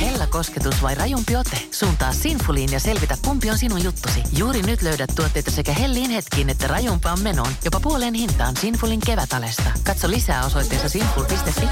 Hella 0.00 0.26
kosketus 0.26 0.82
vai 0.82 0.94
rajumpi 0.94 1.36
ote? 1.36 1.56
Suuntaa 1.70 2.12
Sinfuliin 2.12 2.72
ja 2.72 2.80
selvitä, 2.80 3.16
kumpi 3.24 3.50
on 3.50 3.58
sinun 3.58 3.84
juttusi. 3.84 4.22
Juuri 4.36 4.62
nyt 4.62 4.82
löydät 4.82 5.10
tuotteita 5.16 5.50
sekä 5.50 5.72
hellin 5.72 6.10
hetkiin 6.10 6.50
että 6.50 6.66
rajumpaan 6.66 7.20
menoon. 7.20 7.52
Jopa 7.64 7.80
puoleen 7.80 8.14
hintaan 8.14 8.56
Sinfulin 8.56 9.00
kevätalesta. 9.06 9.70
Katso 9.84 10.10
lisää 10.10 10.44
osoitteessa 10.44 10.88
sinful.fi. 10.88 11.66